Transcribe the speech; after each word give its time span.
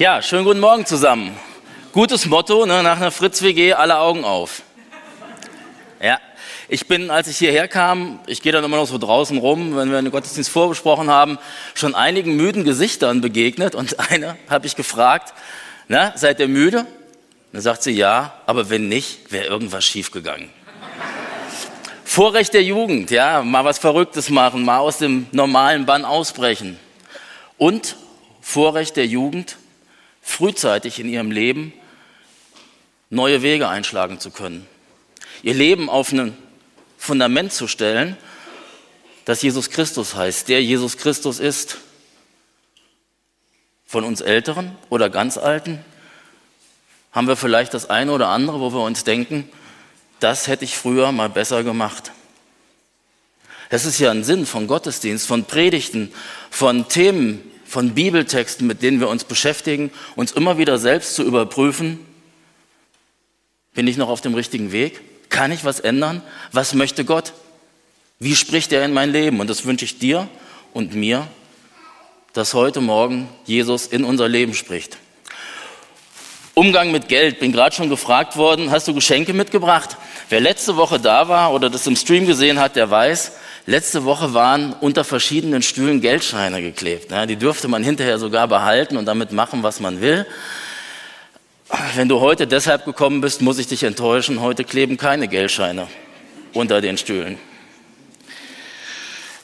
Ja, 0.00 0.22
schönen 0.22 0.46
guten 0.46 0.60
Morgen 0.60 0.86
zusammen. 0.86 1.36
Gutes 1.92 2.24
Motto, 2.24 2.64
ne, 2.64 2.82
nach 2.82 2.96
einer 2.96 3.10
Fritz-WG, 3.10 3.74
alle 3.74 3.98
Augen 3.98 4.24
auf. 4.24 4.62
Ja, 6.02 6.18
ich 6.70 6.86
bin, 6.86 7.10
als 7.10 7.28
ich 7.28 7.36
hierher 7.36 7.68
kam, 7.68 8.18
ich 8.26 8.40
gehe 8.40 8.50
dann 8.50 8.64
immer 8.64 8.78
noch 8.78 8.86
so 8.86 8.96
draußen 8.96 9.36
rum, 9.36 9.76
wenn 9.76 9.90
wir 9.90 10.00
den 10.00 10.10
Gottesdienst 10.10 10.48
vorbesprochen 10.48 11.10
haben, 11.10 11.36
schon 11.74 11.94
einigen 11.94 12.34
müden 12.34 12.64
Gesichtern 12.64 13.20
begegnet 13.20 13.74
und 13.74 14.00
eine 14.10 14.38
habe 14.48 14.66
ich 14.66 14.74
gefragt, 14.74 15.34
na, 15.86 16.16
seid 16.16 16.40
ihr 16.40 16.48
müde? 16.48 16.86
Dann 17.52 17.60
sagt 17.60 17.82
sie 17.82 17.90
ja, 17.90 18.32
aber 18.46 18.70
wenn 18.70 18.88
nicht, 18.88 19.30
wäre 19.30 19.48
irgendwas 19.48 19.84
schiefgegangen. 19.84 20.48
Vorrecht 22.06 22.54
der 22.54 22.62
Jugend, 22.62 23.10
ja, 23.10 23.42
mal 23.42 23.66
was 23.66 23.78
Verrücktes 23.78 24.30
machen, 24.30 24.64
mal 24.64 24.78
aus 24.78 24.96
dem 24.96 25.26
normalen 25.32 25.84
Bann 25.84 26.06
ausbrechen. 26.06 26.80
Und 27.58 27.96
Vorrecht 28.40 28.96
der 28.96 29.04
Jugend, 29.04 29.58
frühzeitig 30.30 31.00
in 31.00 31.08
ihrem 31.08 31.30
Leben 31.30 31.72
neue 33.10 33.42
Wege 33.42 33.68
einschlagen 33.68 34.20
zu 34.20 34.30
können. 34.30 34.66
Ihr 35.42 35.54
Leben 35.54 35.90
auf 35.90 36.12
ein 36.12 36.36
Fundament 36.96 37.52
zu 37.52 37.66
stellen, 37.66 38.16
das 39.24 39.42
Jesus 39.42 39.70
Christus 39.70 40.14
heißt, 40.14 40.48
der 40.48 40.62
Jesus 40.62 40.96
Christus 40.96 41.40
ist. 41.40 41.78
Von 43.86 44.04
uns 44.04 44.20
Älteren 44.20 44.76
oder 44.88 45.10
ganz 45.10 45.36
Alten 45.36 45.84
haben 47.10 47.26
wir 47.26 47.36
vielleicht 47.36 47.74
das 47.74 47.90
eine 47.90 48.12
oder 48.12 48.28
andere, 48.28 48.60
wo 48.60 48.72
wir 48.72 48.82
uns 48.82 49.02
denken, 49.02 49.50
das 50.20 50.46
hätte 50.46 50.64
ich 50.64 50.76
früher 50.76 51.10
mal 51.10 51.28
besser 51.28 51.64
gemacht. 51.64 52.12
Das 53.70 53.84
ist 53.84 53.98
ja 53.98 54.10
ein 54.10 54.22
Sinn 54.22 54.46
von 54.46 54.66
Gottesdienst, 54.66 55.26
von 55.26 55.44
Predigten, 55.44 56.12
von 56.50 56.88
Themen, 56.88 57.49
von 57.70 57.94
Bibeltexten, 57.94 58.66
mit 58.66 58.82
denen 58.82 58.98
wir 58.98 59.08
uns 59.08 59.22
beschäftigen, 59.22 59.92
uns 60.16 60.32
immer 60.32 60.58
wieder 60.58 60.76
selbst 60.76 61.14
zu 61.14 61.22
überprüfen, 61.22 62.00
bin 63.74 63.86
ich 63.86 63.96
noch 63.96 64.08
auf 64.08 64.20
dem 64.20 64.34
richtigen 64.34 64.72
Weg? 64.72 65.00
Kann 65.28 65.52
ich 65.52 65.64
was 65.64 65.78
ändern? 65.78 66.20
Was 66.50 66.74
möchte 66.74 67.04
Gott? 67.04 67.32
Wie 68.18 68.34
spricht 68.34 68.72
er 68.72 68.84
in 68.84 68.92
mein 68.92 69.12
Leben? 69.12 69.38
Und 69.38 69.48
das 69.48 69.64
wünsche 69.66 69.84
ich 69.84 70.00
dir 70.00 70.28
und 70.74 70.96
mir, 70.96 71.28
dass 72.32 72.54
heute 72.54 72.80
Morgen 72.80 73.28
Jesus 73.44 73.86
in 73.86 74.02
unser 74.02 74.28
Leben 74.28 74.54
spricht. 74.54 74.96
Umgang 76.54 76.90
mit 76.90 77.08
Geld. 77.08 77.38
Bin 77.38 77.52
gerade 77.52 77.76
schon 77.76 77.88
gefragt 77.88 78.36
worden, 78.36 78.72
hast 78.72 78.88
du 78.88 78.94
Geschenke 78.94 79.32
mitgebracht? 79.32 79.96
Wer 80.28 80.40
letzte 80.40 80.76
Woche 80.76 80.98
da 80.98 81.28
war 81.28 81.52
oder 81.52 81.70
das 81.70 81.86
im 81.86 81.94
Stream 81.94 82.26
gesehen 82.26 82.58
hat, 82.58 82.74
der 82.74 82.90
weiß, 82.90 83.30
Letzte 83.66 84.04
Woche 84.04 84.32
waren 84.32 84.72
unter 84.80 85.04
verschiedenen 85.04 85.62
Stühlen 85.62 86.00
Geldscheine 86.00 86.62
geklebt. 86.62 87.12
Die 87.28 87.36
dürfte 87.36 87.68
man 87.68 87.82
hinterher 87.84 88.18
sogar 88.18 88.48
behalten 88.48 88.96
und 88.96 89.04
damit 89.04 89.32
machen, 89.32 89.62
was 89.62 89.80
man 89.80 90.00
will. 90.00 90.26
Wenn 91.94 92.08
du 92.08 92.20
heute 92.20 92.46
deshalb 92.46 92.84
gekommen 92.84 93.20
bist, 93.20 93.42
muss 93.42 93.58
ich 93.58 93.66
dich 93.66 93.82
enttäuschen. 93.82 94.40
Heute 94.40 94.64
kleben 94.64 94.96
keine 94.96 95.28
Geldscheine 95.28 95.86
unter 96.52 96.80
den 96.80 96.98
Stühlen. 96.98 97.38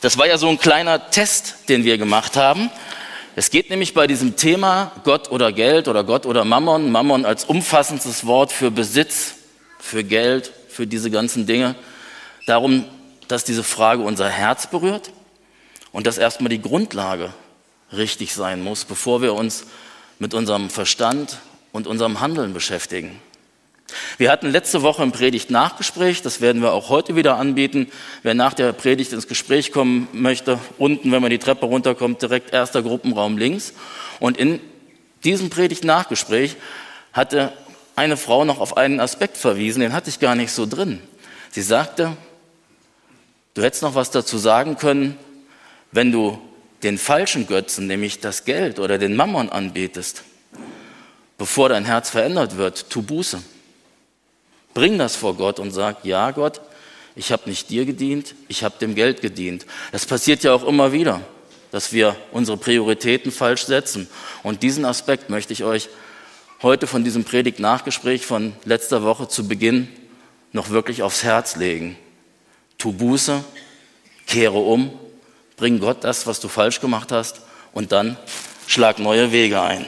Das 0.01 0.19
war 0.19 0.27
ja 0.27 0.39
so 0.39 0.49
ein 0.49 0.59
kleiner 0.59 1.11
Test, 1.11 1.69
den 1.69 1.85
wir 1.85 1.99
gemacht 1.99 2.37
haben. 2.37 2.71
Es 3.35 3.51
geht 3.51 3.71
nämlich 3.71 3.93
bei 3.93 4.07
diesem 4.07 4.37
Thema 4.37 4.93
Gott 5.05 5.31
oder 5.31 5.53
Geld 5.53 5.89
oder 5.89 6.05
Gott 6.05 6.25
oder 6.25 6.45
Mammon, 6.45 6.91
Mammon 6.91 7.27
als 7.27 7.45
umfassendes 7.45 8.25
Wort 8.25 8.51
für 8.51 8.71
Besitz, 8.71 9.35
für 9.79 10.03
Geld, 10.03 10.53
für 10.69 10.87
diese 10.87 11.11
ganzen 11.11 11.47
Dinge, 11.47 11.75
darum, 12.47 12.87
dass 13.29 13.45
diese 13.45 13.63
Frage 13.63 14.03
unser 14.03 14.29
Herz 14.29 14.69
berührt 14.69 15.11
und 15.93 16.07
dass 16.07 16.19
erstmal 16.19 16.51
die 16.51 16.63
Grundlage 16.63 17.33
richtig 17.93 18.35
sein 18.35 18.63
muss, 18.63 18.85
bevor 18.85 19.23
wir 19.23 19.35
uns 19.35 19.65
mit 20.19 20.35
unserem 20.35 20.71
Verstand 20.71 21.39
und 21.73 21.87
unserem 21.87 22.21
Handeln 22.21 22.53
beschäftigen. 22.53 23.21
Wir 24.19 24.31
hatten 24.31 24.51
letzte 24.51 24.83
Woche 24.83 25.03
ein 25.03 25.13
Predigt-Nachgespräch, 25.13 26.23
das 26.23 26.41
werden 26.41 26.61
wir 26.61 26.73
auch 26.73 26.89
heute 26.89 27.15
wieder 27.15 27.37
anbieten. 27.37 27.89
Wer 28.23 28.35
nach 28.35 28.55
der 28.55 28.73
Predigt 28.73 29.13
ins 29.13 29.29
Gespräch 29.29 29.73
kommen 29.73 30.09
möchte, 30.13 30.59
unten, 30.79 31.13
wenn 31.13 31.23
man 31.23 31.31
die 31.31 31.39
Treppe 31.39 31.67
runterkommt, 31.67 32.21
direkt 32.23 32.53
erster 32.53 32.83
Gruppenraum 32.83 33.39
links. 33.39 33.75
Und 34.19 34.39
in 34.39 34.61
diesem 35.23 35.51
Predigt-Nachgespräch 35.51 36.57
hatte 37.13 37.53
eine 37.95 38.17
Frau 38.17 38.45
noch 38.45 38.61
auf 38.61 38.77
einen 38.77 39.01
Aspekt 39.01 39.37
verwiesen, 39.37 39.81
den 39.81 39.93
hatte 39.93 40.11
ich 40.11 40.19
gar 40.19 40.35
nicht 40.35 40.53
so 40.53 40.67
drin. 40.67 41.01
Sie 41.53 41.63
sagte, 41.63 42.17
Du 43.57 43.63
hättest 43.63 43.83
noch 43.83 43.95
was 43.95 44.11
dazu 44.11 44.37
sagen 44.37 44.77
können, 44.77 45.17
wenn 45.91 46.13
du 46.13 46.39
den 46.83 46.99
falschen 46.99 47.47
Götzen, 47.47 47.87
nämlich 47.87 48.21
das 48.21 48.45
Geld 48.45 48.79
oder 48.79 48.99
den 48.99 49.17
Mammon 49.17 49.49
anbetest, 49.49 50.25
bevor 51.39 51.71
dein 51.71 51.87
Herz 51.87 52.11
verändert 52.11 52.59
wird, 52.59 52.91
tu 52.91 53.01
Buße. 53.01 53.43
Bring 54.75 54.99
das 54.99 55.17
vor 55.17 55.37
Gott 55.37 55.59
und 55.59 55.71
sag, 55.71 56.05
ja 56.05 56.33
Gott, 56.33 56.61
ich 57.15 57.33
habe 57.33 57.49
nicht 57.49 57.71
dir 57.71 57.87
gedient, 57.87 58.35
ich 58.47 58.63
habe 58.63 58.79
dem 58.79 58.95
Geld 58.95 59.23
gedient. 59.23 59.65
Das 59.91 60.05
passiert 60.05 60.45
ja 60.45 60.53
auch 60.53 60.65
immer 60.65 60.93
wieder, 60.93 61.23
dass 61.71 61.95
wir 61.95 62.15
unsere 62.33 62.59
Prioritäten 62.59 63.33
falsch 63.33 63.65
setzen. 63.65 64.07
Und 64.43 64.63
diesen 64.63 64.85
Aspekt 64.85 65.31
möchte 65.31 65.55
ich 65.55 65.65
euch 65.65 65.89
heute 66.61 66.87
von 66.87 67.05
diesem 67.05 67.25
Predigt-Nachgespräch 67.25 68.27
von 68.27 68.53
letzter 68.67 69.03
Woche 69.03 69.29
zu 69.29 69.49
Beginn 69.49 69.89
noch 70.53 70.69
wirklich 70.69 71.03
aufs 71.03 71.25
Herz 71.25 71.57
legen. 71.57 71.97
Tu 72.79 72.93
Buße, 72.93 73.45
kehre 74.27 74.59
um, 74.59 74.91
bring 75.57 75.81
Gott 75.81 76.05
das, 76.05 76.27
was 76.27 76.41
du 76.41 76.49
falsch 76.49 76.81
gemacht 76.81 77.13
hast 77.13 77.41
und 77.73 77.93
dann 77.93 78.17
schlag 78.67 78.99
neue 78.99 79.33
Wege 79.33 79.61
ein. 79.61 79.87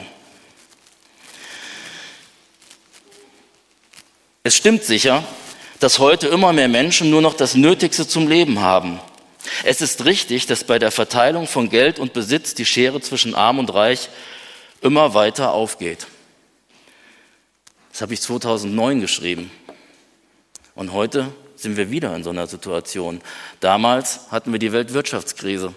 Es 4.43 4.55
stimmt 4.55 4.83
sicher, 4.83 5.23
dass 5.79 5.99
heute 5.99 6.27
immer 6.27 6.53
mehr 6.53 6.67
Menschen 6.67 7.09
nur 7.09 7.21
noch 7.21 7.33
das 7.33 7.55
Nötigste 7.55 8.07
zum 8.07 8.27
Leben 8.27 8.59
haben. 8.59 8.99
Es 9.63 9.81
ist 9.81 10.05
richtig, 10.05 10.45
dass 10.47 10.63
bei 10.63 10.79
der 10.79 10.91
Verteilung 10.91 11.47
von 11.47 11.69
Geld 11.69 11.99
und 11.99 12.13
Besitz 12.13 12.55
die 12.55 12.65
Schere 12.65 13.01
zwischen 13.01 13.35
arm 13.35 13.59
und 13.59 13.73
reich 13.73 14.09
immer 14.81 15.13
weiter 15.13 15.51
aufgeht. 15.51 16.07
Das 17.91 18.01
habe 18.01 18.13
ich 18.13 18.21
2009 18.21 19.01
geschrieben. 19.01 19.51
Und 20.75 20.93
heute 20.93 21.33
sind 21.61 21.77
wir 21.77 21.91
wieder 21.91 22.15
in 22.15 22.23
so 22.23 22.29
einer 22.29 22.47
Situation. 22.47 23.21
Damals 23.59 24.31
hatten 24.31 24.51
wir 24.51 24.59
die 24.59 24.71
Weltwirtschaftskrise. 24.71 25.73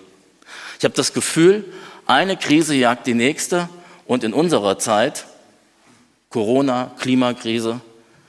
Ich 0.79 0.85
habe 0.85 0.95
das 0.95 1.13
Gefühl, 1.13 1.65
eine 2.07 2.37
Krise 2.37 2.75
jagt 2.75 3.07
die 3.07 3.15
nächste 3.15 3.69
und 4.07 4.25
in 4.25 4.33
unserer 4.33 4.79
Zeit, 4.79 5.27
Corona, 6.31 6.93
Klimakrise, 6.99 7.81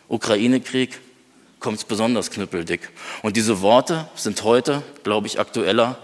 Ukraine-Krieg, 0.08 1.00
kommt 1.60 1.78
es 1.78 1.86
besonders 1.86 2.30
knüppeldick. 2.30 2.90
Und 3.22 3.38
diese 3.38 3.62
Worte 3.62 4.08
sind 4.16 4.44
heute, 4.44 4.84
glaube 5.04 5.28
ich, 5.28 5.40
aktueller, 5.40 5.98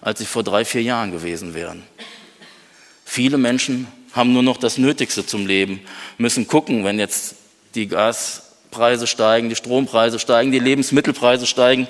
als 0.00 0.18
sie 0.18 0.26
vor 0.26 0.42
drei, 0.42 0.64
vier 0.64 0.82
Jahren 0.82 1.10
gewesen 1.10 1.54
wären. 1.54 1.82
Viele 3.04 3.38
Menschen 3.38 3.88
haben 4.12 4.32
nur 4.32 4.42
noch 4.42 4.58
das 4.58 4.78
Nötigste 4.78 5.26
zum 5.26 5.46
Leben, 5.46 5.80
müssen 6.18 6.46
gucken, 6.46 6.84
wenn 6.84 6.98
jetzt 6.98 7.36
die 7.74 7.88
Gas, 7.88 8.45
Preise 8.70 9.06
steigen, 9.06 9.48
die 9.48 9.56
Strompreise 9.56 10.18
steigen, 10.18 10.52
die 10.52 10.58
Lebensmittelpreise 10.58 11.46
steigen. 11.46 11.88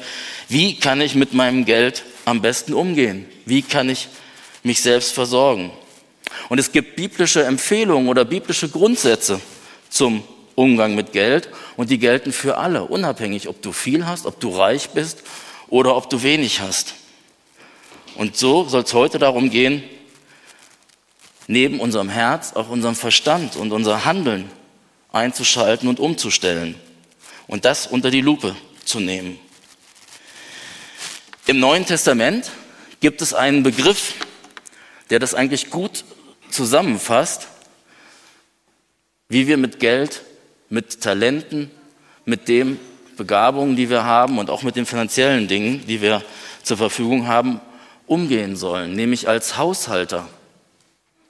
Wie 0.49 0.79
kann 0.79 1.01
ich 1.01 1.15
mit 1.15 1.35
meinem 1.35 1.65
Geld 1.65 2.05
am 2.25 2.43
besten 2.43 2.75
umgehen? 2.75 3.27
Wie 3.45 3.63
kann 3.63 3.89
ich 3.89 4.09
mich 4.63 4.81
selbst 4.83 5.13
versorgen? 5.13 5.71
Und 6.49 6.59
es 6.59 6.73
gibt 6.73 6.97
biblische 6.97 7.45
Empfehlungen 7.45 8.09
oder 8.09 8.25
biblische 8.25 8.69
Grundsätze 8.69 9.41
zum 9.89 10.23
Umgang 10.55 10.95
mit 10.95 11.13
Geld 11.13 11.49
und 11.77 11.91
die 11.91 11.99
gelten 11.99 12.33
für 12.33 12.59
alle, 12.59 12.85
unabhängig, 12.85 13.49
ob 13.49 13.61
du 13.63 13.73
viel 13.73 14.07
hast, 14.07 14.27
ob 14.27 14.41
du 14.41 14.51
reich 14.51 14.91
bist 14.91 15.23
oder 15.69 15.97
ob 15.97 16.11
du 16.11 16.23
wenig 16.23 16.61
hast. 16.61 16.95
Und 18.17 18.37
so 18.37 18.65
soll 18.69 18.83
es 18.83 18.95
heute 18.95 19.19
darum 19.19 19.51
gehen, 19.51 19.85
neben 21.47 21.81
unserem 21.81 22.09
Herz 22.09 22.55
auch 22.55 22.71
unseren 22.71 22.95
Verstand 22.95 23.57
und 23.57 23.73
unser 23.73 24.05
Handeln 24.05 24.51
einzuschalten 25.17 25.89
und 25.89 25.99
umzustellen 25.99 26.75
und 27.47 27.65
das 27.65 27.87
unter 27.87 28.11
die 28.11 28.21
Lupe 28.21 28.55
zu 28.85 29.01
nehmen. 29.01 29.39
Im 31.47 31.59
Neuen 31.59 31.87
Testament 31.87 32.51
gibt 33.01 33.23
es 33.23 33.35
einen 33.35 33.63
Begriff, 33.63 34.15
der 35.11 35.19
das 35.19 35.35
eigentlich 35.35 35.71
gut 35.71 36.05
zusammenfasst, 36.51 37.49
wie 39.29 39.47
wir 39.47 39.57
mit 39.57 39.81
Geld, 39.81 40.23
mit 40.69 41.01
Talenten, 41.01 41.71
mit 42.25 42.49
den 42.49 42.79
Begabungen, 43.17 43.77
die 43.77 43.89
wir 43.89 44.05
haben 44.05 44.39
und 44.39 44.51
auch 44.51 44.63
mit 44.63 44.77
den 44.77 44.87
finanziellen 44.87 45.49
Dingen, 45.49 45.87
die 45.87 46.01
wir 46.03 46.23
zur 46.63 46.77
Verfügung 46.77 47.27
haben, 47.27 47.61
umgehen 48.07 48.57
sollen, 48.57 48.93
nämlich 48.95 49.29
als 49.29 49.57
Haushalter, 49.57 50.29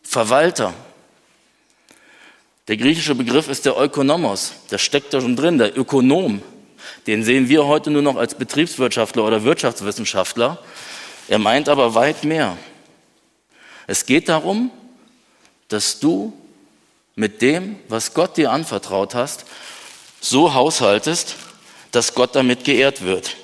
Verwalter. 0.03 0.75
Der 2.69 2.77
griechische 2.77 3.15
Begriff 3.15 3.49
ist 3.49 3.65
der 3.65 3.79
Ökonomos, 3.79 4.53
der 4.71 4.79
steckt 4.79 5.15
da 5.15 5.21
schon 5.21 5.37
drin, 5.37 5.59
der 5.59 5.79
Ökonom. 5.79 6.43
Den 7.07 7.23
sehen 7.23 7.49
wir 7.49 7.67
heute 7.67 7.91
nur 7.91 8.03
noch 8.03 8.17
als 8.17 8.35
Betriebswirtschaftler 8.35 9.25
oder 9.25 9.45
Wirtschaftswissenschaftler. 9.45 10.59
Er 11.29 11.39
meint 11.39 11.69
aber 11.69 11.95
weit 11.95 12.25
mehr. 12.25 12.59
Es 13.87 14.07
geht 14.07 14.29
darum, 14.29 14.71
dass 15.69 16.01
du 16.01 16.33
mit 17.15 17.41
dem, 17.41 17.77
was 17.89 18.15
Gott 18.15 18.37
dir 18.37 18.51
anvertraut 18.51 19.15
hast, 19.15 19.47
so 20.21 20.55
haushaltest, 20.55 21.37
dass 21.93 22.15
Gott 22.15 22.35
damit 22.35 22.65
geehrt 22.65 23.03
wird. 23.03 23.37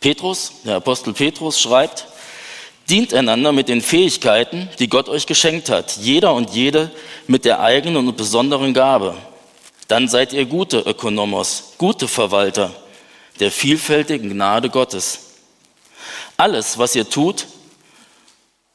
Petrus, 0.00 0.52
der 0.64 0.76
Apostel 0.76 1.12
Petrus 1.12 1.60
schreibt, 1.60 2.06
dient 2.92 3.14
einander 3.14 3.52
mit 3.52 3.70
den 3.70 3.80
Fähigkeiten, 3.80 4.68
die 4.78 4.88
Gott 4.88 5.08
euch 5.08 5.26
geschenkt 5.26 5.70
hat, 5.70 5.96
jeder 5.96 6.34
und 6.34 6.50
jede 6.50 6.90
mit 7.26 7.46
der 7.46 7.60
eigenen 7.60 8.06
und 8.06 8.16
besonderen 8.18 8.74
Gabe. 8.74 9.16
Dann 9.88 10.08
seid 10.08 10.34
ihr 10.34 10.44
gute 10.44 10.78
Ökonomos, 10.80 11.72
gute 11.78 12.06
Verwalter 12.06 12.70
der 13.40 13.50
vielfältigen 13.50 14.28
Gnade 14.28 14.68
Gottes. 14.68 15.30
Alles, 16.36 16.76
was 16.76 16.94
ihr 16.94 17.08
tut, 17.08 17.46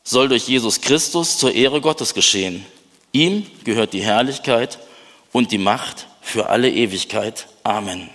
soll 0.04 0.30
durch 0.30 0.48
Jesus 0.48 0.82
Christus 0.82 1.38
zur 1.38 1.54
Ehre 1.54 1.80
Gottes 1.80 2.16
geschehen. 2.16 2.66
Ihm 3.12 3.46
gehört 3.64 3.94
die 3.94 4.02
Herrlichkeit 4.02 4.80
und 5.32 5.52
die 5.52 5.60
Macht 5.60 6.08
für 6.22 6.50
alle 6.50 6.72
Ewigkeit. 6.72 7.48
Amen. 7.64 8.10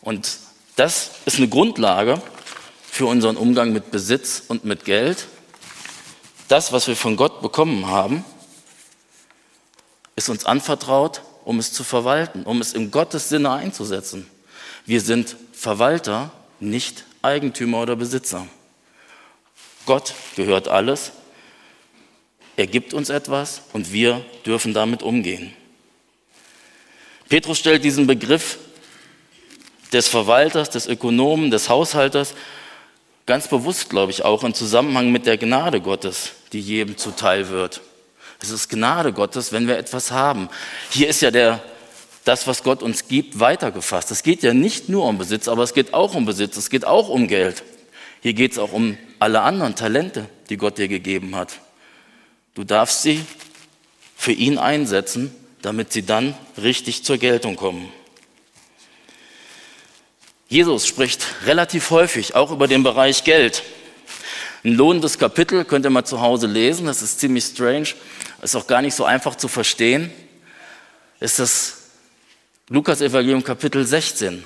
Und 0.00 0.38
das 0.76 1.10
ist 1.26 1.38
eine 1.38 1.48
Grundlage 1.48 2.22
für 2.94 3.06
unseren 3.06 3.36
Umgang 3.36 3.72
mit 3.72 3.90
Besitz 3.90 4.40
und 4.46 4.64
mit 4.64 4.84
Geld. 4.84 5.26
Das, 6.46 6.70
was 6.70 6.86
wir 6.86 6.94
von 6.94 7.16
Gott 7.16 7.42
bekommen 7.42 7.88
haben, 7.88 8.24
ist 10.14 10.28
uns 10.28 10.44
anvertraut, 10.44 11.22
um 11.44 11.58
es 11.58 11.72
zu 11.72 11.82
verwalten, 11.82 12.44
um 12.44 12.60
es 12.60 12.72
in 12.72 12.92
Gottes 12.92 13.28
Sinne 13.28 13.50
einzusetzen. 13.50 14.30
Wir 14.86 15.00
sind 15.00 15.34
Verwalter, 15.52 16.30
nicht 16.60 17.04
Eigentümer 17.20 17.82
oder 17.82 17.96
Besitzer. 17.96 18.46
Gott 19.86 20.14
gehört 20.36 20.68
alles. 20.68 21.10
Er 22.54 22.68
gibt 22.68 22.94
uns 22.94 23.08
etwas 23.08 23.62
und 23.72 23.92
wir 23.92 24.24
dürfen 24.46 24.72
damit 24.72 25.02
umgehen. 25.02 25.52
Petrus 27.28 27.58
stellt 27.58 27.82
diesen 27.82 28.06
Begriff 28.06 28.58
des 29.92 30.06
Verwalters, 30.06 30.70
des 30.70 30.86
Ökonomen, 30.86 31.50
des 31.50 31.68
Haushalters 31.68 32.34
ganz 33.26 33.48
bewusst, 33.48 33.90
glaube 33.90 34.12
ich, 34.12 34.24
auch 34.24 34.44
im 34.44 34.54
Zusammenhang 34.54 35.12
mit 35.12 35.26
der 35.26 35.38
Gnade 35.38 35.80
Gottes, 35.80 36.32
die 36.52 36.60
jedem 36.60 36.96
zuteil 36.96 37.48
wird. 37.48 37.80
Es 38.40 38.50
ist 38.50 38.68
Gnade 38.68 39.12
Gottes, 39.12 39.52
wenn 39.52 39.66
wir 39.66 39.78
etwas 39.78 40.10
haben. 40.10 40.48
Hier 40.90 41.08
ist 41.08 41.22
ja 41.22 41.30
der, 41.30 41.62
das, 42.24 42.46
was 42.46 42.62
Gott 42.62 42.82
uns 42.82 43.08
gibt, 43.08 43.40
weitergefasst. 43.40 44.10
Es 44.10 44.22
geht 44.22 44.42
ja 44.42 44.52
nicht 44.52 44.88
nur 44.88 45.06
um 45.06 45.18
Besitz, 45.18 45.48
aber 45.48 45.62
es 45.62 45.72
geht 45.72 45.94
auch 45.94 46.14
um 46.14 46.26
Besitz, 46.26 46.56
es 46.56 46.68
geht 46.68 46.86
auch 46.86 47.08
um 47.08 47.26
Geld. 47.26 47.62
Hier 48.20 48.34
geht 48.34 48.52
es 48.52 48.58
auch 48.58 48.72
um 48.72 48.98
alle 49.18 49.40
anderen 49.42 49.74
Talente, 49.74 50.26
die 50.50 50.56
Gott 50.56 50.78
dir 50.78 50.88
gegeben 50.88 51.36
hat. 51.36 51.60
Du 52.54 52.64
darfst 52.64 53.02
sie 53.02 53.24
für 54.16 54.32
ihn 54.32 54.58
einsetzen, 54.58 55.34
damit 55.62 55.92
sie 55.92 56.02
dann 56.02 56.34
richtig 56.60 57.04
zur 57.04 57.18
Geltung 57.18 57.56
kommen. 57.56 57.90
Jesus 60.48 60.86
spricht 60.86 61.26
relativ 61.46 61.90
häufig 61.90 62.34
auch 62.34 62.50
über 62.50 62.68
den 62.68 62.82
Bereich 62.82 63.24
Geld. 63.24 63.62
Ein 64.62 64.72
lohnendes 64.72 65.18
Kapitel 65.18 65.64
könnt 65.64 65.84
ihr 65.86 65.90
mal 65.90 66.04
zu 66.04 66.20
Hause 66.20 66.46
lesen, 66.46 66.86
das 66.86 67.02
ist 67.02 67.20
ziemlich 67.20 67.44
strange, 67.44 67.88
ist 68.42 68.56
auch 68.56 68.66
gar 68.66 68.82
nicht 68.82 68.94
so 68.94 69.04
einfach 69.04 69.36
zu 69.36 69.48
verstehen, 69.48 70.10
ist 71.20 71.38
das 71.38 71.82
Lukas 72.68 73.00
Evangelium 73.00 73.44
Kapitel 73.44 73.86
16. 73.86 74.44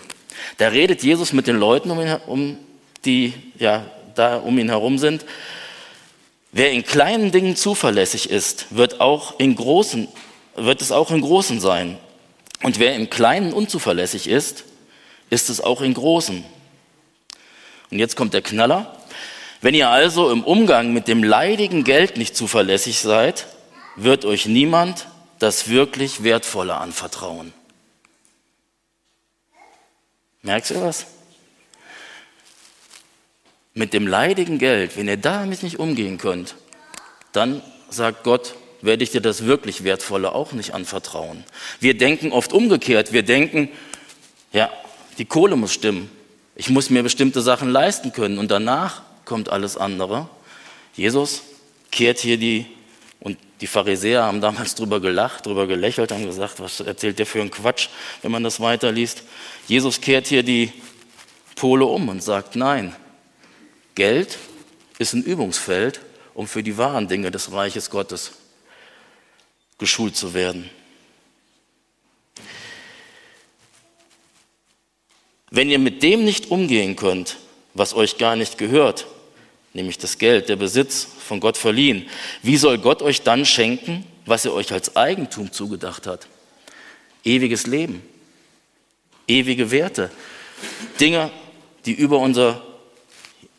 Da 0.57 0.69
redet 0.69 1.03
Jesus 1.03 1.33
mit 1.33 1.47
den 1.47 1.57
Leuten, 1.57 1.91
um 1.91 2.01
ihn, 2.01 2.17
um 2.27 2.59
die 3.05 3.33
ja, 3.59 3.85
da 4.15 4.37
um 4.37 4.59
ihn 4.59 4.69
herum 4.69 4.99
sind. 4.99 5.25
Wer 6.51 6.73
in 6.73 6.85
kleinen 6.85 7.31
Dingen 7.31 7.57
zuverlässig 7.57 8.31
ist, 8.31 8.67
wird, 8.71 9.01
auch 9.01 9.39
in 9.39 9.55
großen, 9.55 10.09
wird 10.57 10.81
es 10.81 10.91
auch 10.91 11.11
in 11.11 11.21
großen 11.21 11.61
sein. 11.61 11.99
Und 12.63 12.79
wer 12.79 12.97
im 12.97 13.11
Kleinen 13.11 13.53
unzuverlässig 13.53 14.29
ist, 14.29 14.65
ist 15.31 15.51
es 15.51 15.61
auch 15.61 15.81
in 15.81 15.95
Großen. 15.95 16.45
Und 17.91 17.99
jetzt 17.99 18.17
kommt 18.17 18.35
der 18.35 18.43
Knaller. 18.43 18.97
Wenn 19.61 19.75
ihr 19.75 19.89
also 19.89 20.31
im 20.31 20.45
Umgang 20.45 20.93
mit 20.93 21.09
dem 21.09 21.25
leidigen 21.25 21.85
Geld 21.85 22.17
nicht 22.17 22.37
zuverlässig 22.37 23.01
seid, 23.01 23.47
wird 23.97 24.25
euch 24.25 24.47
niemand 24.47 25.09
das 25.39 25.69
wirklich 25.69 26.23
Wertvolle 26.23 26.77
anvertrauen. 26.77 27.53
Merkst 30.43 30.71
du 30.71 30.81
was? 30.81 31.07
Mit 33.75 33.93
dem 33.93 34.07
leidigen 34.07 34.59
Geld, 34.59 34.97
wenn 34.97 35.09
ihr 35.09 35.17
damit 35.17 35.63
nicht 35.63 35.79
umgehen 35.79 36.19
könnt, 36.19 36.55
dann 37.33 37.63
sagt 37.91 38.25
Gott, 38.25 38.55
werde 38.81 39.03
ich 39.03 39.11
dir 39.11 39.21
das 39.21 39.45
wirklich 39.45 39.85
Wertvolle 39.85 40.33
auch 40.33 40.53
nicht 40.53 40.75
anvertrauen. 40.75 41.45
Wir 41.81 41.97
denken 41.97 42.33
oft 42.33 42.53
umgekehrt. 42.53 43.13
Wir 43.13 43.25
denken, 43.25 43.69
ja, 44.53 44.71
die 45.19 45.25
Kohle 45.25 45.57
muss 45.57 45.73
stimmen. 45.73 46.11
Ich 46.55 46.71
muss 46.71 46.91
mir 46.91 47.03
bestimmte 47.03 47.41
Sachen 47.41 47.69
leisten 47.71 48.13
können 48.13 48.39
und 48.39 48.51
danach 48.51 49.03
kommt 49.25 49.49
alles 49.49 49.77
andere. 49.77 50.29
Jesus 50.95 51.43
kehrt 51.91 52.19
hier 52.19 52.37
die, 52.37 52.67
und 53.21 53.39
die 53.61 53.67
Pharisäer 53.67 54.25
haben 54.25 54.41
damals 54.41 54.75
drüber 54.75 55.01
gelacht, 55.01 55.47
drüber 55.47 55.67
gelächelt, 55.67 56.13
haben 56.13 56.27
gesagt, 56.27 56.61
was 56.61 56.81
erzählt 56.81 57.19
der 57.19 57.27
für 57.27 57.41
einen 57.41 57.51
Quatsch, 57.51 57.89
wenn 58.23 58.33
man 58.33 58.43
das 58.43 58.61
weiterliest. 58.61 59.23
Jesus 59.67 60.01
kehrt 60.01 60.27
hier 60.27 60.43
die 60.43 60.73
Pole 61.55 61.85
um 61.85 62.09
und 62.09 62.23
sagt, 62.23 62.57
nein, 62.57 62.95
Geld 63.95 64.39
ist 64.99 65.13
ein 65.15 65.23
Übungsfeld, 65.23 66.01
um 66.35 66.47
für 66.47 66.63
die 66.63 66.77
wahren 66.77 67.09
Dinge 67.09 67.31
des 67.31 67.53
Reiches 67.53 67.91
Gottes 67.91 68.33
geschult 69.79 70.17
zu 70.17 70.35
werden. 70.35 70.71
Wenn 75.51 75.71
ihr 75.71 75.79
mit 75.79 76.03
dem 76.03 76.25
nicht 76.25 76.51
umgehen 76.51 76.97
könnt, 76.97 77.37
was 77.75 77.95
euch 77.95 78.19
gar 78.19 78.37
nicht 78.37 78.59
gehört, 78.59 79.07
nämlich 79.73 79.99
das 79.99 80.19
Geld, 80.19 80.49
der 80.49 80.57
Besitz 80.57 81.07
von 81.19 81.41
Gott 81.41 81.57
verliehen, 81.57 82.07
wie 82.43 82.57
soll 82.57 82.79
Gott 82.79 83.03
euch 83.03 83.23
dann 83.23 83.47
schenken, 83.47 84.05
was 84.27 84.45
er 84.45 84.53
euch 84.53 84.73
als 84.73 84.97
Eigentum 84.97 85.53
zugedacht 85.53 86.07
hat? 86.07 86.27
Ewiges 87.25 87.67
Leben, 87.67 88.03
ewige 89.27 89.71
Werte, 89.71 90.11
Dinge, 91.01 91.31
die 91.87 91.93
über 91.93 92.19
unser 92.19 92.63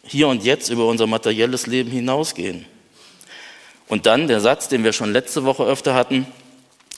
Hier 0.04 0.28
und 0.28 0.44
Jetzt, 0.44 0.70
über 0.70 0.86
unser 0.86 1.08
materielles 1.08 1.66
Leben 1.68 1.92
hinausgehen. 1.92 2.66
Und 3.88 4.06
dann 4.06 4.28
der 4.28 4.40
Satz, 4.40 4.68
den 4.68 4.84
wir 4.84 4.94
schon 4.94 5.12
letzte 5.12 5.46
Woche 5.46 5.64
öfter 5.64 5.96
hatten, 5.96 6.28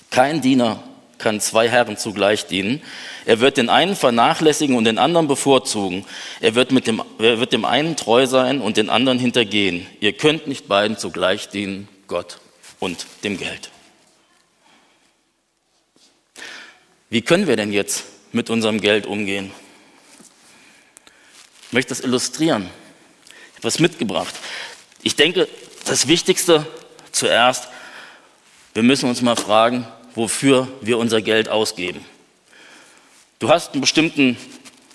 kein 0.10 0.42
Diener 0.42 0.84
kann 1.22 1.40
zwei 1.40 1.70
Herren 1.70 1.98
zugleich 1.98 2.48
dienen. 2.48 2.82
Er 3.26 3.40
wird 3.40 3.58
den 3.58 3.70
einen 3.70 3.96
vernachlässigen 3.96 4.76
und 4.76 4.84
den 4.84 4.98
anderen 4.98 5.28
bevorzugen. 5.28 6.06
Er 6.42 6.56
wird, 6.56 6.72
mit 6.72 6.88
dem, 6.88 7.02
er 7.20 7.40
wird 7.40 7.54
dem 7.54 7.64
einen 7.64 7.96
treu 7.96 8.28
sein 8.28 8.60
und 8.60 8.78
den 8.78 8.90
anderen 8.90 9.20
hintergehen. 9.20 9.88
Ihr 10.00 10.14
könnt 10.14 10.48
nicht 10.48 10.68
beiden 10.68 10.98
zugleich 10.98 11.50
dienen, 11.50 11.88
Gott 12.08 12.40
und 12.80 13.06
dem 13.24 13.38
Geld. 13.38 13.70
Wie 17.10 17.22
können 17.22 17.48
wir 17.48 17.56
denn 17.56 17.72
jetzt 17.72 18.04
mit 18.32 18.50
unserem 18.50 18.82
Geld 18.82 19.06
umgehen? 19.06 19.52
Ich 21.68 21.74
möchte 21.74 21.90
das 21.90 22.02
illustrieren. 22.02 22.70
Ich 23.30 23.58
habe 23.58 23.64
was 23.64 23.80
mitgebracht. 23.80 24.36
Ich 25.04 25.16
denke, 25.16 25.48
das 25.86 26.08
Wichtigste 26.08 26.66
zuerst, 27.12 27.68
wir 28.74 28.84
müssen 28.84 29.10
uns 29.10 29.22
mal 29.22 29.36
fragen, 29.36 29.86
wofür 30.16 30.68
wir 30.82 30.98
unser 30.98 31.22
Geld 31.22 31.50
ausgeben. 31.50 32.04
Du 33.40 33.50
hast 33.50 33.74
ein, 33.74 34.38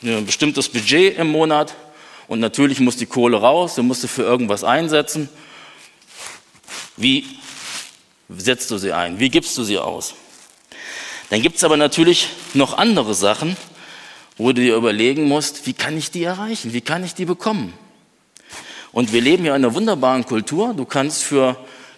ein 0.02 0.26
bestimmtes 0.26 0.68
Budget 0.68 1.18
im 1.18 1.28
Monat 1.28 1.74
und 2.28 2.40
natürlich 2.40 2.80
muss 2.80 2.96
die 2.96 3.06
Kohle 3.06 3.38
raus, 3.38 3.74
du 3.74 3.82
musst 3.82 4.02
sie 4.02 4.08
für 4.08 4.22
irgendwas 4.22 4.64
einsetzen. 4.64 5.28
Wie 6.96 7.24
setzt 8.28 8.70
du 8.70 8.78
sie 8.78 8.92
ein? 8.92 9.18
Wie 9.18 9.30
gibst 9.30 9.56
du 9.58 9.64
sie 9.64 9.78
aus? 9.78 10.14
Dann 11.30 11.42
gibt 11.42 11.56
es 11.56 11.64
aber 11.64 11.76
natürlich 11.76 12.28
noch 12.54 12.78
andere 12.78 13.14
Sachen, 13.14 13.56
wo 14.36 14.52
du 14.52 14.62
dir 14.62 14.76
überlegen 14.76 15.24
musst, 15.24 15.66
wie 15.66 15.72
kann 15.72 15.96
ich 15.96 16.10
die 16.10 16.24
erreichen? 16.24 16.72
Wie 16.72 16.80
kann 16.80 17.04
ich 17.04 17.14
die 17.14 17.24
bekommen? 17.24 17.72
Und 18.92 19.12
wir 19.12 19.20
leben 19.20 19.44
ja 19.44 19.56
in 19.56 19.64
einer 19.64 19.74
wunderbaren 19.74 20.24
Kultur. 20.24 20.72
Du 20.74 20.84
kannst 20.84 21.22
für 21.22 21.56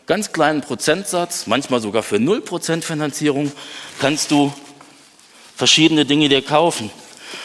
ganz 0.09 0.33
kleinen 0.33 0.63
Prozentsatz, 0.63 1.47
manchmal 1.47 1.81
sogar 1.81 2.03
für 2.03 2.17
0% 2.17 2.83
Finanzierung, 2.83 3.53
kannst 4.01 4.33
du 4.33 4.53
verschiedene 5.55 6.05
Dinge 6.05 6.29
dir 6.29 6.43
kaufen. 6.43 6.91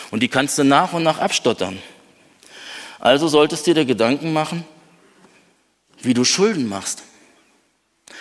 Und 0.10 0.24
die 0.24 0.30
kannst 0.30 0.58
du 0.58 0.64
nach 0.64 0.94
und 0.94 1.04
nach 1.04 1.20
abstottern. 1.20 1.78
Also 3.00 3.28
solltest 3.28 3.68
du 3.68 3.74
dir 3.74 3.86
Gedanken 3.86 4.32
machen, 4.32 4.66
wie 6.02 6.14
du 6.14 6.24
Schulden 6.24 6.68
machst. 6.68 7.04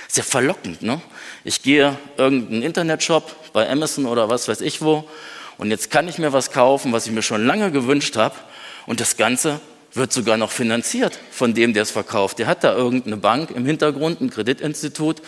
Ist 0.09 0.17
ja 0.17 0.25
verlockend, 0.25 0.83
ne? 0.83 1.01
Ich 1.45 1.63
gehe 1.63 1.97
irgendeinen 2.17 2.63
Internetshop 2.63 3.53
bei 3.53 3.69
Amazon 3.71 4.07
oder 4.07 4.29
was 4.29 4.49
weiß 4.49 4.61
ich 4.61 4.83
wo 4.83 5.09
und 5.59 5.71
jetzt 5.71 5.91
kann 5.91 6.09
ich 6.09 6.19
mir 6.19 6.33
was 6.33 6.51
kaufen, 6.51 6.93
was 6.93 7.07
ich 7.07 7.13
mir 7.13 7.23
schon 7.23 7.47
lange 7.47 7.71
gewünscht 7.71 8.17
habe 8.17 8.35
und 8.87 9.01
das 9.01 9.17
Ganze 9.17 9.61
wird 9.95 10.13
sogar 10.13 10.37
noch 10.37 10.51
finanziert 10.51 11.19
von 11.31 11.55
dem, 11.55 11.75
der 11.75 11.83
es 11.83 11.91
verkauft. 11.91 12.39
Der 12.39 12.47
hat 12.47 12.65
da 12.65 12.75
irgendeine 12.75 13.17
Bank 13.17 13.51
im 13.51 13.67
Hintergrund, 13.67 14.21
ein 14.21 14.31
Kreditinstitut, 14.31 15.23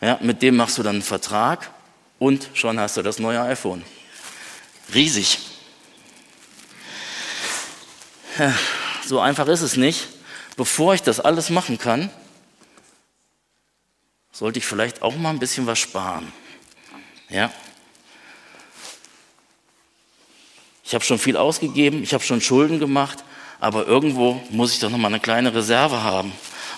ja, 0.00 0.18
mit 0.22 0.42
dem 0.42 0.56
machst 0.56 0.78
du 0.78 0.82
dann 0.82 0.96
einen 0.96 1.02
Vertrag 1.02 1.70
und 2.18 2.48
schon 2.54 2.78
hast 2.78 2.96
du 2.96 3.02
das 3.02 3.18
neue 3.18 3.40
iPhone. 3.42 3.84
Riesig. 4.94 5.38
Ja, 8.38 8.54
so 9.04 9.20
einfach 9.20 9.48
ist 9.48 9.62
es 9.62 9.76
nicht. 9.76 10.08
Bevor 10.56 10.94
ich 10.94 11.02
das 11.02 11.20
alles 11.20 11.50
machen 11.50 11.78
kann, 11.78 12.10
sollte 14.32 14.58
ich 14.58 14.66
vielleicht 14.66 15.02
auch 15.02 15.16
mal 15.16 15.30
ein 15.30 15.38
bisschen 15.38 15.66
was 15.66 15.78
sparen. 15.78 16.32
Ja? 17.28 17.52
Ich 20.84 20.94
habe 20.94 21.04
schon 21.04 21.18
viel 21.18 21.36
ausgegeben, 21.36 22.02
ich 22.02 22.14
habe 22.14 22.24
schon 22.24 22.40
Schulden 22.40 22.78
gemacht, 22.78 23.24
aber 23.60 23.86
irgendwo 23.86 24.40
muss 24.50 24.72
ich 24.72 24.78
doch 24.78 24.90
noch 24.90 24.98
mal 24.98 25.08
eine 25.08 25.20
kleine 25.20 25.54
Reserve 25.54 26.02
haben. 26.02 26.32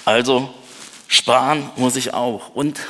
Also 0.05 0.53
sparen 1.09 1.69
muss 1.77 1.97
ich 1.97 2.15
auch. 2.15 2.55
Und 2.55 2.81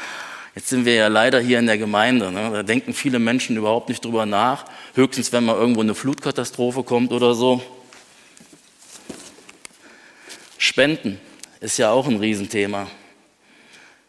jetzt 0.54 0.68
sind 0.68 0.84
wir 0.84 0.94
ja 0.94 1.08
leider 1.08 1.40
hier 1.40 1.58
in 1.58 1.66
der 1.66 1.78
Gemeinde. 1.78 2.30
Ne? 2.30 2.50
Da 2.52 2.62
denken 2.62 2.92
viele 2.92 3.18
Menschen 3.18 3.56
überhaupt 3.56 3.88
nicht 3.88 4.04
drüber 4.04 4.26
nach. 4.26 4.64
Höchstens, 4.94 5.32
wenn 5.32 5.44
mal 5.44 5.56
irgendwo 5.56 5.80
eine 5.80 5.94
Flutkatastrophe 5.94 6.82
kommt 6.82 7.12
oder 7.12 7.34
so. 7.34 7.62
Spenden 10.58 11.18
ist 11.60 11.78
ja 11.78 11.90
auch 11.90 12.06
ein 12.06 12.18
Riesenthema. 12.18 12.88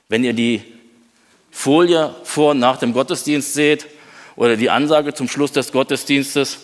Wenn 0.10 0.24
ihr 0.24 0.34
die 0.34 0.64
Folie 1.52 2.16
vor 2.24 2.52
und 2.52 2.60
nach 2.60 2.78
dem 2.78 2.94
Gottesdienst 2.94 3.54
seht 3.54 3.86
oder 4.36 4.58
die 4.58 4.70
Ansage 4.70 5.14
zum 5.14 5.28
Schluss 5.28 5.52
des 5.52 5.72
Gottesdienstes, 5.72 6.60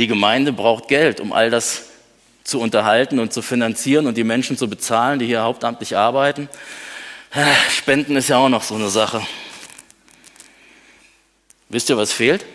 die 0.00 0.06
Gemeinde 0.06 0.54
braucht 0.54 0.88
Geld, 0.88 1.20
um 1.20 1.30
all 1.30 1.50
das 1.50 1.90
zu 2.42 2.58
unterhalten 2.58 3.18
und 3.18 3.34
zu 3.34 3.42
finanzieren 3.42 4.06
und 4.06 4.16
die 4.16 4.24
Menschen 4.24 4.56
zu 4.56 4.66
bezahlen, 4.68 5.18
die 5.18 5.26
hier 5.26 5.42
hauptamtlich 5.42 5.94
arbeiten. 5.94 6.48
Spenden 7.70 8.16
ist 8.16 8.30
ja 8.30 8.38
auch 8.38 8.48
noch 8.48 8.62
so 8.62 8.76
eine 8.76 8.88
Sache. 8.88 9.20
Wisst 11.68 11.90
ihr, 11.90 11.98
was 11.98 12.12
fehlt? 12.12 12.46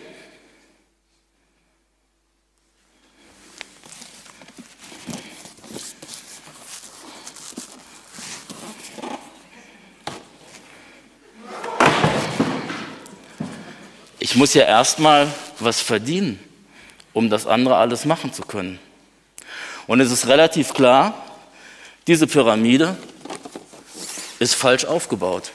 Ich 14.18 14.34
muss 14.34 14.52
ja 14.52 14.64
erstmal 14.64 15.28
was 15.60 15.80
verdienen 15.80 16.45
um 17.16 17.30
das 17.30 17.46
andere 17.46 17.76
alles 17.76 18.04
machen 18.04 18.34
zu 18.34 18.42
können. 18.42 18.78
Und 19.86 20.00
es 20.00 20.12
ist 20.12 20.26
relativ 20.26 20.74
klar, 20.74 21.14
diese 22.06 22.26
Pyramide 22.26 22.94
ist 24.38 24.54
falsch 24.54 24.84
aufgebaut. 24.84 25.50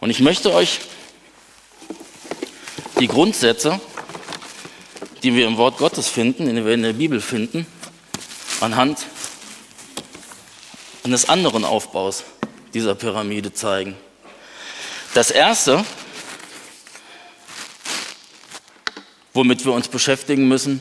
Und 0.00 0.10
ich 0.10 0.18
möchte 0.18 0.52
euch 0.52 0.80
die 2.98 3.06
Grundsätze, 3.06 3.80
die 5.22 5.36
wir 5.36 5.46
im 5.46 5.58
Wort 5.58 5.78
Gottes 5.78 6.08
finden, 6.08 6.52
die 6.52 6.64
wir 6.64 6.74
in 6.74 6.82
der 6.82 6.94
Bibel 6.94 7.20
finden, 7.20 7.68
anhand 8.60 8.98
eines 11.04 11.28
anderen 11.28 11.64
Aufbaus 11.64 12.24
dieser 12.74 12.96
Pyramide 12.96 13.54
zeigen. 13.54 13.94
Das 15.14 15.30
erste 15.30 15.84
womit 19.34 19.64
wir 19.64 19.72
uns 19.72 19.88
beschäftigen 19.88 20.48
müssen, 20.48 20.80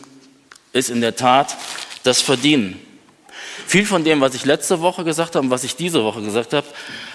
ist 0.71 0.89
in 0.89 1.01
der 1.01 1.15
Tat 1.15 1.57
das 2.03 2.21
Verdienen. 2.21 2.79
Viel 3.67 3.85
von 3.85 4.03
dem, 4.03 4.21
was 4.21 4.35
ich 4.35 4.45
letzte 4.45 4.81
Woche 4.81 5.03
gesagt 5.03 5.35
habe 5.35 5.45
und 5.45 5.51
was 5.51 5.63
ich 5.63 5.75
diese 5.75 6.03
Woche 6.03 6.21
gesagt 6.21 6.53
habe, 6.53 6.67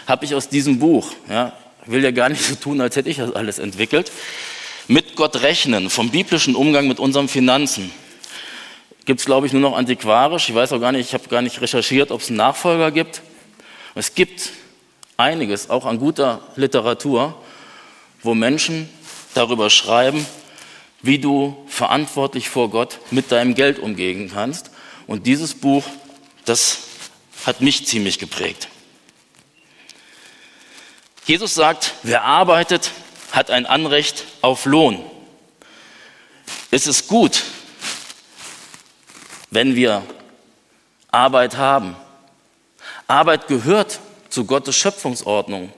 habe 0.06 0.24
ich 0.24 0.34
aus 0.34 0.48
diesem 0.48 0.78
Buch. 0.78 1.12
Ja, 1.28 1.52
will 1.86 2.02
ja 2.02 2.10
gar 2.10 2.28
nicht 2.28 2.42
so 2.42 2.54
tun, 2.54 2.80
als 2.80 2.96
hätte 2.96 3.08
ich 3.08 3.16
das 3.16 3.34
alles 3.34 3.58
entwickelt. 3.58 4.10
Mit 4.86 5.16
Gott 5.16 5.42
rechnen, 5.42 5.90
vom 5.90 6.10
biblischen 6.10 6.54
Umgang 6.54 6.88
mit 6.88 6.98
unseren 6.98 7.28
Finanzen. 7.28 7.90
Gibt 9.04 9.20
es, 9.20 9.26
glaube 9.26 9.46
ich, 9.46 9.52
nur 9.52 9.62
noch 9.62 9.76
antiquarisch. 9.76 10.48
Ich 10.48 10.54
weiß 10.54 10.72
auch 10.72 10.80
gar 10.80 10.92
nicht, 10.92 11.08
ich 11.08 11.14
habe 11.14 11.28
gar 11.28 11.42
nicht 11.42 11.60
recherchiert, 11.60 12.10
ob 12.10 12.20
es 12.20 12.28
einen 12.28 12.38
Nachfolger 12.38 12.90
gibt. 12.90 13.22
Es 13.94 14.14
gibt 14.14 14.50
einiges, 15.16 15.70
auch 15.70 15.84
an 15.86 15.98
guter 15.98 16.40
Literatur, 16.56 17.34
wo 18.22 18.34
Menschen 18.34 18.88
darüber 19.34 19.70
schreiben, 19.70 20.24
wie 21.02 21.18
du 21.18 21.56
verantwortlich 21.68 22.48
vor 22.48 22.70
Gott 22.70 22.98
mit 23.10 23.30
deinem 23.30 23.54
Geld 23.54 23.78
umgehen 23.78 24.30
kannst. 24.32 24.70
Und 25.06 25.26
dieses 25.26 25.54
Buch, 25.54 25.84
das 26.44 26.78
hat 27.46 27.60
mich 27.60 27.86
ziemlich 27.86 28.18
geprägt. 28.18 28.68
Jesus 31.24 31.54
sagt, 31.54 31.94
wer 32.02 32.24
arbeitet, 32.24 32.90
hat 33.32 33.50
ein 33.50 33.66
Anrecht 33.66 34.24
auf 34.40 34.64
Lohn. 34.64 35.04
Es 36.70 36.86
ist 36.86 37.08
gut, 37.08 37.44
wenn 39.50 39.74
wir 39.74 40.02
Arbeit 41.10 41.56
haben. 41.56 41.96
Arbeit 43.06 43.48
gehört 43.48 44.00
zu 44.28 44.44
Gottes 44.44 44.76
Schöpfungsordnung. 44.76 45.72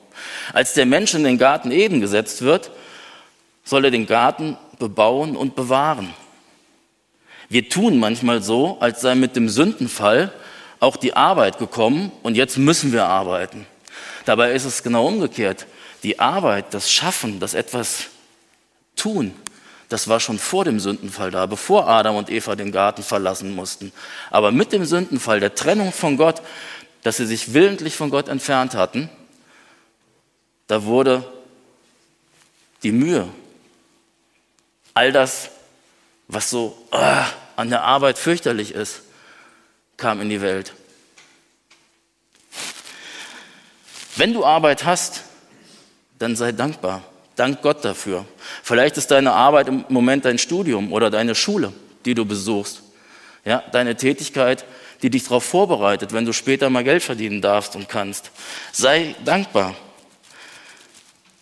Als 0.52 0.74
der 0.74 0.86
Mensch 0.86 1.14
in 1.14 1.24
den 1.24 1.38
Garten 1.38 1.70
Eden 1.70 2.00
gesetzt 2.00 2.42
wird, 2.42 2.70
soll 3.64 3.84
er 3.84 3.90
den 3.90 4.06
Garten 4.06 4.56
bebauen 4.80 5.36
und 5.36 5.54
bewahren. 5.54 6.12
Wir 7.48 7.68
tun 7.68 7.98
manchmal 7.98 8.42
so, 8.42 8.78
als 8.80 9.00
sei 9.00 9.14
mit 9.14 9.36
dem 9.36 9.48
Sündenfall 9.48 10.32
auch 10.80 10.96
die 10.96 11.14
Arbeit 11.14 11.58
gekommen 11.58 12.10
und 12.22 12.36
jetzt 12.36 12.58
müssen 12.58 12.92
wir 12.92 13.04
arbeiten. 13.04 13.66
Dabei 14.24 14.52
ist 14.52 14.64
es 14.64 14.82
genau 14.82 15.06
umgekehrt. 15.06 15.66
Die 16.02 16.18
Arbeit, 16.18 16.74
das 16.74 16.90
Schaffen, 16.90 17.38
das 17.40 17.54
etwas 17.54 18.06
tun, 18.96 19.34
das 19.90 20.06
war 20.06 20.20
schon 20.20 20.38
vor 20.38 20.64
dem 20.64 20.78
Sündenfall 20.78 21.32
da, 21.32 21.46
bevor 21.46 21.88
Adam 21.88 22.14
und 22.14 22.30
Eva 22.30 22.54
den 22.54 22.70
Garten 22.70 23.02
verlassen 23.02 23.54
mussten. 23.54 23.92
Aber 24.30 24.52
mit 24.52 24.72
dem 24.72 24.84
Sündenfall, 24.84 25.40
der 25.40 25.56
Trennung 25.56 25.92
von 25.92 26.16
Gott, 26.16 26.42
dass 27.02 27.16
sie 27.16 27.26
sich 27.26 27.54
willentlich 27.54 27.96
von 27.96 28.10
Gott 28.10 28.28
entfernt 28.28 28.74
hatten, 28.74 29.10
da 30.68 30.84
wurde 30.84 31.24
die 32.84 32.92
Mühe, 32.92 33.28
all 34.94 35.12
das, 35.12 35.50
was 36.28 36.50
so 36.50 36.76
uh, 36.92 37.24
an 37.56 37.70
der 37.70 37.82
Arbeit 37.82 38.18
fürchterlich 38.18 38.74
ist, 38.74 39.02
kam 39.96 40.20
in 40.20 40.30
die 40.30 40.40
Welt. 40.40 40.72
Wenn 44.16 44.32
du 44.32 44.44
Arbeit 44.44 44.84
hast, 44.84 45.24
dann 46.18 46.36
sei 46.36 46.52
dankbar. 46.52 47.02
Dank 47.36 47.62
Gott 47.62 47.84
dafür. 47.84 48.26
Vielleicht 48.62 48.96
ist 48.98 49.10
deine 49.10 49.32
Arbeit 49.32 49.68
im 49.68 49.84
Moment 49.88 50.24
dein 50.24 50.38
Studium 50.38 50.92
oder 50.92 51.10
deine 51.10 51.34
Schule, 51.34 51.72
die 52.04 52.14
du 52.14 52.24
besuchst. 52.24 52.82
Ja, 53.44 53.62
deine 53.72 53.96
Tätigkeit, 53.96 54.66
die 55.02 55.08
dich 55.08 55.24
darauf 55.24 55.44
vorbereitet, 55.44 56.12
wenn 56.12 56.26
du 56.26 56.34
später 56.34 56.68
mal 56.68 56.84
Geld 56.84 57.02
verdienen 57.02 57.40
darfst 57.40 57.76
und 57.76 57.88
kannst. 57.88 58.30
Sei 58.72 59.14
dankbar. 59.24 59.74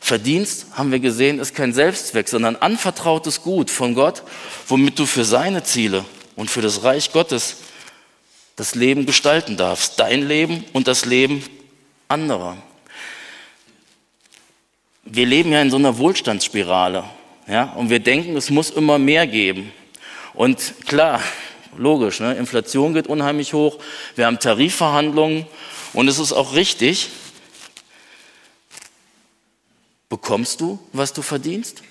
Verdienst, 0.00 0.66
haben 0.74 0.92
wir 0.92 1.00
gesehen, 1.00 1.38
ist 1.38 1.54
kein 1.54 1.72
Selbstzweck, 1.72 2.28
sondern 2.28 2.56
anvertrautes 2.56 3.42
Gut 3.42 3.70
von 3.70 3.94
Gott, 3.94 4.22
womit 4.66 4.98
du 4.98 5.06
für 5.06 5.24
seine 5.24 5.64
Ziele 5.64 6.04
und 6.36 6.50
für 6.50 6.62
das 6.62 6.82
Reich 6.84 7.12
Gottes 7.12 7.56
das 8.56 8.74
Leben 8.74 9.06
gestalten 9.06 9.56
darfst. 9.56 10.00
Dein 10.00 10.26
Leben 10.26 10.64
und 10.72 10.88
das 10.88 11.04
Leben 11.04 11.44
anderer. 12.08 12.56
Wir 15.04 15.26
leben 15.26 15.52
ja 15.52 15.62
in 15.62 15.70
so 15.70 15.76
einer 15.76 15.98
Wohlstandsspirale. 15.98 17.04
Ja, 17.46 17.72
und 17.76 17.88
wir 17.88 18.00
denken, 18.00 18.36
es 18.36 18.50
muss 18.50 18.70
immer 18.70 18.98
mehr 18.98 19.26
geben. 19.26 19.72
Und 20.34 20.74
klar, 20.86 21.22
logisch, 21.76 22.20
ne, 22.20 22.34
Inflation 22.34 22.94
geht 22.94 23.06
unheimlich 23.06 23.54
hoch. 23.54 23.78
Wir 24.16 24.26
haben 24.26 24.38
Tarifverhandlungen 24.38 25.46
und 25.94 26.08
es 26.08 26.18
ist 26.18 26.32
auch 26.32 26.54
richtig, 26.54 27.08
Bekommst 30.08 30.60
du, 30.60 30.78
was 30.92 31.12
du 31.12 31.22
verdienst? 31.22 31.82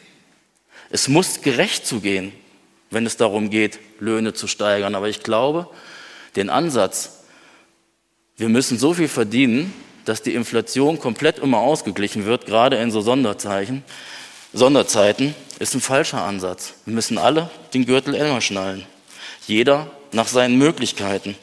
Es 0.90 1.08
muss 1.08 1.42
gerecht 1.42 1.86
zugehen, 1.86 2.32
wenn 2.90 3.06
es 3.06 3.18
darum 3.18 3.50
geht, 3.50 3.80
Löhne 4.00 4.34
zu 4.34 4.48
steigern. 4.48 4.96
Aber 4.96 5.10
ich 5.10 5.22
glaube, 5.24 5.68
den 6.36 6.50
Ansatz, 6.50 7.24
wir 8.38 8.50
müssen 8.50 8.78
so 8.78 8.94
viel 8.94 9.08
verdienen, 9.08 9.74
dass 10.06 10.22
die 10.22 10.36
Inflation 10.36 11.00
komplett 11.00 11.40
immer 11.40 11.60
ausgeglichen 11.60 12.26
wird, 12.26 12.46
gerade 12.46 12.78
in 12.78 12.92
so 12.92 13.02
Sonderzeichen, 13.02 13.84
Sonderzeiten, 14.54 15.36
ist 15.60 15.76
ein 15.76 15.82
falscher 15.82 16.24
Ansatz. 16.24 16.76
Wir 16.86 16.94
müssen 16.94 17.18
alle 17.18 17.50
den 17.74 17.86
Gürtel 17.86 18.16
enger 18.16 18.40
schnallen. 18.42 18.86
Jeder 19.48 19.92
nach 20.14 20.28
seinen 20.28 20.58
Möglichkeiten. 20.58 21.36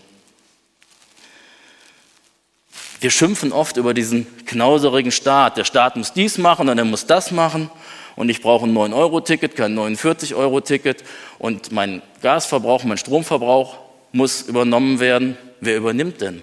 Wir 3.00 3.10
schimpfen 3.10 3.52
oft 3.52 3.76
über 3.76 3.94
diesen 3.94 4.26
knauserigen 4.46 5.12
Staat. 5.12 5.56
Der 5.56 5.64
Staat 5.64 5.96
muss 5.96 6.12
dies 6.12 6.38
machen 6.38 6.68
und 6.68 6.78
er 6.78 6.84
muss 6.84 7.06
das 7.06 7.30
machen. 7.30 7.70
Und 8.16 8.28
ich 8.28 8.40
brauche 8.40 8.66
ein 8.66 8.74
9-Euro-Ticket, 8.74 9.56
kein 9.56 9.76
49-Euro-Ticket. 9.76 11.04
Und 11.38 11.72
mein 11.72 12.02
Gasverbrauch, 12.22 12.84
mein 12.84 12.98
Stromverbrauch 12.98 13.78
muss 14.12 14.42
übernommen 14.42 15.00
werden. 15.00 15.36
Wer 15.60 15.76
übernimmt 15.76 16.20
denn? 16.20 16.42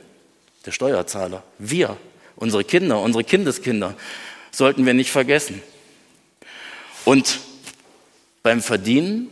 Der 0.66 0.72
Steuerzahler. 0.72 1.44
Wir. 1.58 1.98
Unsere 2.36 2.64
Kinder, 2.64 3.00
unsere 3.00 3.24
Kindeskinder. 3.24 3.96
Sollten 4.52 4.86
wir 4.86 4.94
nicht 4.94 5.12
vergessen. 5.12 5.62
Und 7.06 7.40
beim 8.44 8.62
Verdienen, 8.62 9.30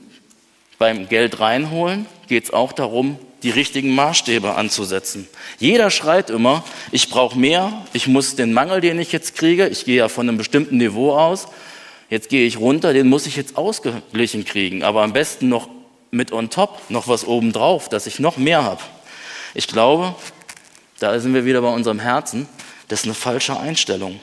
beim 0.77 1.09
Geld 1.09 1.39
reinholen, 1.39 2.05
geht 2.27 2.45
es 2.45 2.53
auch 2.53 2.71
darum, 2.71 3.19
die 3.43 3.50
richtigen 3.50 3.96
Maßstäbe 3.96 4.55
anzusetzen. 4.55 5.27
Jeder 5.60 5.89
schreit 5.89 6.29
immer, 6.29 6.63
ich 6.91 7.10
brauche 7.10 7.38
mehr, 7.38 7.86
ich 7.93 8.08
muss 8.08 8.36
den 8.36 8.53
Mangel, 8.53 8.81
den 8.81 9.00
ich 9.00 9.12
jetzt 9.12 9.36
kriege, 9.36 9.67
ich 9.67 9.86
gehe 9.86 9.98
ja 9.98 10.10
von 10.10 10.27
einem 10.27 10.38
bestimmten 10.38 10.77
Niveau 10.77 11.13
aus, 11.15 11.48
jetzt 12.10 12.29
gehe 12.29 12.46
ich 12.46 12.58
runter, 12.58 12.93
den 12.93 13.08
muss 13.08 13.25
ich 13.25 13.36
jetzt 13.36 13.58
ausgeglichen 13.58 14.46
kriegen, 14.46 14.84
aber 14.84 15.03
am 15.03 15.13
besten 15.13 15.50
noch 15.50 15.69
mit 16.12 16.31
on 16.31 16.50
top, 16.50 16.89
noch 16.89 17.08
was 17.08 17.25
obendrauf, 17.25 17.89
dass 17.89 18.08
ich 18.08 18.19
noch 18.19 18.38
mehr 18.38 18.63
habe. 18.63 18.81
Ich 19.53 19.67
glaube, 19.67 20.15
da 21.00 21.19
sind 21.19 21.34
wir 21.34 21.46
wieder 21.46 21.62
bei 21.62 21.74
unserem 21.74 22.00
Herzen, 22.00 22.48
das 22.88 23.01
ist 23.01 23.05
eine 23.05 23.13
falsche 23.13 23.60
Einstellung. 23.60 24.19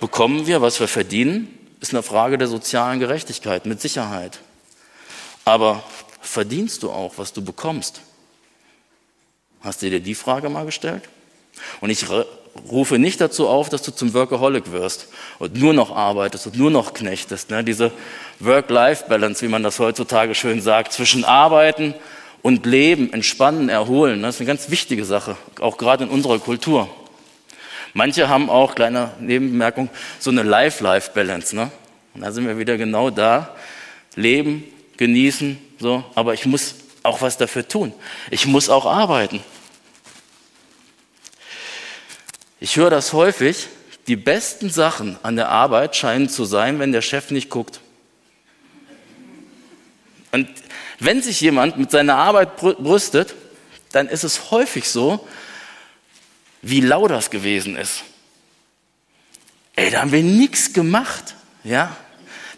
Bekommen 0.00 0.46
wir, 0.46 0.60
was 0.60 0.80
wir 0.80 0.88
verdienen, 0.88 1.48
ist 1.80 1.92
eine 1.92 2.02
Frage 2.02 2.38
der 2.38 2.48
sozialen 2.48 3.00
Gerechtigkeit, 3.00 3.66
mit 3.66 3.80
Sicherheit. 3.80 4.40
Aber 5.44 5.82
verdienst 6.32 6.82
du 6.82 6.90
auch, 6.90 7.18
was 7.18 7.32
du 7.32 7.44
bekommst? 7.44 8.00
Hast 9.60 9.82
du 9.82 9.90
dir 9.90 10.00
die 10.00 10.14
Frage 10.14 10.48
mal 10.48 10.64
gestellt? 10.64 11.02
Und 11.80 11.90
ich 11.90 12.06
rufe 12.70 12.98
nicht 12.98 13.20
dazu 13.20 13.48
auf, 13.48 13.68
dass 13.68 13.82
du 13.82 13.92
zum 13.92 14.14
Workaholic 14.14 14.72
wirst 14.72 15.08
und 15.38 15.54
nur 15.56 15.74
noch 15.74 15.94
arbeitest 15.94 16.46
und 16.46 16.56
nur 16.56 16.70
noch 16.70 16.94
knechtest. 16.94 17.50
Ne? 17.50 17.62
Diese 17.62 17.92
Work-Life-Balance, 18.40 19.44
wie 19.44 19.50
man 19.50 19.62
das 19.62 19.78
heutzutage 19.78 20.34
schön 20.34 20.60
sagt, 20.62 20.94
zwischen 20.94 21.24
Arbeiten 21.24 21.94
und 22.40 22.64
Leben, 22.66 23.12
Entspannen, 23.12 23.68
Erholen, 23.68 24.20
ne? 24.20 24.28
das 24.28 24.36
ist 24.36 24.40
eine 24.40 24.48
ganz 24.48 24.70
wichtige 24.70 25.04
Sache, 25.04 25.36
auch 25.60 25.76
gerade 25.76 26.04
in 26.04 26.10
unserer 26.10 26.38
Kultur. 26.38 26.88
Manche 27.92 28.30
haben 28.30 28.48
auch, 28.48 28.74
kleine 28.74 29.10
Nebenbemerkung, 29.20 29.90
so 30.18 30.30
eine 30.30 30.42
Life-Life-Balance. 30.42 31.54
Ne? 31.54 31.70
Und 32.14 32.22
da 32.22 32.32
sind 32.32 32.46
wir 32.46 32.58
wieder 32.58 32.78
genau 32.78 33.10
da. 33.10 33.54
Leben, 34.16 34.64
genießen, 34.96 35.58
so, 35.82 36.04
aber 36.14 36.32
ich 36.32 36.46
muss 36.46 36.76
auch 37.02 37.20
was 37.20 37.36
dafür 37.36 37.66
tun. 37.66 37.92
Ich 38.30 38.46
muss 38.46 38.68
auch 38.68 38.86
arbeiten. 38.86 39.42
Ich 42.60 42.76
höre 42.76 42.90
das 42.90 43.12
häufig, 43.12 43.68
die 44.06 44.16
besten 44.16 44.70
Sachen 44.70 45.18
an 45.22 45.36
der 45.36 45.48
Arbeit 45.48 45.96
scheinen 45.96 46.28
zu 46.28 46.44
sein, 46.44 46.78
wenn 46.78 46.92
der 46.92 47.02
Chef 47.02 47.30
nicht 47.30 47.50
guckt. 47.50 47.80
Und 50.30 50.48
wenn 50.98 51.20
sich 51.20 51.40
jemand 51.40 51.76
mit 51.76 51.90
seiner 51.90 52.16
Arbeit 52.16 52.56
brüstet, 52.56 53.34
dann 53.90 54.08
ist 54.08 54.22
es 54.22 54.50
häufig 54.50 54.88
so, 54.88 55.26
wie 56.62 56.80
lau 56.80 57.08
das 57.08 57.30
gewesen 57.30 57.76
ist. 57.76 58.04
Ey, 59.74 59.90
da 59.90 60.00
haben 60.00 60.12
wir 60.12 60.22
nichts 60.22 60.72
gemacht, 60.72 61.34
ja? 61.64 61.96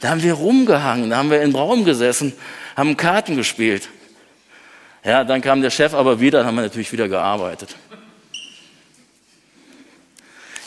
Da 0.00 0.10
haben 0.10 0.22
wir 0.22 0.34
rumgehangen, 0.34 1.10
da 1.10 1.16
haben 1.16 1.30
wir 1.30 1.40
im 1.40 1.54
Raum 1.54 1.84
gesessen, 1.86 2.34
haben 2.76 2.96
Karten 2.96 3.36
gespielt. 3.36 3.88
Ja, 5.04 5.24
dann 5.24 5.40
kam 5.40 5.62
der 5.62 5.70
Chef 5.70 5.94
aber 5.94 6.20
wieder, 6.20 6.38
dann 6.38 6.46
haben 6.48 6.54
wir 6.56 6.62
natürlich 6.62 6.92
wieder 6.92 7.08
gearbeitet. 7.08 7.76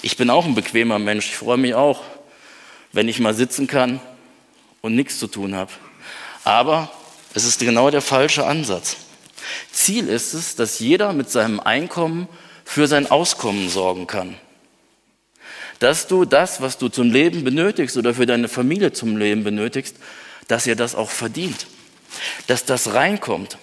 Ich 0.02 0.16
bin 0.16 0.30
auch 0.30 0.46
ein 0.46 0.56
bequemer 0.56 1.00
Mensch. 1.00 1.28
Ich 1.28 1.38
freue 1.38 1.58
mich 1.58 1.74
auch, 1.74 2.04
wenn 2.94 3.08
ich 3.08 3.20
mal 3.20 3.34
sitzen 3.34 3.68
kann 3.68 4.00
und 4.82 4.96
nichts 4.96 5.20
zu 5.20 5.28
tun 5.28 5.56
habe. 5.56 5.72
Aber 6.44 6.92
es 7.34 7.44
ist 7.44 7.60
genau 7.60 7.90
der 7.90 8.02
falsche 8.02 8.46
Ansatz. 8.46 8.98
Ziel 9.72 10.08
ist 10.08 10.34
es, 10.34 10.56
dass 10.56 10.80
jeder 10.80 11.14
mit 11.14 11.30
seinem 11.30 11.60
Einkommen 11.60 12.28
für 12.64 12.88
sein 12.88 13.10
Auskommen 13.10 13.70
sorgen 13.70 14.08
kann 14.08 14.36
dass 15.80 16.08
du 16.08 16.26
das, 16.26 16.62
was 16.62 16.78
du 16.78 16.90
zum 16.90 17.12
Leben 17.12 17.44
benötigst 17.44 17.98
oder 17.98 18.14
für 18.14 18.26
deine 18.26 18.48
Familie 18.48 18.94
zum 18.94 19.18
Leben 19.18 19.44
benötigst, 19.44 19.96
dass 20.48 20.66
ihr 20.66 20.76
das 20.76 20.96
auch 20.96 21.10
verdient, 21.10 21.68
dass 22.48 22.66
das 22.66 22.94
reinkommt. 22.94 23.58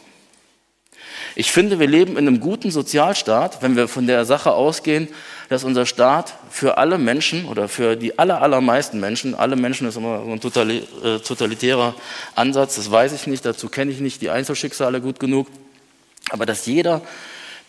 Ich 1.36 1.50
finde, 1.50 1.80
wir 1.80 1.88
leben 1.88 2.12
in 2.12 2.28
einem 2.28 2.38
guten 2.38 2.70
Sozialstaat, 2.70 3.60
wenn 3.60 3.74
wir 3.76 3.88
von 3.88 4.06
der 4.06 4.24
Sache 4.24 4.52
ausgehen, 4.52 5.08
dass 5.48 5.64
unser 5.64 5.84
Staat 5.84 6.34
für 6.48 6.78
alle 6.78 6.96
Menschen 6.96 7.46
oder 7.46 7.68
für 7.68 7.96
die 7.96 8.18
aller, 8.18 8.40
allermeisten 8.40 9.00
Menschen, 9.00 9.34
alle 9.34 9.56
Menschen 9.56 9.88
ist 9.88 9.96
immer 9.96 10.24
so 10.24 10.60
ein 10.60 10.70
äh, 10.70 11.18
totalitärer 11.18 11.94
Ansatz, 12.34 12.76
das 12.76 12.90
weiß 12.90 13.12
ich 13.12 13.26
nicht, 13.26 13.44
dazu 13.44 13.68
kenne 13.68 13.90
ich 13.90 14.00
nicht 14.00 14.22
die 14.22 14.30
Einzelschicksale 14.30 15.00
gut 15.00 15.18
genug, 15.18 15.48
aber 16.30 16.46
dass 16.46 16.66
jeder, 16.66 17.02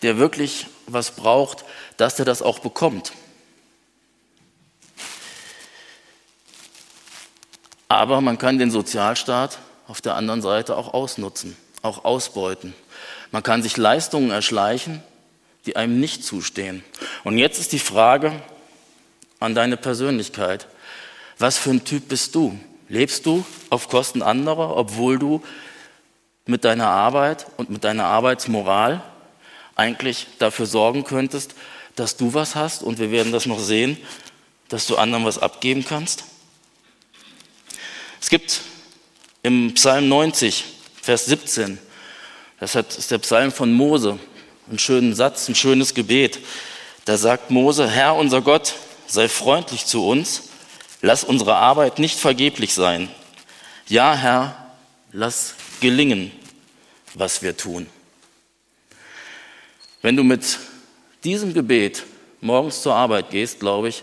der 0.02 0.18
wirklich 0.18 0.66
was 0.86 1.10
braucht, 1.10 1.64
dass 1.96 2.14
der 2.16 2.24
das 2.24 2.42
auch 2.42 2.60
bekommt. 2.60 3.12
Aber 7.88 8.20
man 8.20 8.38
kann 8.38 8.58
den 8.58 8.70
Sozialstaat 8.70 9.58
auf 9.86 10.00
der 10.00 10.14
anderen 10.14 10.42
Seite 10.42 10.76
auch 10.76 10.94
ausnutzen, 10.94 11.56
auch 11.82 12.04
ausbeuten. 12.04 12.74
Man 13.30 13.42
kann 13.42 13.62
sich 13.62 13.76
Leistungen 13.76 14.30
erschleichen, 14.30 15.02
die 15.66 15.76
einem 15.76 16.00
nicht 16.00 16.24
zustehen. 16.24 16.84
Und 17.24 17.38
jetzt 17.38 17.58
ist 17.58 17.72
die 17.72 17.78
Frage 17.78 18.32
an 19.40 19.54
deine 19.54 19.76
Persönlichkeit. 19.76 20.66
Was 21.38 21.58
für 21.58 21.70
ein 21.70 21.84
Typ 21.84 22.08
bist 22.08 22.34
du? 22.34 22.58
Lebst 22.88 23.26
du 23.26 23.44
auf 23.68 23.88
Kosten 23.88 24.22
anderer, 24.22 24.76
obwohl 24.76 25.18
du 25.18 25.42
mit 26.46 26.64
deiner 26.64 26.88
Arbeit 26.88 27.46
und 27.56 27.68
mit 27.68 27.84
deiner 27.84 28.04
Arbeitsmoral 28.04 29.02
eigentlich 29.74 30.28
dafür 30.38 30.66
sorgen 30.66 31.04
könntest, 31.04 31.54
dass 31.96 32.16
du 32.16 32.32
was 32.32 32.54
hast 32.54 32.82
und 32.82 32.98
wir 32.98 33.10
werden 33.10 33.32
das 33.32 33.46
noch 33.46 33.58
sehen, 33.58 33.98
dass 34.68 34.86
du 34.86 34.96
anderen 34.96 35.24
was 35.24 35.38
abgeben 35.38 35.84
kannst? 35.84 36.24
Es 38.20 38.30
gibt 38.30 38.62
im 39.46 39.74
Psalm 39.74 40.08
90, 40.08 40.64
Vers 41.00 41.26
17, 41.26 41.78
das 42.58 42.74
ist 42.74 43.12
der 43.12 43.18
Psalm 43.18 43.52
von 43.52 43.72
Mose, 43.72 44.18
einen 44.68 44.80
schönen 44.80 45.14
Satz, 45.14 45.46
ein 45.48 45.54
schönes 45.54 45.94
Gebet. 45.94 46.40
Da 47.04 47.16
sagt 47.16 47.52
Mose, 47.52 47.88
Herr 47.88 48.16
unser 48.16 48.42
Gott, 48.42 48.74
sei 49.06 49.28
freundlich 49.28 49.86
zu 49.86 50.04
uns, 50.04 50.48
lass 51.00 51.22
unsere 51.22 51.54
Arbeit 51.54 52.00
nicht 52.00 52.18
vergeblich 52.18 52.74
sein. 52.74 53.08
Ja, 53.86 54.16
Herr, 54.16 54.66
lass 55.12 55.54
gelingen, 55.80 56.32
was 57.14 57.40
wir 57.40 57.56
tun. 57.56 57.86
Wenn 60.02 60.16
du 60.16 60.24
mit 60.24 60.58
diesem 61.22 61.54
Gebet 61.54 62.02
morgens 62.40 62.82
zur 62.82 62.96
Arbeit 62.96 63.30
gehst, 63.30 63.60
glaube 63.60 63.90
ich, 63.90 64.02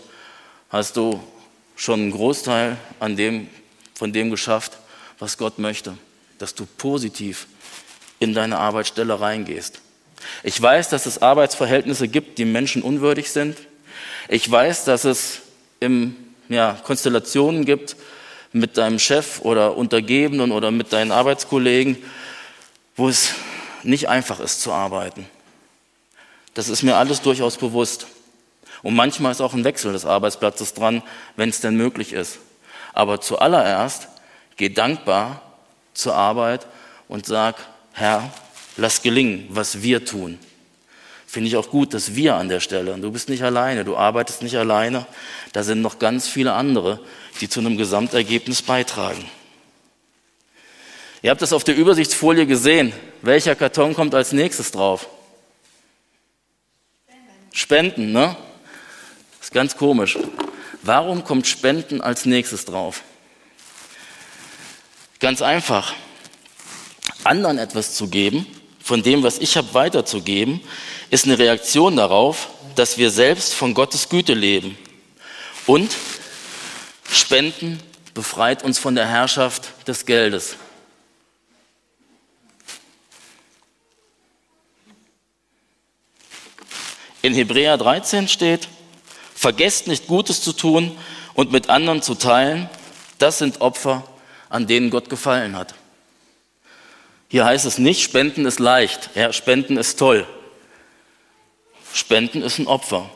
hast 0.70 0.96
du 0.96 1.22
schon 1.76 2.00
einen 2.00 2.12
Großteil 2.12 2.78
an 2.98 3.14
dem 3.14 3.50
von 3.92 4.10
dem 4.10 4.30
geschafft, 4.30 4.78
was 5.24 5.38
Gott 5.38 5.58
möchte, 5.58 5.96
dass 6.38 6.54
du 6.54 6.66
positiv 6.66 7.46
in 8.18 8.34
deine 8.34 8.58
Arbeitsstelle 8.58 9.18
reingehst. 9.18 9.80
Ich 10.42 10.60
weiß, 10.60 10.90
dass 10.90 11.06
es 11.06 11.22
Arbeitsverhältnisse 11.22 12.08
gibt, 12.08 12.36
die 12.36 12.44
Menschen 12.44 12.82
unwürdig 12.82 13.32
sind. 13.32 13.56
Ich 14.28 14.50
weiß, 14.50 14.84
dass 14.84 15.04
es 15.04 15.40
im, 15.80 16.14
ja, 16.50 16.78
Konstellationen 16.84 17.64
gibt 17.64 17.96
mit 18.52 18.76
deinem 18.76 18.98
Chef 18.98 19.40
oder 19.40 19.78
Untergebenen 19.78 20.52
oder 20.52 20.70
mit 20.70 20.92
deinen 20.92 21.10
Arbeitskollegen, 21.10 21.96
wo 22.94 23.08
es 23.08 23.30
nicht 23.82 24.10
einfach 24.10 24.40
ist 24.40 24.60
zu 24.60 24.72
arbeiten. 24.72 25.26
Das 26.52 26.68
ist 26.68 26.82
mir 26.82 26.96
alles 26.96 27.22
durchaus 27.22 27.56
bewusst. 27.56 28.08
Und 28.82 28.94
manchmal 28.94 29.32
ist 29.32 29.40
auch 29.40 29.54
ein 29.54 29.64
Wechsel 29.64 29.94
des 29.94 30.04
Arbeitsplatzes 30.04 30.74
dran, 30.74 31.02
wenn 31.36 31.48
es 31.48 31.62
denn 31.62 31.76
möglich 31.76 32.12
ist. 32.12 32.40
Aber 32.92 33.22
zuallererst 33.22 34.08
geh 34.56 34.68
dankbar 34.68 35.42
zur 35.94 36.14
Arbeit 36.14 36.66
und 37.08 37.26
sag, 37.26 37.56
Herr, 37.92 38.32
lass 38.76 39.02
gelingen, 39.02 39.46
was 39.50 39.82
wir 39.82 40.04
tun. 40.04 40.38
Finde 41.26 41.48
ich 41.48 41.56
auch 41.56 41.70
gut, 41.70 41.94
dass 41.94 42.14
wir 42.14 42.36
an 42.36 42.48
der 42.48 42.60
Stelle, 42.60 42.92
und 42.92 43.02
du 43.02 43.10
bist 43.10 43.28
nicht 43.28 43.42
alleine, 43.42 43.84
du 43.84 43.96
arbeitest 43.96 44.42
nicht 44.42 44.56
alleine, 44.56 45.06
da 45.52 45.62
sind 45.62 45.82
noch 45.82 45.98
ganz 45.98 46.28
viele 46.28 46.52
andere, 46.52 47.00
die 47.40 47.48
zu 47.48 47.60
einem 47.60 47.76
Gesamtergebnis 47.76 48.62
beitragen. 48.62 49.28
Ihr 51.22 51.30
habt 51.30 51.42
das 51.42 51.52
auf 51.52 51.64
der 51.64 51.76
Übersichtsfolie 51.76 52.46
gesehen. 52.46 52.92
Welcher 53.22 53.54
Karton 53.54 53.94
kommt 53.94 54.14
als 54.14 54.32
nächstes 54.32 54.70
drauf? 54.70 55.08
Spenden, 57.50 58.12
ne? 58.12 58.36
ist 59.40 59.52
ganz 59.52 59.76
komisch. 59.76 60.18
Warum 60.82 61.24
kommt 61.24 61.46
Spenden 61.46 62.00
als 62.00 62.26
nächstes 62.26 62.64
drauf? 62.66 63.02
Ganz 65.24 65.40
einfach. 65.40 65.94
Anderen 67.24 67.56
etwas 67.56 67.94
zu 67.94 68.08
geben, 68.08 68.46
von 68.78 69.02
dem, 69.02 69.22
was 69.22 69.38
ich 69.38 69.56
habe, 69.56 69.72
weiterzugeben, 69.72 70.60
ist 71.08 71.24
eine 71.24 71.38
Reaktion 71.38 71.96
darauf, 71.96 72.50
dass 72.74 72.98
wir 72.98 73.08
selbst 73.10 73.54
von 73.54 73.72
Gottes 73.72 74.10
Güte 74.10 74.34
leben. 74.34 74.76
Und 75.64 75.96
Spenden 77.10 77.80
befreit 78.12 78.62
uns 78.64 78.78
von 78.78 78.94
der 78.94 79.08
Herrschaft 79.08 79.70
des 79.88 80.04
Geldes. 80.04 80.56
In 87.22 87.32
Hebräer 87.32 87.78
13 87.78 88.28
steht, 88.28 88.68
vergesst 89.34 89.86
nicht 89.86 90.06
Gutes 90.06 90.42
zu 90.42 90.52
tun 90.52 90.94
und 91.32 91.50
mit 91.50 91.70
anderen 91.70 92.02
zu 92.02 92.14
teilen, 92.14 92.68
das 93.16 93.38
sind 93.38 93.62
Opfer, 93.62 94.06
an 94.54 94.68
denen 94.68 94.90
Gott 94.90 95.10
gefallen 95.10 95.56
hat. 95.56 95.74
Hier 97.28 97.44
heißt 97.44 97.66
es 97.66 97.78
nicht, 97.78 98.02
Spenden 98.02 98.46
ist 98.46 98.60
leicht, 98.60 99.10
ja, 99.16 99.32
Spenden 99.32 99.76
ist 99.76 99.98
toll. 99.98 100.24
Spenden 101.92 102.40
ist 102.40 102.60
ein 102.60 102.68
Opfer, 102.68 103.10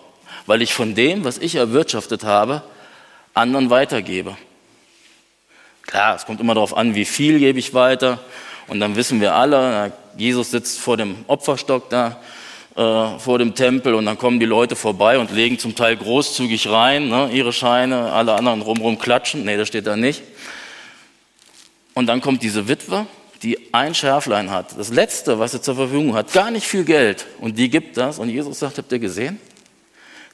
weil 0.46 0.62
ich 0.62 0.74
von 0.74 0.96
dem, 0.96 1.22
was 1.24 1.38
ich 1.38 1.54
erwirtschaftet 1.54 2.24
habe, 2.24 2.62
anderen 3.34 3.70
weitergebe. 3.70 4.36
Klar, 5.82 6.16
es 6.16 6.26
kommt 6.26 6.40
immer 6.40 6.54
darauf 6.54 6.76
an, 6.76 6.96
wie 6.96 7.04
viel 7.04 7.38
gebe 7.38 7.60
ich 7.60 7.72
weiter. 7.72 8.18
Und 8.66 8.80
dann 8.80 8.96
wissen 8.96 9.20
wir 9.20 9.34
alle, 9.34 9.92
Jesus 10.16 10.50
sitzt 10.50 10.80
vor 10.80 10.96
dem 10.96 11.24
Opferstock 11.28 11.88
da, 11.88 12.20
äh, 12.74 13.18
vor 13.18 13.38
dem 13.38 13.54
Tempel 13.54 13.94
und 13.94 14.06
dann 14.06 14.18
kommen 14.18 14.40
die 14.40 14.46
Leute 14.46 14.74
vorbei 14.74 15.18
und 15.18 15.30
legen 15.30 15.58
zum 15.58 15.76
Teil 15.76 15.96
großzügig 15.96 16.68
rein, 16.68 17.08
ne, 17.08 17.30
ihre 17.32 17.52
Scheine, 17.52 18.12
alle 18.12 18.34
anderen 18.34 18.60
rumrum 18.60 18.98
klatschen. 18.98 19.44
Nee, 19.44 19.56
das 19.56 19.68
steht 19.68 19.86
da 19.86 19.96
nicht. 19.96 20.22
Und 21.98 22.06
dann 22.06 22.20
kommt 22.20 22.44
diese 22.44 22.68
Witwe, 22.68 23.08
die 23.42 23.74
ein 23.74 23.92
Schärflein 23.92 24.52
hat, 24.52 24.78
das 24.78 24.90
Letzte, 24.90 25.40
was 25.40 25.50
sie 25.50 25.60
zur 25.60 25.74
Verfügung 25.74 26.14
hat, 26.14 26.32
gar 26.32 26.52
nicht 26.52 26.64
viel 26.64 26.84
Geld. 26.84 27.26
Und 27.40 27.58
die 27.58 27.68
gibt 27.68 27.96
das. 27.96 28.20
Und 28.20 28.28
Jesus 28.28 28.60
sagt, 28.60 28.78
habt 28.78 28.92
ihr 28.92 29.00
gesehen? 29.00 29.40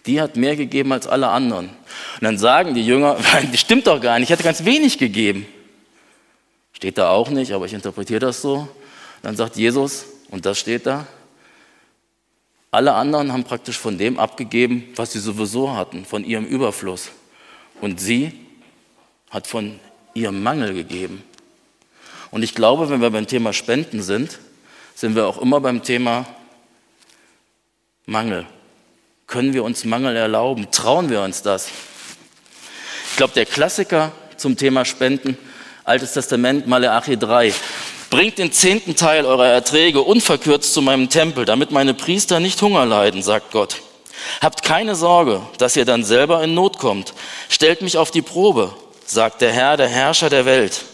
Die 0.05 0.21
hat 0.21 0.37
mehr 0.37 0.57
gegeben 0.57 0.93
als 0.93 1.07
alle 1.07 1.29
anderen. 1.29 1.71
Und 1.71 2.21
dann 2.21 2.37
sagen 2.37 2.75
die 2.75 2.85
Jünger, 2.85 3.17
das 3.51 3.59
stimmt 3.59 3.87
doch 3.87 3.99
gar 3.99 4.19
nicht, 4.19 4.29
ich 4.29 4.33
hatte 4.35 4.43
ganz 4.43 4.67
wenig 4.67 4.99
gegeben. 4.99 5.47
Steht 6.75 6.99
da 6.99 7.09
auch 7.09 7.31
nicht, 7.31 7.53
aber 7.53 7.65
ich 7.65 7.73
interpretiere 7.73 8.21
das 8.21 8.43
so. 8.43 8.69
Dann 9.23 9.35
sagt 9.35 9.57
Jesus, 9.57 10.05
und 10.31 10.45
das 10.45 10.59
steht 10.59 10.85
da, 10.85 11.07
alle 12.73 12.93
anderen 12.93 13.33
haben 13.33 13.45
praktisch 13.45 13.79
von 13.79 13.97
dem 13.97 14.19
abgegeben, 14.19 14.89
was 14.97 15.13
sie 15.13 15.19
sowieso 15.19 15.75
hatten, 15.75 16.05
von 16.05 16.27
ihrem 16.27 16.45
Überfluss. 16.45 17.11
Und 17.81 18.01
sie 18.01 18.33
hat 19.31 19.47
von 19.47 19.81
ihrem 20.13 20.43
Mangel 20.43 20.75
gegeben. 20.75 21.25
Und 22.35 22.43
ich 22.43 22.57
glaube, 22.57 22.91
wenn 22.91 23.01
wir 23.01 23.11
beim 23.11 23.29
Thema 23.29 23.53
Spenden 23.53 24.03
sind, 24.03 24.41
sind 24.97 25.15
wir 25.15 25.29
auch 25.29 25.39
immer 25.39 25.61
beim 25.61 25.85
Thema 25.85 26.27
Mangel. 28.07 28.45
Können 29.29 29.55
wir 29.55 29.63
uns 29.63 29.85
Mangel 29.85 30.17
erlauben? 30.17 30.67
Trauen 30.73 31.11
wir 31.11 31.23
uns 31.23 31.43
das? 31.43 31.69
Ich 33.09 33.17
glaube, 33.17 33.35
der 33.35 33.47
Klassiker 33.47 34.11
zum 34.37 34.57
Thema 34.57 34.85
Spenden, 34.85 35.39
Altes 35.85 36.15
Testament, 36.15 36.67
Maleachi 36.67 37.17
3. 37.17 37.55
Bringt 38.11 38.39
den 38.39 38.51
zehnten 38.51 38.97
Teil 38.97 39.27
eurer 39.27 39.47
Erträge 39.47 40.01
unverkürzt 40.01 40.75
zu 40.75 40.83
meinem 40.83 41.09
Tempel, 41.11 41.45
damit 41.45 41.71
meine 41.71 41.95
Priester 41.95 42.41
nicht 42.41 42.61
Hunger 42.61 42.85
leiden, 42.85 43.23
sagt 43.23 43.53
Gott. 43.53 43.81
Habt 44.41 44.65
keine 44.65 44.97
Sorge, 44.97 45.41
dass 45.59 45.77
ihr 45.77 45.85
dann 45.85 46.03
selber 46.03 46.43
in 46.43 46.55
Not 46.55 46.79
kommt. 46.79 47.15
Stellt 47.49 47.81
mich 47.81 47.97
auf 47.97 48.11
die 48.11 48.23
Probe, 48.23 48.75
sagt 49.07 49.41
der 49.41 49.53
Herr, 49.53 49.77
der 49.77 49.89
Herrscher 49.89 50.31
der 50.31 50.47
Welt. 50.47 50.85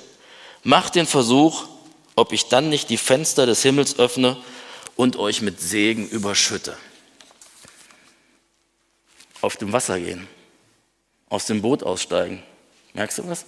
Macht 0.63 0.95
den 0.95 1.07
Versuch, 1.07 1.67
ob 2.17 2.33
ich 2.33 2.49
dann 2.49 2.69
nicht 2.69 2.91
die 2.91 2.99
Fenster 2.99 3.47
des 3.47 3.63
Himmels 3.63 3.99
öffne 3.99 4.37
und 4.95 5.17
euch 5.17 5.41
mit 5.41 5.61
Segen 5.61 6.09
überschütte. 6.09 6.77
Auf 9.41 9.57
dem 9.57 9.73
Wasser 9.73 9.99
gehen, 9.99 10.29
aus 11.31 11.47
dem 11.47 11.63
Boot 11.63 11.83
aussteigen. 11.83 12.43
Merkst 12.93 13.19
du 13.19 13.29
was? 13.29 13.47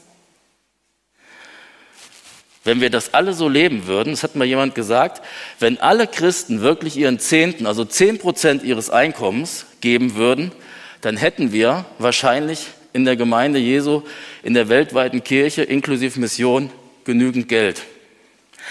Wenn 2.64 2.80
wir 2.80 2.90
das 2.90 3.12
alle 3.12 3.34
so 3.34 3.48
leben 3.48 3.86
würden, 3.86 4.12
das 4.12 4.22
hat 4.22 4.36
mal 4.36 4.46
jemand 4.46 4.74
gesagt, 4.74 5.20
wenn 5.58 5.78
alle 5.78 6.06
Christen 6.06 6.60
wirklich 6.60 6.96
ihren 6.96 7.18
Zehnten, 7.18 7.66
also 7.66 7.84
zehn 7.84 8.18
Prozent 8.18 8.62
ihres 8.62 8.88
Einkommens 8.88 9.66
geben 9.80 10.14
würden, 10.14 10.52
dann 11.00 11.16
hätten 11.16 11.52
wir 11.52 11.84
wahrscheinlich 11.98 12.68
in 12.92 13.04
der 13.04 13.16
Gemeinde 13.16 13.58
Jesu, 13.58 14.02
in 14.44 14.54
der 14.54 14.68
weltweiten 14.68 15.24
Kirche 15.24 15.62
inklusive 15.62 16.20
Mission 16.20 16.70
genügend 17.04 17.48
Geld. 17.48 17.82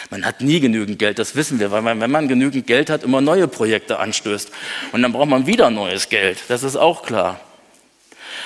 Man 0.10 0.26
hat 0.26 0.42
nie 0.42 0.60
genügend 0.60 1.00
Geld, 1.00 1.20
das 1.20 1.36
wissen 1.36 1.60
wir, 1.60 1.72
weil 1.72 1.82
man, 1.82 2.00
wenn 2.00 2.12
man 2.12 2.28
genügend 2.28 2.66
Geld 2.66 2.90
hat, 2.90 3.04
immer 3.04 3.22
neue 3.22 3.48
Projekte 3.48 4.00
anstößt. 4.00 4.52
Und 4.92 5.02
dann 5.02 5.12
braucht 5.12 5.30
man 5.30 5.48
wieder 5.48 5.70
neues 5.70 6.10
Geld, 6.10 6.40
das 6.48 6.64
ist 6.64 6.76
auch 6.76 7.04
klar. 7.04 7.40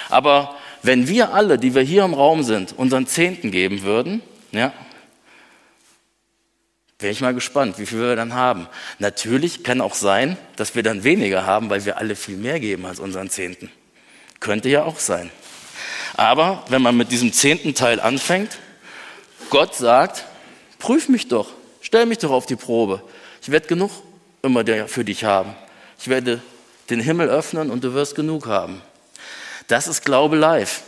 Aber 0.10 0.56
wenn 0.82 1.08
wir 1.08 1.34
alle, 1.34 1.58
die 1.58 1.74
wir 1.74 1.82
hier 1.82 2.04
im 2.04 2.14
Raum 2.14 2.44
sind, 2.44 2.74
unseren 2.78 3.08
Zehnten 3.08 3.52
geben 3.52 3.84
würden, 3.84 4.22
ja, 4.52 4.74
wäre 7.00 7.12
ich 7.12 7.22
mal 7.22 7.34
gespannt, 7.34 7.80
wie 7.80 7.86
viel 7.86 8.00
wir 8.00 8.16
dann 8.16 8.34
haben. 8.34 8.68
Natürlich 9.00 9.64
kann 9.64 9.82
auch 9.82 9.96
sein, 9.96 10.38
dass 10.56 10.76
wir 10.76 10.84
dann 10.84 11.04
weniger 11.04 11.46
haben, 11.46 11.70
weil 11.70 11.86
wir 11.86 11.98
alle 11.98 12.16
viel 12.16 12.38
mehr 12.38 12.60
geben 12.60 12.86
als 12.86 13.00
unseren 13.00 13.30
Zehnten. 13.30 13.72
Könnte 14.40 14.70
ja 14.70 14.84
auch 14.84 15.00
sein. 15.00 15.30
Aber 16.16 16.64
wenn 16.70 16.82
man 16.82 16.96
mit 16.96 17.12
diesem 17.12 17.34
zehnten 17.34 17.76
Teil 17.76 18.00
anfängt, 18.00 18.60
Gott 19.56 19.74
sagt, 19.74 20.26
prüf 20.80 21.08
mich 21.08 21.30
doch, 21.30 21.48
stell 21.80 22.06
mich 22.06 22.18
doch 22.18 22.32
auf 22.32 22.46
die 22.46 22.58
Probe. 22.58 23.02
Ich 23.42 23.50
werde 23.50 23.68
genug 23.68 23.90
immer 24.42 24.66
für 24.90 25.06
dich 25.06 25.24
haben. 25.24 25.56
Ich 25.98 26.10
werde 26.10 26.42
den 26.90 27.00
Himmel 27.00 27.30
öffnen 27.30 27.72
und 27.72 27.82
du 27.82 27.94
wirst 27.94 28.16
genug 28.16 28.48
haben. 28.48 28.82
Das 29.70 29.88
ist 29.88 30.04
Glaube 30.04 30.36
live. 30.36 30.82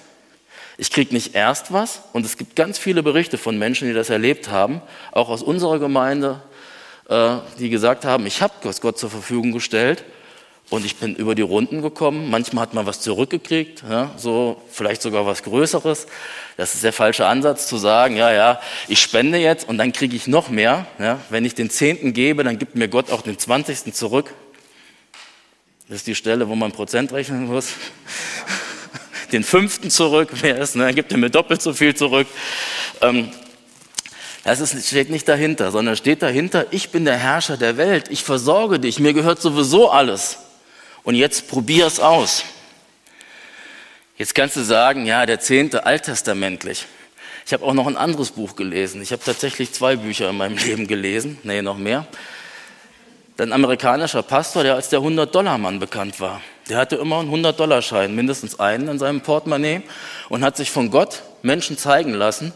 Ich 0.77 0.91
kriege 0.91 1.13
nicht 1.13 1.33
erst 1.33 1.71
was 1.71 2.01
und 2.11 2.25
es 2.25 2.35
gibt 2.35 2.57
ganz 2.57 2.77
viele 2.77 3.03
Berichte 3.03 3.37
von 3.37 3.57
Menschen, 3.57 3.87
die 3.87 3.93
das 3.93 4.09
erlebt 4.09 4.49
haben, 4.49 4.81
auch 5.13 5.29
aus 5.29 5.43
unserer 5.43 5.79
Gemeinde, 5.79 6.41
äh, 7.07 7.37
die 7.59 7.69
gesagt 7.69 8.03
haben, 8.03 8.25
ich 8.25 8.41
habe 8.41 8.53
Gott 8.81 8.99
zur 8.99 9.09
Verfügung 9.09 9.53
gestellt 9.53 10.03
und 10.69 10.85
ich 10.85 10.97
bin 10.97 11.15
über 11.15 11.33
die 11.33 11.41
Runden 11.41 11.81
gekommen. 11.81 12.29
Manchmal 12.29 12.63
hat 12.63 12.73
man 12.73 12.85
was 12.85 12.99
zurückgekriegt, 12.99 13.83
ja, 13.89 14.11
so 14.17 14.61
vielleicht 14.69 15.01
sogar 15.01 15.25
was 15.25 15.43
Größeres. 15.43 16.07
Das 16.57 16.75
ist 16.75 16.83
der 16.83 16.93
falsche 16.93 17.25
Ansatz 17.25 17.67
zu 17.67 17.77
sagen, 17.77 18.17
ja, 18.17 18.33
ja, 18.33 18.59
ich 18.87 18.99
spende 18.99 19.37
jetzt 19.37 19.67
und 19.67 19.77
dann 19.77 19.93
kriege 19.93 20.15
ich 20.15 20.27
noch 20.27 20.49
mehr. 20.49 20.85
Ja. 20.99 21.19
Wenn 21.29 21.45
ich 21.45 21.55
den 21.55 21.69
Zehnten 21.69 22.13
gebe, 22.13 22.43
dann 22.43 22.57
gibt 22.57 22.75
mir 22.75 22.87
Gott 22.87 23.11
auch 23.11 23.21
den 23.21 23.37
Zwanzigsten 23.37 23.93
zurück. 23.93 24.33
Das 25.87 25.97
ist 25.97 26.07
die 26.07 26.15
Stelle, 26.15 26.49
wo 26.49 26.55
man 26.55 26.73
Prozent 26.73 27.13
rechnen 27.13 27.47
muss. 27.47 27.69
Den 29.31 29.43
Fünften 29.43 29.89
zurück, 29.89 30.29
wer 30.39 30.57
ist, 30.57 30.77
ne, 30.77 30.85
dann 30.85 30.95
gibt 30.95 31.11
er 31.11 31.17
mir 31.17 31.29
doppelt 31.29 31.61
so 31.61 31.73
viel 31.73 31.93
zurück. 31.93 32.27
Ähm, 33.01 33.29
das 34.45 34.61
ist, 34.61 34.87
steht 34.87 35.09
nicht 35.09 35.27
dahinter, 35.27 35.71
sondern 35.71 35.97
steht 35.97 36.21
dahinter, 36.21 36.67
ich 36.71 36.91
bin 36.91 37.03
der 37.03 37.17
Herrscher 37.17 37.57
der 37.57 37.75
Welt, 37.75 38.05
ich 38.09 38.23
versorge 38.23 38.79
dich, 38.79 38.99
mir 38.99 39.11
gehört 39.11 39.41
sowieso 39.41 39.91
alles. 39.91 40.37
Und 41.07 41.15
jetzt 41.15 41.47
probier 41.47 41.87
es 41.87 42.01
aus. 42.01 42.43
Jetzt 44.17 44.35
kannst 44.35 44.57
du 44.57 44.61
sagen, 44.61 45.05
ja, 45.05 45.25
der 45.25 45.39
zehnte 45.39 45.85
alttestamentlich. 45.85 46.85
Ich 47.45 47.53
habe 47.53 47.63
auch 47.63 47.73
noch 47.73 47.87
ein 47.87 47.95
anderes 47.95 48.31
Buch 48.31 48.57
gelesen. 48.57 49.01
Ich 49.01 49.13
habe 49.13 49.23
tatsächlich 49.23 49.71
zwei 49.71 49.95
Bücher 49.95 50.29
in 50.29 50.35
meinem 50.35 50.57
Leben 50.65 50.85
gelesen. 50.85 51.37
Nee, 51.43 51.61
noch 51.61 51.77
mehr. 51.77 52.05
Ein 53.37 53.53
amerikanischer 53.53 54.21
Pastor, 54.21 54.63
der 54.63 54.75
als 54.75 54.89
der 54.89 54.99
100-Dollar-Mann 54.99 55.79
bekannt 55.79 56.19
war. 56.19 56.41
Der 56.67 56.75
hatte 56.75 56.97
immer 56.97 57.21
einen 57.21 57.33
100-Dollar-Schein, 57.33 58.13
mindestens 58.13 58.59
einen 58.59 58.89
in 58.89 58.99
seinem 58.99 59.21
Portemonnaie 59.21 59.83
und 60.27 60.43
hat 60.43 60.57
sich 60.57 60.71
von 60.71 60.91
Gott 60.91 61.23
Menschen 61.41 61.77
zeigen 61.77 62.15
lassen, 62.15 62.51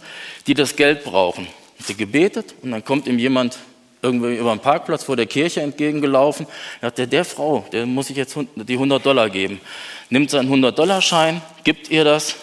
die 0.45 0.55
das 0.55 0.75
Geld 0.75 1.05
brauchen. 1.05 1.47
Hat 1.79 1.87
sie 1.87 1.95
gebetet 1.95 2.53
und 2.61 2.71
dann 2.71 2.83
kommt 2.83 3.07
ihm 3.07 3.17
jemand 3.17 3.59
irgendwie 4.01 4.37
über 4.37 4.51
den 4.51 4.59
Parkplatz 4.59 5.03
vor 5.03 5.15
der 5.15 5.27
Kirche 5.27 5.61
entgegengelaufen. 5.61 6.47
Da 6.79 6.87
hat 6.87 6.97
der, 6.97 7.07
der 7.07 7.25
Frau, 7.25 7.65
der 7.71 7.85
muss 7.85 8.09
ich 8.09 8.17
jetzt 8.17 8.35
die 8.55 8.73
100 8.73 9.05
Dollar 9.05 9.29
geben. 9.29 9.61
Nimmt 10.09 10.29
seinen 10.29 10.51
100-Dollar-Schein, 10.51 11.41
gibt 11.63 11.89
ihr 11.89 12.03
das 12.03 12.35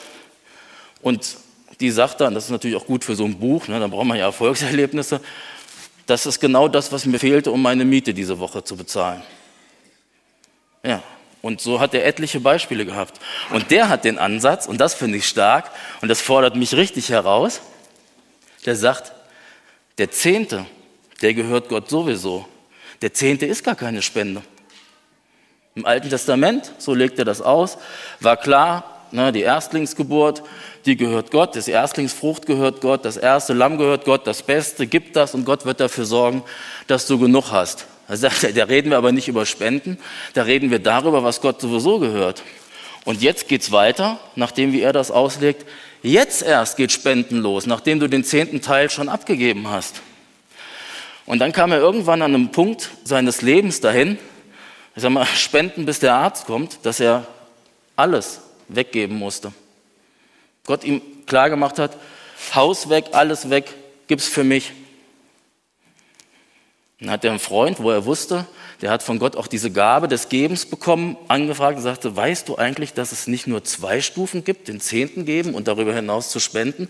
und 1.02 1.36
die 1.80 1.90
sagt 1.90 2.20
dann, 2.20 2.34
das 2.34 2.44
ist 2.44 2.50
natürlich 2.50 2.76
auch 2.76 2.86
gut 2.86 3.04
für 3.04 3.14
so 3.14 3.24
ein 3.24 3.38
Buch, 3.38 3.68
ne, 3.68 3.78
da 3.78 3.86
braucht 3.86 4.06
man 4.06 4.18
ja 4.18 4.24
Erfolgserlebnisse, 4.24 5.20
das 6.06 6.26
ist 6.26 6.40
genau 6.40 6.68
das, 6.68 6.90
was 6.90 7.04
mir 7.06 7.18
fehlte, 7.18 7.50
um 7.50 7.60
meine 7.62 7.84
Miete 7.84 8.14
diese 8.14 8.38
Woche 8.38 8.64
zu 8.64 8.76
bezahlen. 8.76 9.22
Ja, 10.82 11.02
und 11.42 11.60
so 11.60 11.80
hat 11.80 11.94
er 11.94 12.04
etliche 12.06 12.40
Beispiele 12.40 12.84
gehabt. 12.84 13.20
Und 13.50 13.70
der 13.70 13.88
hat 13.88 14.04
den 14.04 14.18
Ansatz, 14.18 14.66
und 14.66 14.80
das 14.80 14.94
finde 14.94 15.18
ich 15.18 15.28
stark, 15.28 15.70
und 16.00 16.08
das 16.08 16.20
fordert 16.20 16.56
mich 16.56 16.74
richtig 16.74 17.10
heraus, 17.10 17.60
der 18.64 18.74
sagt, 18.74 19.12
der 19.98 20.10
Zehnte 20.10 20.66
der 21.22 21.34
gehört 21.34 21.68
Gott 21.68 21.88
sowieso. 21.88 22.46
Der 23.02 23.12
Zehnte 23.14 23.46
ist 23.46 23.64
gar 23.64 23.74
keine 23.74 24.02
Spende. 24.02 24.42
Im 25.74 25.86
Alten 25.86 26.10
Testament, 26.10 26.72
so 26.78 26.94
legt 26.94 27.18
er 27.18 27.24
das 27.24 27.40
aus, 27.40 27.78
war 28.20 28.36
klar, 28.36 29.06
ne, 29.12 29.30
die 29.32 29.42
Erstlingsgeburt, 29.42 30.42
die 30.86 30.96
gehört 30.96 31.30
Gott, 31.30 31.54
das 31.54 31.68
Erstlingsfrucht 31.68 32.46
gehört 32.46 32.80
Gott, 32.80 33.04
das 33.04 33.16
erste 33.16 33.52
Lamm 33.52 33.78
gehört 33.78 34.04
Gott, 34.04 34.26
das 34.26 34.42
Beste 34.42 34.86
gibt 34.86 35.14
das 35.16 35.34
und 35.34 35.44
Gott 35.44 35.64
wird 35.64 35.80
dafür 35.80 36.04
sorgen, 36.04 36.42
dass 36.86 37.06
du 37.06 37.18
genug 37.18 37.52
hast. 37.52 37.86
Da, 38.08 38.16
da 38.16 38.64
reden 38.64 38.90
wir 38.90 38.96
aber 38.96 39.12
nicht 39.12 39.28
über 39.28 39.44
Spenden, 39.46 39.98
da 40.34 40.42
reden 40.42 40.70
wir 40.70 40.78
darüber, 40.78 41.22
was 41.22 41.40
Gott 41.40 41.60
sowieso 41.60 41.98
gehört. 41.98 42.42
Und 43.04 43.22
jetzt 43.22 43.48
geht's 43.48 43.70
weiter, 43.70 44.18
nachdem 44.34 44.72
wie 44.72 44.80
er 44.80 44.92
das 44.92 45.10
auslegt. 45.10 45.66
Jetzt 46.02 46.42
erst 46.42 46.76
geht 46.76 46.92
Spenden 46.92 47.38
los, 47.38 47.66
nachdem 47.66 48.00
du 48.00 48.08
den 48.08 48.24
zehnten 48.24 48.60
Teil 48.60 48.90
schon 48.90 49.08
abgegeben 49.08 49.68
hast. 49.68 50.02
Und 51.28 51.40
dann 51.40 51.52
kam 51.52 51.72
er 51.72 51.78
irgendwann 51.78 52.22
an 52.22 52.34
einem 52.34 52.52
Punkt 52.52 52.88
seines 53.04 53.42
Lebens 53.42 53.82
dahin, 53.82 54.18
ich 54.96 55.02
sag 55.02 55.10
mal, 55.10 55.26
Spenden 55.36 55.84
bis 55.84 56.00
der 56.00 56.14
Arzt 56.14 56.46
kommt, 56.46 56.78
dass 56.84 57.00
er 57.00 57.26
alles 57.96 58.40
weggeben 58.68 59.18
musste. 59.18 59.52
Gott 60.64 60.84
ihm 60.84 61.02
klargemacht 61.26 61.78
hat, 61.78 61.98
Haus 62.54 62.88
weg, 62.88 63.08
alles 63.12 63.50
weg, 63.50 63.74
gib's 64.06 64.26
für 64.26 64.42
mich. 64.42 64.72
Dann 66.98 67.10
hat 67.10 67.26
er 67.26 67.32
einen 67.32 67.40
Freund, 67.40 67.78
wo 67.80 67.90
er 67.90 68.06
wusste, 68.06 68.46
der 68.80 68.90
hat 68.90 69.02
von 69.02 69.18
Gott 69.18 69.36
auch 69.36 69.48
diese 69.48 69.70
Gabe 69.70 70.08
des 70.08 70.30
Gebens 70.30 70.64
bekommen, 70.64 71.18
angefragt 71.28 71.76
und 71.76 71.82
sagte, 71.82 72.16
weißt 72.16 72.48
du 72.48 72.56
eigentlich, 72.56 72.94
dass 72.94 73.12
es 73.12 73.26
nicht 73.26 73.46
nur 73.46 73.64
zwei 73.64 74.00
Stufen 74.00 74.44
gibt, 74.44 74.68
den 74.68 74.80
Zehnten 74.80 75.26
geben 75.26 75.54
und 75.54 75.68
darüber 75.68 75.94
hinaus 75.94 76.30
zu 76.30 76.40
spenden? 76.40 76.88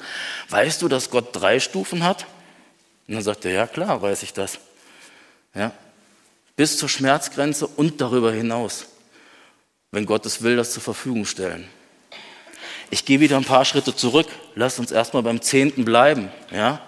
Weißt 0.48 0.81
du, 0.81 0.87
dass 0.87 1.11
Gott 1.11 1.31
drei 1.33 1.59
Stufen 1.59 2.05
hat? 2.05 2.24
Und 3.09 3.14
dann 3.14 3.23
sagte 3.23 3.49
er, 3.49 3.55
ja 3.55 3.66
klar, 3.66 4.01
weiß 4.01 4.23
ich 4.23 4.33
das. 4.33 4.59
Ja, 5.55 5.73
bis 6.57 6.77
zur 6.77 6.88
Schmerzgrenze 6.88 7.66
und 7.66 8.01
darüber 8.01 8.33
hinaus, 8.33 8.87
wenn 9.92 10.07
Gott 10.07 10.27
es 10.27 10.42
will, 10.42 10.57
das 10.57 10.73
zur 10.73 10.83
Verfügung 10.83 11.25
stellen. 11.25 11.68
Ich 12.90 13.05
gehe 13.05 13.21
wieder 13.21 13.37
ein 13.37 13.44
paar 13.44 13.64
Schritte 13.64 13.94
zurück. 13.94 14.27
Lass 14.55 14.79
uns 14.79 14.90
erstmal 14.90 15.23
beim 15.23 15.40
Zehnten 15.40 15.85
bleiben. 15.85 16.31
Ja? 16.51 16.81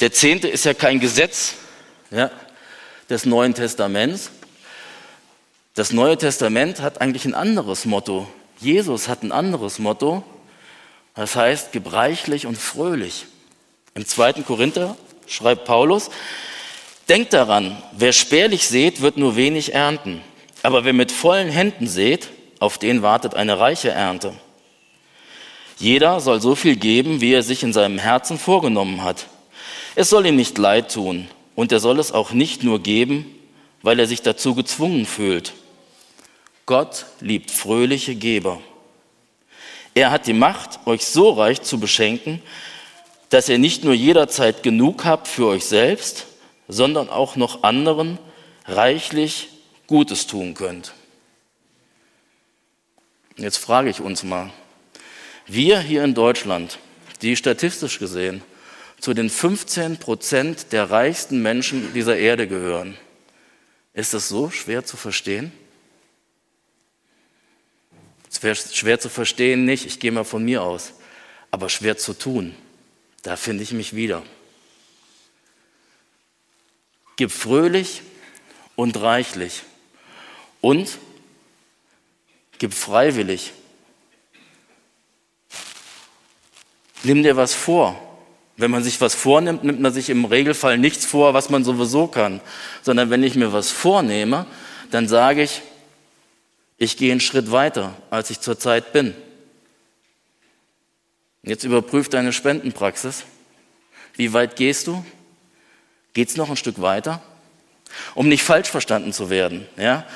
Der 0.00 0.12
Zehnte 0.12 0.48
ist 0.48 0.64
ja 0.64 0.74
kein 0.74 1.00
Gesetz, 1.00 1.54
ja, 2.10 2.30
des 3.08 3.26
Neuen 3.26 3.54
Testaments. 3.54 4.30
Das 5.74 5.92
Neue 5.92 6.18
Testament 6.18 6.80
hat 6.80 7.00
eigentlich 7.00 7.24
ein 7.24 7.34
anderes 7.34 7.86
Motto. 7.86 8.30
Jesus 8.58 9.08
hat 9.08 9.22
ein 9.22 9.32
anderes 9.32 9.78
Motto. 9.78 10.24
Das 11.14 11.36
heißt 11.36 11.72
gebreichlich 11.72 12.46
und 12.46 12.56
fröhlich. 12.58 13.26
Im 13.94 14.06
zweiten 14.06 14.44
Korinther 14.44 14.96
schreibt 15.30 15.64
Paulus, 15.64 16.10
denkt 17.08 17.32
daran, 17.32 17.80
wer 17.92 18.12
spärlich 18.12 18.66
sät, 18.66 19.00
wird 19.00 19.16
nur 19.16 19.36
wenig 19.36 19.72
ernten. 19.72 20.20
Aber 20.62 20.84
wer 20.84 20.92
mit 20.92 21.12
vollen 21.12 21.48
Händen 21.48 21.86
sät, 21.86 22.28
auf 22.58 22.76
den 22.76 23.00
wartet 23.00 23.34
eine 23.34 23.58
reiche 23.58 23.90
Ernte. 23.90 24.34
Jeder 25.78 26.20
soll 26.20 26.42
so 26.42 26.54
viel 26.54 26.76
geben, 26.76 27.22
wie 27.22 27.32
er 27.32 27.42
sich 27.42 27.62
in 27.62 27.72
seinem 27.72 27.98
Herzen 27.98 28.38
vorgenommen 28.38 29.02
hat. 29.02 29.26
Es 29.94 30.10
soll 30.10 30.26
ihm 30.26 30.36
nicht 30.36 30.58
leid 30.58 30.92
tun, 30.92 31.28
und 31.54 31.72
er 31.72 31.80
soll 31.80 31.98
es 31.98 32.12
auch 32.12 32.32
nicht 32.32 32.62
nur 32.62 32.82
geben, 32.82 33.24
weil 33.82 33.98
er 33.98 34.06
sich 34.06 34.20
dazu 34.20 34.54
gezwungen 34.54 35.06
fühlt. 35.06 35.54
Gott 36.66 37.06
liebt 37.20 37.50
fröhliche 37.50 38.14
Geber. 38.14 38.60
Er 39.94 40.10
hat 40.10 40.26
die 40.26 40.34
Macht, 40.34 40.86
euch 40.86 41.06
so 41.06 41.30
reich 41.30 41.62
zu 41.62 41.80
beschenken, 41.80 42.42
dass 43.30 43.48
ihr 43.48 43.58
nicht 43.58 43.84
nur 43.84 43.94
jederzeit 43.94 44.62
genug 44.62 45.04
habt 45.04 45.28
für 45.28 45.46
euch 45.46 45.64
selbst, 45.64 46.26
sondern 46.68 47.08
auch 47.08 47.36
noch 47.36 47.62
anderen 47.62 48.18
reichlich 48.66 49.48
Gutes 49.86 50.26
tun 50.26 50.54
könnt. 50.54 50.92
Jetzt 53.36 53.56
frage 53.56 53.88
ich 53.88 54.00
uns 54.00 54.22
mal, 54.22 54.52
wir 55.46 55.80
hier 55.80 56.04
in 56.04 56.14
Deutschland, 56.14 56.78
die 57.22 57.36
statistisch 57.36 57.98
gesehen 57.98 58.42
zu 59.00 59.14
den 59.14 59.30
15 59.30 59.96
Prozent 59.96 60.72
der 60.72 60.90
reichsten 60.90 61.40
Menschen 61.40 61.92
dieser 61.94 62.16
Erde 62.16 62.46
gehören. 62.46 62.96
Ist 63.94 64.12
das 64.12 64.28
so 64.28 64.50
schwer 64.50 64.84
zu 64.84 64.96
verstehen? 64.96 65.52
Schwer 68.30 69.00
zu 69.00 69.08
verstehen 69.08 69.64
nicht, 69.64 69.86
ich 69.86 69.98
gehe 70.00 70.12
mal 70.12 70.24
von 70.24 70.44
mir 70.44 70.62
aus, 70.62 70.92
aber 71.50 71.68
schwer 71.68 71.96
zu 71.96 72.12
tun, 72.12 72.54
da 73.22 73.36
finde 73.36 73.62
ich 73.62 73.72
mich 73.72 73.94
wieder. 73.94 74.22
Gib 77.16 77.30
fröhlich 77.32 78.02
und 78.76 79.00
reichlich 79.00 79.62
und 80.60 80.98
gib 82.58 82.72
freiwillig. 82.72 83.52
Nimm 87.02 87.22
dir 87.22 87.36
was 87.36 87.54
vor. 87.54 88.00
Wenn 88.56 88.70
man 88.70 88.84
sich 88.84 89.00
was 89.00 89.14
vornimmt, 89.14 89.64
nimmt 89.64 89.80
man 89.80 89.92
sich 89.92 90.10
im 90.10 90.26
Regelfall 90.26 90.76
nichts 90.76 91.06
vor, 91.06 91.32
was 91.32 91.48
man 91.48 91.64
sowieso 91.64 92.06
kann, 92.06 92.42
sondern 92.82 93.08
wenn 93.08 93.22
ich 93.22 93.34
mir 93.34 93.54
was 93.54 93.70
vornehme, 93.70 94.44
dann 94.90 95.08
sage 95.08 95.42
ich, 95.42 95.62
ich 96.76 96.98
gehe 96.98 97.10
einen 97.10 97.20
Schritt 97.20 97.52
weiter, 97.52 97.94
als 98.10 98.30
ich 98.30 98.40
zurzeit 98.40 98.92
bin. 98.92 99.14
Jetzt 101.42 101.64
überprüf 101.64 102.08
deine 102.08 102.32
Spendenpraxis. 102.32 103.24
Wie 104.14 104.32
weit 104.32 104.56
gehst 104.56 104.86
du? 104.86 105.04
Geht's 106.12 106.36
noch 106.36 106.50
ein 106.50 106.56
Stück 106.56 106.80
weiter? 106.80 107.22
Um 108.14 108.28
nicht 108.28 108.42
falsch 108.42 108.68
verstanden 108.68 109.12
zu 109.12 109.30
werden, 109.30 109.66
ja? 109.76 110.06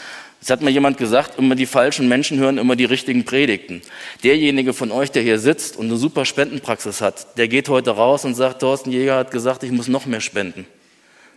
Es 0.44 0.50
hat 0.50 0.60
mir 0.60 0.70
jemand 0.70 0.98
gesagt, 0.98 1.38
immer 1.38 1.54
die 1.54 1.64
falschen 1.64 2.06
Menschen 2.06 2.38
hören 2.38 2.58
immer 2.58 2.76
die 2.76 2.84
richtigen 2.84 3.24
Predigten. 3.24 3.80
Derjenige 4.24 4.74
von 4.74 4.92
euch, 4.92 5.10
der 5.10 5.22
hier 5.22 5.38
sitzt 5.38 5.78
und 5.78 5.86
eine 5.86 5.96
super 5.96 6.26
Spendenpraxis 6.26 7.00
hat, 7.00 7.38
der 7.38 7.48
geht 7.48 7.70
heute 7.70 7.92
raus 7.92 8.26
und 8.26 8.34
sagt, 8.34 8.60
Thorsten 8.60 8.92
Jäger 8.92 9.16
hat 9.16 9.30
gesagt, 9.30 9.62
ich 9.62 9.72
muss 9.72 9.88
noch 9.88 10.04
mehr 10.04 10.20
spenden, 10.20 10.66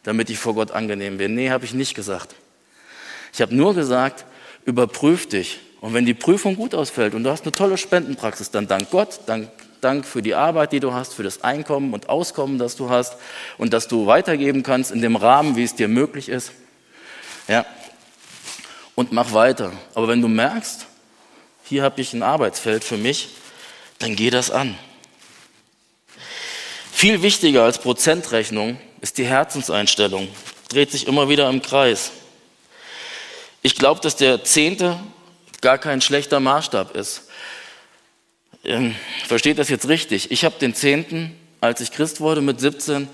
damit 0.04 0.30
ich 0.30 0.38
vor 0.38 0.56
Gott 0.56 0.72
angenehm 0.72 1.18
bin. 1.18 1.36
Nee, 1.36 1.52
habe 1.52 1.64
ich 1.64 1.74
nicht 1.74 1.96
gesagt. 1.96 2.36
Ich 3.32 3.40
habe 3.40 3.56
nur 3.56 3.74
gesagt, 3.74 4.26
überprüf 4.66 5.30
dich. 5.30 5.60
Und 5.80 5.94
wenn 5.94 6.06
die 6.06 6.14
Prüfung 6.14 6.58
gut 6.58 6.76
ausfällt 6.76 7.14
und 7.14 7.24
du 7.24 7.30
hast 7.30 7.44
eine 7.44 7.54
tolle 7.54 7.78
Spendenpraxis, 7.78 8.52
dann 8.52 8.68
dank 8.68 8.92
Gott, 8.92 9.22
dank, 9.26 9.48
dank 9.82 10.06
für 10.06 10.22
die 10.22 10.36
Arbeit, 10.36 10.72
die 10.72 10.80
du 10.80 10.94
hast, 10.94 11.14
für 11.14 11.24
das 11.24 11.44
Einkommen 11.44 11.94
und 11.94 12.10
Auskommen, 12.10 12.58
das 12.58 12.76
du 12.76 12.90
hast 12.90 13.18
und 13.58 13.74
dass 13.74 13.88
du 13.88 14.08
weitergeben 14.08 14.64
kannst 14.64 14.92
in 14.92 15.02
dem 15.02 15.16
Rahmen, 15.16 15.56
wie 15.56 15.64
es 15.64 15.76
dir 15.76 15.88
möglich 15.88 16.30
ist. 16.30 16.52
Ja, 17.48 17.66
und 18.96 19.12
mach 19.12 19.32
weiter. 19.34 19.72
Aber 19.94 20.08
wenn 20.08 20.22
du 20.22 20.28
merkst, 20.28 20.88
hier 21.64 21.84
habe 21.84 22.02
ich 22.02 22.14
ein 22.14 22.24
Arbeitsfeld 22.24 22.84
für 22.84 22.98
mich, 22.98 23.30
dann 24.00 24.16
geh 24.16 24.30
das 24.30 24.50
an. 24.50 24.78
Viel 26.92 27.22
wichtiger 27.22 27.64
als 27.64 27.78
Prozentrechnung 27.78 28.80
ist 29.02 29.20
die 29.20 29.26
Herzenseinstellung. 29.26 30.28
Dreht 30.70 30.92
sich 30.92 31.08
immer 31.08 31.30
wieder 31.30 31.48
im 31.48 31.62
Kreis. 31.62 32.12
Ich 33.62 33.76
glaube, 33.76 34.02
dass 34.02 34.16
der 34.16 34.44
Zehnte 34.44 35.00
gar 35.62 35.78
kein 35.78 36.02
schlechter 36.02 36.40
Maßstab 36.40 36.96
ist. 36.96 37.30
Ähm, 38.64 38.96
versteht 39.28 39.60
das 39.60 39.70
jetzt 39.70 39.88
richtig? 39.88 40.32
Ich 40.32 40.44
habe 40.44 40.56
den 40.60 40.74
Zehnten, 40.74 41.36
als 41.62 41.82
ich 41.82 41.92
Christ 41.92 42.22
wurde 42.22 42.42
mit 42.42 42.60
17, 42.60 43.08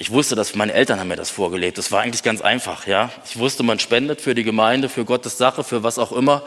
ich 0.00 0.12
wusste, 0.12 0.36
dass 0.36 0.54
meine 0.54 0.72
Eltern 0.72 1.00
haben 1.00 1.08
mir 1.08 1.16
das 1.16 1.30
vorgelebt. 1.30 1.76
Das 1.76 1.90
war 1.90 2.02
eigentlich 2.02 2.22
ganz 2.22 2.40
einfach, 2.40 2.86
ja. 2.86 3.10
Ich 3.28 3.38
wusste, 3.38 3.64
man 3.64 3.80
spendet 3.80 4.20
für 4.20 4.34
die 4.34 4.44
Gemeinde, 4.44 4.88
für 4.88 5.04
Gottes 5.04 5.38
Sache, 5.38 5.64
für 5.64 5.82
was 5.82 5.98
auch 5.98 6.12
immer, 6.12 6.44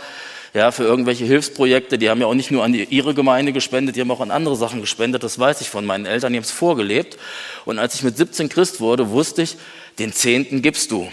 ja, 0.54 0.72
für 0.72 0.84
irgendwelche 0.84 1.26
Hilfsprojekte. 1.26 1.98
Die 1.98 2.10
haben 2.10 2.22
ja 2.22 2.28
auch 2.28 2.34
nicht 2.34 2.52
nur 2.52 2.64
an 2.64 2.72
die, 2.72 2.86
ihre 2.86 3.14
Gemeinde 3.14 3.52
gespendet, 3.52 3.98
die 3.98 4.02
haben 4.02 4.12
auch 4.12 4.22
an 4.22 4.32
andere 4.32 4.56
Sachen 4.56 4.80
gespendet. 4.80 5.24
Das 5.24 5.38
weiß 5.38 5.60
ich 5.60 5.70
von 5.70 5.86
meinen 5.86 6.06
Eltern, 6.06 6.32
die 6.32 6.38
haben 6.38 6.46
es 6.46 6.52
vorgelebt. 6.52 7.18
Und 7.66 7.78
als 7.78 7.96
ich 7.96 8.04
mit 8.04 8.16
17 8.16 8.48
Christ 8.48 8.80
wurde, 8.80 9.10
wusste 9.10 9.42
ich, 9.42 9.58
den 10.00 10.14
Zehnten 10.14 10.62
gibst 10.62 10.92
du. 10.92 11.12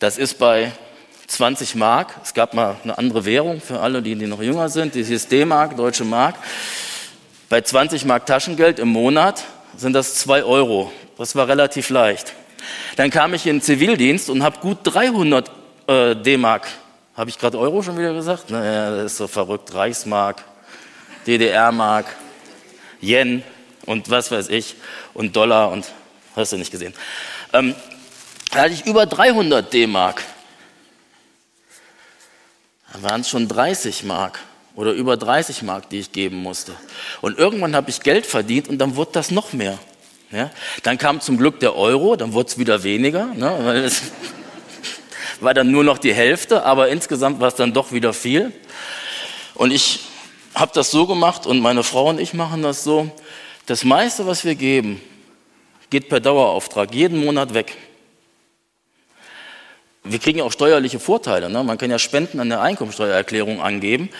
Das 0.00 0.18
ist 0.18 0.38
bei 0.38 0.72
20 1.26 1.74
Mark. 1.74 2.14
Es 2.22 2.34
gab 2.34 2.54
mal 2.54 2.76
eine 2.82 2.96
andere 2.98 3.24
Währung 3.24 3.60
für 3.60 3.80
alle, 3.80 4.02
die, 4.02 4.14
die 4.14 4.26
noch 4.26 4.42
jünger 4.42 4.68
sind. 4.68 4.94
Die 4.94 5.02
hieß 5.02 5.28
D-Mark, 5.28 5.76
Deutsche 5.76 6.04
Mark. 6.04 6.36
Bei 7.48 7.60
20 7.60 8.04
Mark 8.04 8.26
Taschengeld 8.26 8.78
im 8.78 8.88
Monat 8.88 9.44
sind 9.76 9.92
das 9.92 10.16
zwei 10.16 10.44
Euro. 10.44 10.92
Das 11.18 11.34
war 11.36 11.48
relativ 11.48 11.90
leicht. 11.90 12.32
Dann 12.96 13.10
kam 13.10 13.34
ich 13.34 13.46
in 13.46 13.56
den 13.56 13.62
Zivildienst 13.62 14.30
und 14.30 14.42
habe 14.42 14.58
gut 14.60 14.78
300 14.84 15.50
äh, 15.86 16.16
D-Mark. 16.16 16.66
Habe 17.16 17.30
ich 17.30 17.38
gerade 17.38 17.58
Euro 17.58 17.82
schon 17.82 17.96
wieder 17.98 18.12
gesagt? 18.12 18.50
Naja, 18.50 18.90
das 18.90 19.12
ist 19.12 19.18
so 19.18 19.26
verrückt. 19.26 19.72
Reichsmark, 19.74 20.44
DDR-Mark, 21.26 22.06
Yen 23.00 23.42
und 23.86 24.10
was 24.10 24.30
weiß 24.30 24.48
ich 24.48 24.76
und 25.14 25.34
Dollar 25.36 25.70
und 25.70 25.86
hast 26.34 26.52
du 26.52 26.56
nicht 26.56 26.70
gesehen. 26.70 26.94
Ähm, 27.52 27.74
da 28.50 28.62
hatte 28.62 28.74
ich 28.74 28.86
über 28.86 29.06
300 29.06 29.72
D-Mark. 29.72 30.22
Da 32.92 33.02
waren 33.02 33.20
es 33.22 33.28
schon 33.28 33.48
30 33.48 34.04
Mark 34.04 34.40
oder 34.74 34.92
über 34.92 35.16
30 35.16 35.62
Mark, 35.62 35.90
die 35.90 35.98
ich 35.98 36.12
geben 36.12 36.36
musste. 36.36 36.72
Und 37.20 37.38
irgendwann 37.38 37.74
habe 37.74 37.90
ich 37.90 38.00
Geld 38.00 38.26
verdient 38.26 38.68
und 38.68 38.78
dann 38.78 38.96
wurde 38.96 39.12
das 39.12 39.30
noch 39.30 39.52
mehr. 39.52 39.78
Ja? 40.30 40.50
Dann 40.82 40.98
kam 40.98 41.20
zum 41.20 41.38
Glück 41.38 41.60
der 41.60 41.76
Euro, 41.76 42.16
dann 42.16 42.32
wurde 42.32 42.48
es 42.48 42.58
wieder 42.58 42.82
weniger. 42.82 43.26
Ne? 43.34 43.58
Weil, 43.62 43.84
es, 43.84 44.02
war 45.40 45.54
dann 45.54 45.70
nur 45.70 45.84
noch 45.84 45.98
die 45.98 46.14
Hälfte, 46.14 46.64
aber 46.64 46.88
insgesamt 46.88 47.40
war 47.40 47.48
es 47.48 47.54
dann 47.54 47.72
doch 47.72 47.92
wieder 47.92 48.12
viel. 48.12 48.52
Und 49.54 49.72
ich 49.72 50.00
habe 50.54 50.72
das 50.74 50.90
so 50.90 51.06
gemacht 51.06 51.46
und 51.46 51.60
meine 51.60 51.82
Frau 51.82 52.08
und 52.08 52.20
ich 52.20 52.34
machen 52.34 52.62
das 52.62 52.84
so. 52.84 53.10
Das 53.66 53.84
meiste, 53.84 54.26
was 54.26 54.44
wir 54.44 54.54
geben, 54.54 55.00
geht 55.90 56.08
per 56.08 56.20
Dauerauftrag 56.20 56.94
jeden 56.94 57.24
Monat 57.24 57.54
weg. 57.54 57.76
Wir 60.08 60.18
kriegen 60.18 60.38
ja 60.38 60.44
auch 60.44 60.52
steuerliche 60.52 60.98
Vorteile. 60.98 61.50
Ne? 61.50 61.62
Man 61.64 61.78
kann 61.78 61.90
ja 61.90 61.98
Spenden 61.98 62.40
an 62.40 62.48
der 62.48 62.60
Einkommensteuererklärung 62.60 63.60
angeben. 63.60 64.10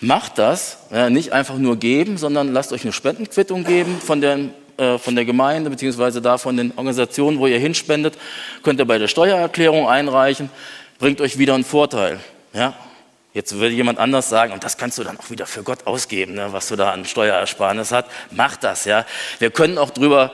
Macht 0.00 0.38
das, 0.38 0.78
ja, 0.90 1.10
nicht 1.10 1.32
einfach 1.32 1.56
nur 1.56 1.76
geben, 1.76 2.18
sondern 2.18 2.52
lasst 2.52 2.72
euch 2.72 2.82
eine 2.82 2.92
Spendenquittung 2.92 3.64
geben 3.64 4.00
von 4.00 4.20
der, 4.20 4.38
äh, 4.76 4.98
von 4.98 5.14
der 5.14 5.24
Gemeinde 5.24 5.70
beziehungsweise 5.70 6.20
da 6.20 6.38
von 6.38 6.56
den 6.56 6.72
Organisationen, 6.76 7.38
wo 7.38 7.46
ihr 7.46 7.58
hinspendet. 7.58 8.14
Könnt 8.62 8.80
ihr 8.80 8.86
bei 8.86 8.98
der 8.98 9.08
Steuererklärung 9.08 9.88
einreichen, 9.88 10.50
bringt 10.98 11.20
euch 11.20 11.38
wieder 11.38 11.54
einen 11.54 11.64
Vorteil. 11.64 12.20
Ja? 12.52 12.74
Jetzt 13.34 13.52
würde 13.54 13.74
jemand 13.74 13.98
anders 13.98 14.28
sagen, 14.28 14.52
und 14.52 14.62
das 14.62 14.78
kannst 14.78 14.96
du 14.98 15.02
dann 15.02 15.18
auch 15.18 15.28
wieder 15.28 15.46
für 15.46 15.64
Gott 15.64 15.88
ausgeben, 15.88 16.34
ne, 16.34 16.52
was 16.52 16.68
du 16.68 16.76
da 16.76 16.92
an 16.92 17.04
Steuerersparnis 17.04 17.90
hast. 17.90 18.06
Mach 18.30 18.56
das, 18.56 18.84
ja. 18.84 19.04
Wir 19.40 19.50
können 19.50 19.76
auch 19.76 19.90
drüber 19.90 20.32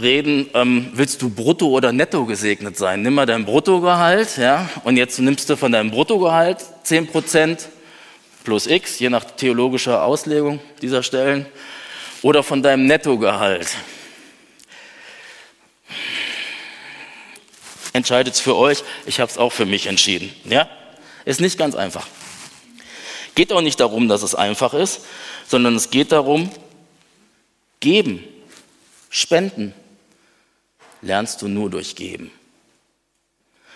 reden, 0.00 0.48
ähm, 0.54 0.90
willst 0.94 1.22
du 1.22 1.30
brutto 1.30 1.68
oder 1.68 1.92
netto 1.92 2.24
gesegnet 2.26 2.76
sein? 2.76 3.02
Nimm 3.02 3.14
mal 3.14 3.26
dein 3.26 3.44
Bruttogehalt, 3.44 4.36
ja, 4.36 4.68
und 4.84 4.96
jetzt 4.96 5.18
nimmst 5.18 5.48
du 5.48 5.56
von 5.56 5.72
deinem 5.72 5.90
Bruttogehalt 5.90 6.58
10 6.82 7.06
Prozent 7.08 7.68
plus 8.44 8.66
X, 8.66 8.98
je 8.98 9.08
nach 9.08 9.24
theologischer 9.24 10.02
Auslegung 10.02 10.60
dieser 10.82 11.02
Stellen, 11.02 11.46
oder 12.22 12.42
von 12.42 12.62
deinem 12.62 12.86
Nettogehalt. 12.86 13.68
Entscheidet 17.92 18.34
es 18.34 18.40
für 18.40 18.56
euch, 18.56 18.82
ich 19.06 19.20
habe 19.20 19.30
es 19.30 19.38
auch 19.38 19.52
für 19.52 19.66
mich 19.66 19.86
entschieden. 19.86 20.34
Ja? 20.44 20.68
Ist 21.24 21.40
nicht 21.40 21.58
ganz 21.58 21.74
einfach. 21.74 22.06
Geht 23.34 23.52
auch 23.52 23.60
nicht 23.60 23.80
darum, 23.80 24.08
dass 24.08 24.22
es 24.22 24.34
einfach 24.34 24.74
ist, 24.74 25.02
sondern 25.46 25.76
es 25.76 25.90
geht 25.90 26.12
darum, 26.12 26.50
geben, 27.80 28.24
spenden, 29.10 29.74
lernst 31.04 31.42
du 31.42 31.48
nur 31.48 31.70
durch 31.70 31.94
Geben. 31.94 32.30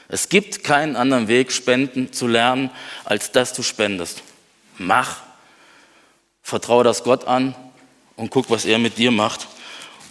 Es 0.09 0.31
gibt 0.31 0.65
keinen 0.65 0.97
anderen 0.97 1.29
Weg, 1.29 1.53
Spenden 1.53 2.13
zu 2.13 2.27
lernen, 2.27 2.71
als 3.05 3.31
dass 3.31 3.53
du 3.53 3.63
spendest. 3.63 4.23
Mach, 4.79 5.21
vertraue 6.43 6.83
das 6.83 7.05
Gott 7.05 7.27
an 7.27 7.55
und 8.17 8.31
guck, 8.31 8.49
was 8.49 8.65
er 8.65 8.79
mit 8.79 8.97
dir 8.97 9.11
macht 9.11 9.47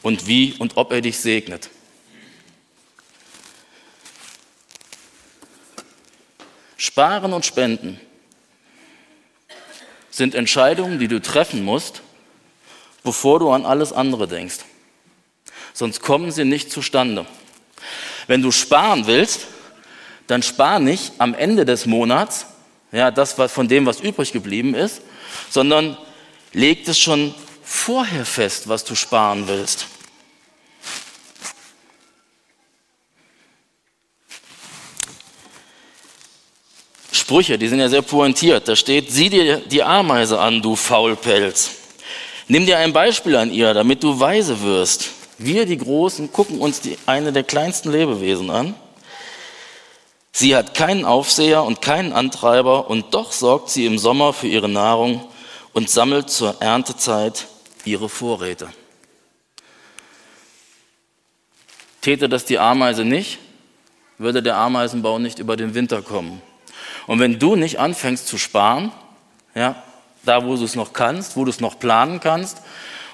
und 0.04 0.28
wie 0.28 0.54
und 0.60 0.78
ob 0.78 0.92
er 0.92 1.02
dich 1.02 1.18
segnet. 1.18 1.70
Sparen 6.78 7.34
und 7.34 7.46
Spenden 7.46 8.00
sind 10.12 10.36
Entscheidungen, 10.36 11.00
die 11.00 11.08
du 11.08 11.20
treffen 11.20 11.64
musst, 11.64 12.04
bevor 13.04 13.40
du 13.40 13.50
an 13.50 13.66
alles 13.66 13.92
andere 13.94 14.28
denkst. 14.28 14.60
Sonst 15.78 16.02
kommen 16.02 16.32
sie 16.32 16.44
nicht 16.44 16.72
zustande. 16.72 17.28
Wenn 18.26 18.42
du 18.42 18.52
sparen 18.52 19.06
willst, 19.06 19.42
dann 20.26 20.42
spar 20.42 20.80
nicht 20.80 21.12
am 21.20 21.36
Ende 21.36 21.66
des 21.66 21.86
Monats, 21.86 22.48
ja, 22.92 23.12
das 23.12 23.34
von 23.34 23.68
dem, 23.68 23.86
was 23.86 24.00
übrig 24.00 24.32
geblieben 24.32 24.74
ist, 24.74 25.02
sondern 25.52 25.96
leg 26.52 26.88
es 26.88 26.98
schon 26.98 27.32
vorher 27.62 28.26
fest, 28.26 28.68
was 28.68 28.86
du 28.86 28.96
sparen 28.96 29.48
willst. 29.48 29.86
Sprüche, 37.12 37.60
die 37.60 37.68
sind 37.68 37.82
ja 37.82 37.90
sehr 37.90 38.02
pointiert. 38.02 38.68
Da 38.68 38.76
steht, 38.76 39.12
sieh 39.12 39.30
dir 39.30 39.58
die 39.58 39.84
Ameise 39.84 40.40
an, 40.40 40.60
du 40.60 40.76
Faulpelz. 40.76 41.70
Nimm 42.48 42.66
dir 42.66 42.80
ein 42.80 42.94
Beispiel 42.94 43.36
an 43.36 43.54
ihr, 43.54 43.76
damit 43.76 44.02
du 44.02 44.20
weise 44.20 44.60
wirst. 44.64 45.17
Wir, 45.38 45.66
die 45.66 45.78
Großen, 45.78 46.32
gucken 46.32 46.60
uns 46.60 46.82
die, 46.82 46.98
eine 47.06 47.32
der 47.32 47.44
kleinsten 47.44 47.92
Lebewesen 47.92 48.50
an. 48.50 48.76
Sie 50.32 50.56
hat 50.56 50.74
keinen 50.74 51.06
Aufseher 51.06 51.64
und 51.64 51.82
keinen 51.82 52.14
Antreiber 52.14 52.90
und 52.90 53.14
doch 53.14 53.32
sorgt 53.32 53.70
sie 53.70 53.86
im 53.86 53.98
Sommer 53.98 54.34
für 54.34 54.48
ihre 54.48 54.70
Nahrung 54.70 55.28
und 55.74 55.90
sammelt 55.90 56.30
zur 56.30 56.62
Erntezeit 56.62 57.48
ihre 57.86 58.10
Vorräte. 58.10 58.68
Täte 62.02 62.30
das 62.30 62.46
die 62.46 62.60
Ameise 62.60 63.04
nicht, 63.04 63.40
würde 64.18 64.42
der 64.42 64.58
Ameisenbau 64.58 65.20
nicht 65.20 65.40
über 65.40 65.56
den 65.56 65.74
Winter 65.74 66.02
kommen. 66.02 66.42
Und 67.06 67.20
wenn 67.20 67.40
du 67.40 67.56
nicht 67.56 67.80
anfängst 67.80 68.28
zu 68.28 68.38
sparen, 68.38 68.92
ja, 69.56 69.82
da 70.24 70.46
wo 70.46 70.56
du 70.56 70.64
es 70.64 70.76
noch 70.76 70.94
kannst, 70.94 71.36
wo 71.36 71.46
du 71.46 71.50
es 71.50 71.60
noch 71.60 71.80
planen 71.80 72.20
kannst, 72.20 72.62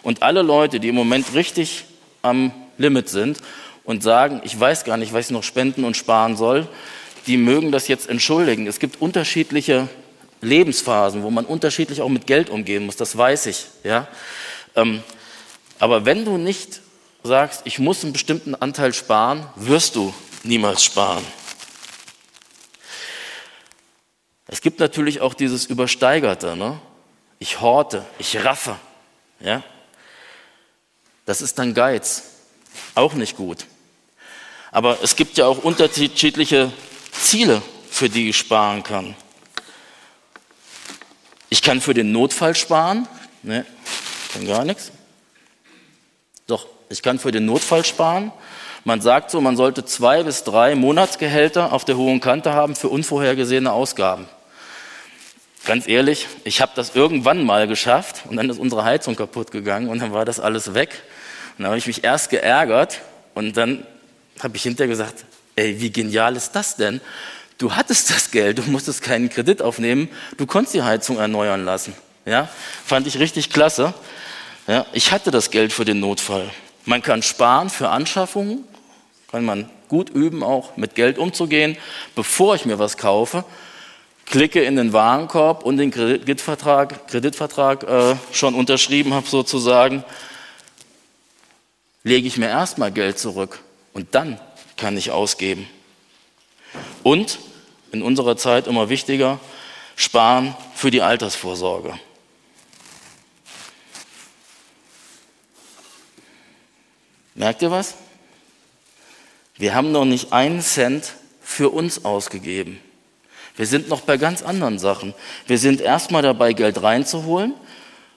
und 0.01 0.21
alle 0.21 0.41
Leute, 0.41 0.79
die 0.79 0.89
im 0.89 0.95
Moment 0.95 1.33
richtig 1.33 1.85
am 2.23 2.51
Limit 2.77 3.09
sind 3.09 3.37
und 3.83 4.01
sagen, 4.01 4.41
ich 4.43 4.59
weiß 4.59 4.85
gar 4.85 4.97
nicht, 4.97 5.13
was 5.13 5.25
ich 5.25 5.31
noch 5.31 5.43
spenden 5.43 5.83
und 5.83 5.95
sparen 5.95 6.35
soll, 6.35 6.67
die 7.27 7.37
mögen 7.37 7.71
das 7.71 7.87
jetzt 7.87 8.09
entschuldigen. 8.09 8.65
Es 8.65 8.79
gibt 8.79 9.01
unterschiedliche 9.01 9.87
Lebensphasen, 10.41 11.23
wo 11.23 11.29
man 11.29 11.45
unterschiedlich 11.45 12.01
auch 12.01 12.09
mit 12.09 12.25
Geld 12.25 12.49
umgehen 12.49 12.85
muss, 12.85 12.95
das 12.95 13.15
weiß 13.17 13.45
ich. 13.45 13.67
Ja? 13.83 14.07
Ähm, 14.75 15.03
aber 15.79 16.05
wenn 16.05 16.25
du 16.25 16.37
nicht 16.37 16.81
sagst, 17.23 17.61
ich 17.65 17.79
muss 17.79 18.03
einen 18.03 18.13
bestimmten 18.13 18.55
Anteil 18.55 18.93
sparen, 18.93 19.45
wirst 19.55 19.95
du 19.95 20.13
niemals 20.43 20.83
sparen. 20.83 21.23
Es 24.47 24.61
gibt 24.61 24.79
natürlich 24.79 25.21
auch 25.21 25.33
dieses 25.33 25.65
Übersteigerte. 25.65 26.55
Ne? 26.55 26.79
Ich 27.39 27.61
horte, 27.61 28.05
ich 28.19 28.43
raffe. 28.43 28.75
Ja? 29.39 29.63
Das 31.25 31.41
ist 31.41 31.57
dann 31.59 31.73
Geiz. 31.73 32.23
Auch 32.95 33.13
nicht 33.13 33.37
gut. 33.37 33.65
Aber 34.71 34.97
es 35.03 35.15
gibt 35.15 35.37
ja 35.37 35.45
auch 35.45 35.63
unterschiedliche 35.63 36.71
Ziele, 37.11 37.61
für 37.89 38.09
die 38.09 38.29
ich 38.29 38.37
sparen 38.37 38.83
kann. 38.83 39.15
Ich 41.49 41.61
kann 41.61 41.81
für 41.81 41.93
den 41.93 42.11
Notfall 42.11 42.55
sparen. 42.55 43.07
Ne, 43.43 43.65
kann 44.33 44.47
gar 44.47 44.65
nichts. 44.65 44.91
Doch, 46.47 46.65
ich 46.89 47.03
kann 47.03 47.19
für 47.19 47.31
den 47.31 47.45
Notfall 47.45 47.85
sparen. 47.85 48.31
Man 48.83 48.99
sagt 48.99 49.31
so, 49.31 49.39
man 49.39 49.55
sollte 49.55 49.85
zwei 49.85 50.23
bis 50.23 50.43
drei 50.43 50.75
Monatsgehälter 50.75 51.71
auf 51.71 51.85
der 51.85 51.95
hohen 51.95 52.19
Kante 52.19 52.53
haben 52.53 52.75
für 52.75 52.89
unvorhergesehene 52.89 53.71
Ausgaben. 53.71 54.27
Ganz 55.65 55.87
ehrlich, 55.87 56.27
ich 56.43 56.59
habe 56.59 56.73
das 56.75 56.93
irgendwann 56.93 57.45
mal 57.45 57.67
geschafft 57.67 58.23
und 58.29 58.35
dann 58.35 58.49
ist 58.49 58.59
unsere 58.59 58.83
Heizung 58.83 59.15
kaputt 59.15 59.51
gegangen 59.51 59.87
und 59.87 59.99
dann 59.99 60.11
war 60.11 60.25
das 60.25 60.41
alles 60.41 60.73
weg. 60.73 61.01
Und 61.57 61.63
dann 61.63 61.67
habe 61.67 61.77
ich 61.77 61.87
mich 61.87 62.03
erst 62.03 62.29
geärgert 62.29 62.99
und 63.33 63.55
dann 63.55 63.85
habe 64.41 64.57
ich 64.57 64.63
hinterher 64.63 64.89
gesagt, 64.89 65.23
ey, 65.55 65.79
wie 65.79 65.89
genial 65.89 66.35
ist 66.35 66.51
das 66.51 66.75
denn? 66.75 66.99
Du 67.59 67.75
hattest 67.75 68.09
das 68.09 68.31
Geld, 68.31 68.57
du 68.57 68.63
musstest 68.63 69.01
keinen 69.03 69.29
Kredit 69.29 69.61
aufnehmen, 69.61 70.09
du 70.35 70.45
konntest 70.45 70.73
die 70.73 70.83
Heizung 70.83 71.17
erneuern 71.17 71.63
lassen. 71.63 71.93
Ja, 72.25 72.49
fand 72.85 73.07
ich 73.07 73.19
richtig 73.19 73.49
klasse. 73.49 73.93
Ja, 74.67 74.85
ich 74.91 75.13
hatte 75.13 75.31
das 75.31 75.49
Geld 75.49 75.71
für 75.71 75.85
den 75.85 76.01
Notfall. 76.01 76.49
Man 76.83 77.01
kann 77.01 77.23
sparen 77.23 77.69
für 77.69 77.87
Anschaffungen, 77.87 78.65
kann 79.31 79.45
man 79.45 79.69
gut 79.87 80.09
üben, 80.09 80.43
auch 80.43 80.75
mit 80.75 80.95
Geld 80.95 81.17
umzugehen, 81.17 81.77
bevor 82.15 82.55
ich 82.55 82.65
mir 82.65 82.79
was 82.79 82.97
kaufe 82.97 83.45
klicke 84.25 84.63
in 84.63 84.75
den 84.75 84.93
Warenkorb 84.93 85.63
und 85.63 85.77
den 85.77 85.91
Kreditvertrag, 85.91 87.07
Kreditvertrag 87.07 87.83
äh, 87.83 88.15
schon 88.31 88.55
unterschrieben 88.55 89.13
habe 89.13 89.27
sozusagen, 89.27 90.03
lege 92.03 92.27
ich 92.27 92.37
mir 92.37 92.47
erstmal 92.47 92.91
Geld 92.91 93.19
zurück 93.19 93.59
und 93.93 94.15
dann 94.15 94.39
kann 94.77 94.97
ich 94.97 95.11
ausgeben. 95.11 95.67
Und 97.03 97.39
in 97.91 98.01
unserer 98.01 98.37
Zeit 98.37 98.67
immer 98.67 98.89
wichtiger, 98.89 99.39
sparen 99.95 100.55
für 100.75 100.91
die 100.91 101.01
Altersvorsorge. 101.01 101.93
Merkt 107.35 107.61
ihr 107.61 107.71
was? 107.71 107.95
Wir 109.57 109.75
haben 109.75 109.91
noch 109.91 110.05
nicht 110.05 110.33
einen 110.33 110.61
Cent 110.61 111.13
für 111.41 111.69
uns 111.69 112.05
ausgegeben. 112.05 112.79
Wir 113.55 113.67
sind 113.67 113.87
noch 113.87 114.01
bei 114.01 114.17
ganz 114.17 114.41
anderen 114.41 114.79
Sachen. 114.79 115.13
Wir 115.45 115.57
sind 115.57 115.79
erstmal 115.79 116.23
dabei, 116.23 116.53
Geld 116.53 116.81
reinzuholen, 116.81 117.53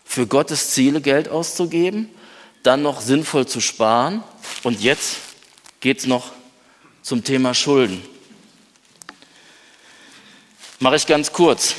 für 0.04 0.26
Gottes 0.26 0.70
Ziele 0.70 1.00
Geld 1.00 1.28
auszugeben, 1.28 2.08
dann 2.62 2.82
noch 2.82 3.00
sinnvoll 3.00 3.46
zu 3.46 3.60
sparen 3.60 4.22
und 4.62 4.80
jetzt 4.80 5.18
geht 5.80 5.98
es 5.98 6.06
noch 6.06 6.32
zum 7.02 7.22
Thema 7.22 7.54
Schulden. 7.54 8.02
Mache 10.78 10.96
ich 10.96 11.06
ganz 11.06 11.32
kurz. 11.32 11.74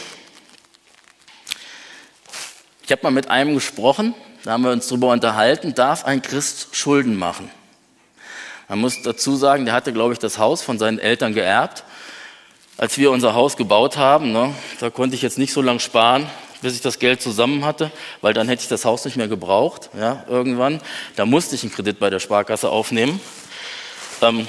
Ich 2.83 2.91
habe 2.91 3.03
mal 3.03 3.11
mit 3.11 3.29
einem 3.29 3.55
gesprochen, 3.55 4.13
da 4.43 4.51
haben 4.51 4.63
wir 4.63 4.71
uns 4.71 4.87
darüber 4.87 5.11
unterhalten, 5.11 5.73
darf 5.73 6.05
ein 6.05 6.21
Christ 6.21 6.69
Schulden 6.71 7.15
machen? 7.15 7.51
Man 8.69 8.79
muss 8.79 9.01
dazu 9.01 9.35
sagen, 9.35 9.65
der 9.65 9.73
hatte, 9.73 9.93
glaube 9.93 10.13
ich, 10.13 10.19
das 10.19 10.37
Haus 10.37 10.61
von 10.61 10.77
seinen 10.79 10.99
Eltern 10.99 11.33
geerbt 11.33 11.83
als 12.77 12.97
wir 12.97 13.11
unser 13.11 13.33
Haus 13.33 13.57
gebaut 13.57 13.97
haben, 13.97 14.31
ne, 14.31 14.53
da 14.79 14.89
konnte 14.89 15.15
ich 15.15 15.21
jetzt 15.21 15.37
nicht 15.37 15.51
so 15.51 15.61
lange 15.61 15.79
sparen, 15.79 16.29
bis 16.61 16.75
ich 16.75 16.81
das 16.81 16.99
Geld 16.99 17.21
zusammen 17.21 17.65
hatte, 17.65 17.91
weil 18.21 18.33
dann 18.33 18.47
hätte 18.47 18.61
ich 18.61 18.67
das 18.67 18.85
Haus 18.85 19.05
nicht 19.05 19.17
mehr 19.17 19.27
gebraucht, 19.27 19.89
ja, 19.97 20.23
irgendwann. 20.27 20.81
Da 21.15 21.25
musste 21.25 21.55
ich 21.55 21.63
einen 21.63 21.71
Kredit 21.71 21.99
bei 21.99 22.09
der 22.09 22.19
Sparkasse 22.19 22.69
aufnehmen. 22.69 23.19
Ähm, 24.21 24.47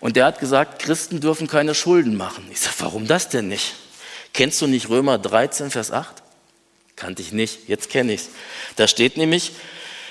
und 0.00 0.16
der 0.16 0.26
hat 0.26 0.40
gesagt, 0.40 0.82
Christen 0.82 1.20
dürfen 1.20 1.46
keine 1.46 1.74
Schulden 1.74 2.16
machen. 2.16 2.48
Ich 2.50 2.60
sage, 2.60 2.76
warum 2.80 3.06
das 3.06 3.28
denn 3.28 3.48
nicht? 3.48 3.74
Kennst 4.32 4.60
du 4.60 4.66
nicht 4.66 4.88
Römer 4.88 5.18
13, 5.18 5.70
Vers 5.70 5.92
8? 5.92 6.22
Kannte 6.96 7.22
ich 7.22 7.32
nicht, 7.32 7.68
jetzt 7.68 7.90
kenne 7.90 8.12
ich 8.12 8.22
es. 8.22 8.28
Da 8.76 8.88
steht 8.88 9.16
nämlich, 9.16 9.52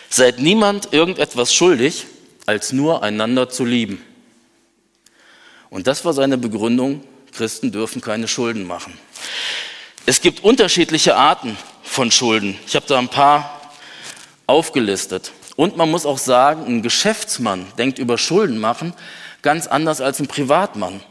seid 0.10 0.40
niemand 0.40 0.94
irgendetwas 0.94 1.54
schuldig, 1.54 2.06
als 2.46 2.72
nur 2.72 3.04
einander 3.04 3.50
zu 3.50 3.66
lieben. 3.66 4.04
Und 5.70 5.88
das 5.88 6.04
war 6.06 6.14
seine 6.14 6.38
Begründung, 6.38 7.04
Christen 7.32 7.72
dürfen 7.72 8.02
keine 8.02 8.28
Schulden 8.28 8.66
machen. 8.66 8.98
Es 10.06 10.22
gibt 10.22 10.44
unterschiedliche 10.44 11.16
Arten 11.16 11.58
von 11.84 12.12
Schulden. 12.12 12.58
Ich 12.66 12.76
habe 12.76 12.86
da 12.88 12.98
ein 12.98 13.10
paar 13.10 13.62
aufgelistet. 14.48 15.32
Und 15.56 15.78
man 15.78 15.92
muss 15.92 16.06
auch 16.06 16.18
sagen, 16.18 16.66
ein 16.66 16.82
Geschäftsmann 16.82 17.66
denkt 17.78 18.00
über 18.00 18.18
Schulden 18.18 18.58
machen 18.58 18.94
ganz 19.42 19.68
anders 19.68 20.02
als 20.02 20.20
ein 20.20 20.28
Privatmann. 20.28 21.02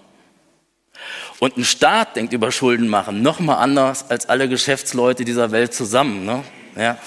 Und 1.38 1.56
ein 1.56 1.64
Staat 1.64 2.16
denkt 2.16 2.32
über 2.32 2.52
Schulden 2.52 2.88
machen 2.88 3.22
noch 3.22 3.40
mal 3.40 3.56
anders 3.56 4.10
als 4.10 4.28
alle 4.28 4.48
Geschäftsleute 4.48 5.24
dieser 5.24 5.52
Welt 5.52 5.72
zusammen. 5.72 6.24
Ne? 6.24 6.44
Ja, 6.76 6.98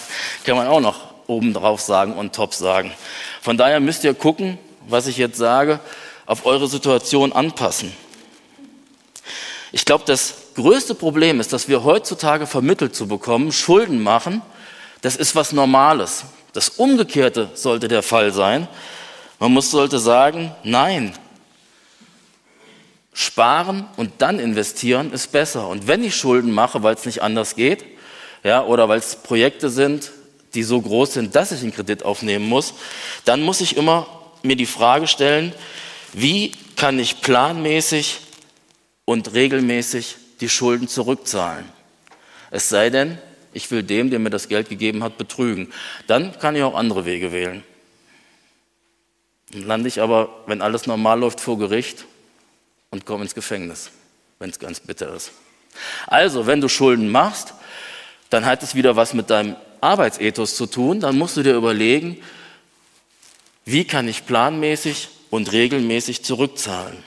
kann 0.43 0.57
man 0.57 0.67
auch 0.67 0.79
noch 0.81 1.13
obendrauf 1.27 1.81
sagen 1.81 2.13
und 2.13 2.33
top 2.33 2.53
sagen. 2.53 2.91
Von 3.41 3.57
daher 3.57 3.79
müsst 3.79 4.03
ihr 4.03 4.13
gucken, 4.13 4.57
was 4.87 5.07
ich 5.07 5.17
jetzt 5.17 5.37
sage, 5.37 5.79
auf 6.25 6.45
eure 6.45 6.67
Situation 6.67 7.31
anpassen. 7.31 7.93
Ich 9.75 9.85
glaube, 9.85 10.03
das 10.05 10.35
größte 10.53 10.93
Problem 10.93 11.39
ist, 11.39 11.51
dass 11.51 11.67
wir 11.67 11.83
heutzutage 11.83 12.45
vermittelt 12.45 12.95
zu 12.95 13.07
bekommen, 13.07 13.51
Schulden 13.51 14.03
machen, 14.03 14.43
das 15.01 15.15
ist 15.15 15.35
was 15.35 15.51
Normales. 15.51 16.25
Das 16.53 16.69
Umgekehrte 16.69 17.49
sollte 17.55 17.87
der 17.87 18.03
Fall 18.03 18.31
sein. 18.31 18.67
Man 19.39 19.51
muss, 19.51 19.71
sollte 19.71 19.97
sagen, 19.97 20.55
nein, 20.63 21.17
sparen 23.13 23.87
und 23.97 24.11
dann 24.19 24.37
investieren 24.37 25.11
ist 25.11 25.31
besser. 25.31 25.67
Und 25.67 25.87
wenn 25.87 26.03
ich 26.03 26.15
Schulden 26.15 26.51
mache, 26.51 26.83
weil 26.83 26.93
es 26.93 27.07
nicht 27.07 27.23
anders 27.23 27.55
geht, 27.55 27.83
ja, 28.43 28.63
oder 28.63 28.87
weil 28.89 28.99
es 28.99 29.15
Projekte 29.15 29.71
sind, 29.71 30.11
die 30.53 30.61
so 30.61 30.79
groß 30.79 31.13
sind, 31.13 31.35
dass 31.35 31.51
ich 31.51 31.63
einen 31.63 31.73
Kredit 31.73 32.03
aufnehmen 32.03 32.47
muss, 32.47 32.75
dann 33.25 33.41
muss 33.41 33.59
ich 33.59 33.75
immer 33.75 34.05
mir 34.43 34.55
die 34.55 34.67
Frage 34.67 35.07
stellen, 35.07 35.51
wie 36.13 36.51
kann 36.75 36.99
ich 36.99 37.21
planmäßig 37.21 38.19
und 39.05 39.33
regelmäßig 39.33 40.15
die 40.39 40.49
Schulden 40.49 40.87
zurückzahlen? 40.87 41.65
Es 42.51 42.69
sei 42.69 42.89
denn, 42.89 43.17
ich 43.53 43.69
will 43.71 43.83
dem, 43.83 44.09
der 44.09 44.19
mir 44.19 44.29
das 44.29 44.47
Geld 44.47 44.69
gegeben 44.69 45.03
hat, 45.03 45.17
betrügen. 45.17 45.71
Dann 46.07 46.37
kann 46.39 46.55
ich 46.55 46.63
auch 46.63 46.75
andere 46.75 47.05
Wege 47.05 47.31
wählen. 47.31 47.63
Dann 49.51 49.63
lande 49.63 49.87
ich 49.87 50.01
aber, 50.01 50.43
wenn 50.47 50.61
alles 50.61 50.87
normal 50.87 51.19
läuft, 51.19 51.39
vor 51.39 51.57
Gericht 51.57 52.05
und 52.89 53.05
komme 53.05 53.23
ins 53.23 53.35
Gefängnis, 53.35 53.91
wenn 54.39 54.49
es 54.49 54.59
ganz 54.59 54.79
bitter 54.79 55.13
ist. 55.13 55.31
Also, 56.07 56.47
wenn 56.47 56.61
du 56.61 56.69
Schulden 56.69 57.09
machst, 57.09 57.53
dann 58.29 58.45
hat 58.45 58.63
es 58.63 58.75
wieder 58.75 58.95
was 58.95 59.13
mit 59.13 59.29
deinem 59.29 59.55
Arbeitsethos 59.81 60.55
zu 60.55 60.65
tun. 60.65 60.99
Dann 60.99 61.17
musst 61.17 61.37
du 61.37 61.43
dir 61.43 61.55
überlegen, 61.55 62.21
wie 63.65 63.85
kann 63.85 64.07
ich 64.07 64.25
planmäßig 64.25 65.09
und 65.29 65.51
regelmäßig 65.51 66.23
zurückzahlen. 66.23 66.97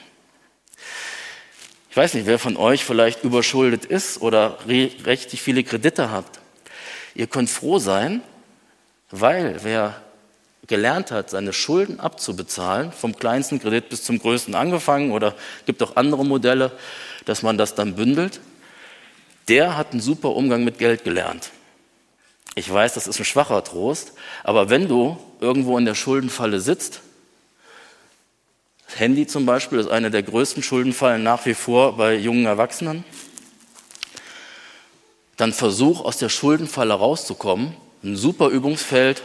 Ich 1.97 2.03
weiß 2.03 2.13
nicht, 2.13 2.27
wer 2.27 2.37
von 2.37 2.57
euch 2.57 2.85
vielleicht 2.85 3.23
überschuldet 3.23 3.83
ist 3.83 4.21
oder 4.21 4.59
richtig 4.67 5.41
viele 5.41 5.63
Kredite 5.63 6.11
habt. 6.11 6.39
Ihr 7.15 7.25
könnt 7.25 7.49
froh 7.49 7.79
sein, 7.79 8.21
weil 9.09 9.57
wer 9.63 9.99
gelernt 10.67 11.09
hat, 11.09 11.31
seine 11.31 11.53
Schulden 11.53 11.99
abzubezahlen, 11.99 12.91
vom 12.91 13.17
kleinsten 13.17 13.57
Kredit 13.59 13.89
bis 13.89 14.03
zum 14.03 14.19
größten 14.19 14.53
angefangen 14.53 15.11
oder 15.11 15.33
gibt 15.65 15.81
auch 15.81 15.95
andere 15.95 16.23
Modelle, 16.23 16.71
dass 17.25 17.41
man 17.41 17.57
das 17.57 17.73
dann 17.73 17.95
bündelt, 17.95 18.41
der 19.47 19.75
hat 19.75 19.93
einen 19.93 19.99
super 19.99 20.35
Umgang 20.35 20.63
mit 20.63 20.77
Geld 20.77 21.03
gelernt. 21.03 21.49
Ich 22.53 22.71
weiß, 22.71 22.93
das 22.93 23.07
ist 23.07 23.19
ein 23.19 23.25
schwacher 23.25 23.63
Trost, 23.63 24.13
aber 24.43 24.69
wenn 24.69 24.87
du 24.87 25.17
irgendwo 25.41 25.79
in 25.79 25.85
der 25.85 25.95
Schuldenfalle 25.95 26.59
sitzt, 26.59 27.01
Handy 28.95 29.27
zum 29.27 29.45
Beispiel 29.45 29.79
ist 29.79 29.89
eine 29.89 30.09
der 30.09 30.23
größten 30.23 30.63
Schuldenfallen 30.63 31.21
nach 31.21 31.45
wie 31.45 31.53
vor 31.53 31.97
bei 31.97 32.15
jungen 32.15 32.45
Erwachsenen. 32.45 33.03
Dann 35.35 35.53
versuch 35.53 36.03
aus 36.03 36.17
der 36.17 36.29
Schuldenfalle 36.29 36.93
rauszukommen. 36.93 37.75
Ein 38.03 38.15
super 38.15 38.49
Übungsfeld, 38.49 39.21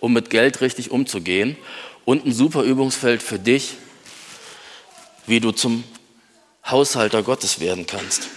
um 0.00 0.12
mit 0.12 0.30
Geld 0.30 0.60
richtig 0.60 0.90
umzugehen. 0.90 1.56
Und 2.04 2.24
ein 2.24 2.32
super 2.32 2.62
Übungsfeld 2.62 3.22
für 3.22 3.38
dich, 3.38 3.74
wie 5.26 5.40
du 5.40 5.50
zum 5.50 5.82
Haushalter 6.64 7.22
Gottes 7.22 7.58
werden 7.58 7.86
kannst. 7.86 8.28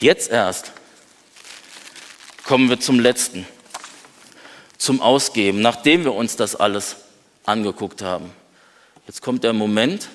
Jetzt 0.00 0.30
erst 0.30 0.72
kommen 2.44 2.68
wir 2.68 2.80
zum 2.80 3.00
letzten 3.00 3.46
zum 4.78 5.02
Ausgeben, 5.02 5.60
nachdem 5.60 6.04
wir 6.04 6.14
uns 6.14 6.36
das 6.36 6.56
alles 6.56 6.96
angeguckt 7.44 8.00
haben. 8.00 8.30
Jetzt 9.06 9.22
kommt 9.22 9.44
der 9.44 9.52
Moment, 9.52 10.08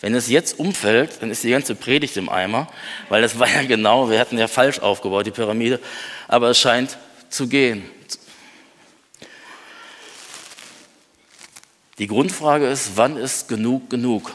wenn 0.00 0.14
es 0.14 0.28
jetzt 0.28 0.58
umfällt, 0.58 1.22
dann 1.22 1.30
ist 1.30 1.44
die 1.44 1.50
ganze 1.50 1.74
Predigt 1.74 2.16
im 2.16 2.28
Eimer, 2.28 2.68
weil 3.08 3.22
das 3.22 3.38
war 3.38 3.48
ja 3.48 3.62
genau, 3.62 4.10
wir 4.10 4.20
hatten 4.20 4.38
ja 4.38 4.48
falsch 4.48 4.78
aufgebaut, 4.80 5.26
die 5.26 5.30
Pyramide, 5.30 5.80
aber 6.28 6.50
es 6.50 6.58
scheint 6.58 6.98
zu 7.30 7.48
gehen. 7.48 7.88
Die 11.98 12.06
Grundfrage 12.06 12.68
ist, 12.68 12.92
wann 12.96 13.16
ist 13.16 13.48
genug 13.48 13.90
genug? 13.90 14.32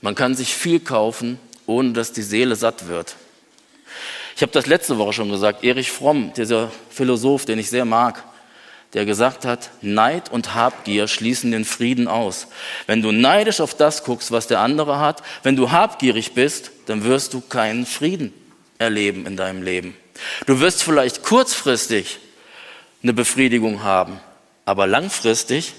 Man 0.00 0.16
kann 0.16 0.34
sich 0.34 0.52
viel 0.54 0.80
kaufen, 0.80 1.38
ohne 1.66 1.92
dass 1.92 2.12
die 2.12 2.22
Seele 2.22 2.56
satt 2.56 2.88
wird. 2.88 3.16
Ich 4.36 4.42
habe 4.42 4.52
das 4.52 4.66
letzte 4.66 4.98
Woche 4.98 5.12
schon 5.12 5.30
gesagt, 5.30 5.62
Erich 5.62 5.92
Fromm, 5.92 6.32
dieser 6.34 6.70
Philosoph, 6.90 7.44
den 7.44 7.58
ich 7.58 7.70
sehr 7.70 7.84
mag, 7.84 8.24
der 8.92 9.04
gesagt 9.04 9.44
hat, 9.44 9.70
Neid 9.82 10.30
und 10.30 10.54
Habgier 10.54 11.08
schließen 11.08 11.50
den 11.50 11.64
Frieden 11.64 12.08
aus. 12.08 12.46
Wenn 12.86 13.02
du 13.02 13.12
neidisch 13.12 13.60
auf 13.60 13.74
das 13.74 14.04
guckst, 14.04 14.30
was 14.32 14.46
der 14.46 14.60
andere 14.60 14.98
hat, 14.98 15.22
wenn 15.42 15.56
du 15.56 15.70
habgierig 15.70 16.32
bist, 16.32 16.70
dann 16.86 17.04
wirst 17.04 17.34
du 17.34 17.40
keinen 17.40 17.86
Frieden 17.86 18.32
erleben 18.78 19.26
in 19.26 19.36
deinem 19.36 19.62
Leben. 19.62 19.96
Du 20.46 20.60
wirst 20.60 20.82
vielleicht 20.82 21.22
kurzfristig 21.22 22.18
eine 23.02 23.12
Befriedigung 23.12 23.82
haben, 23.82 24.20
aber 24.64 24.86
langfristig 24.86 25.74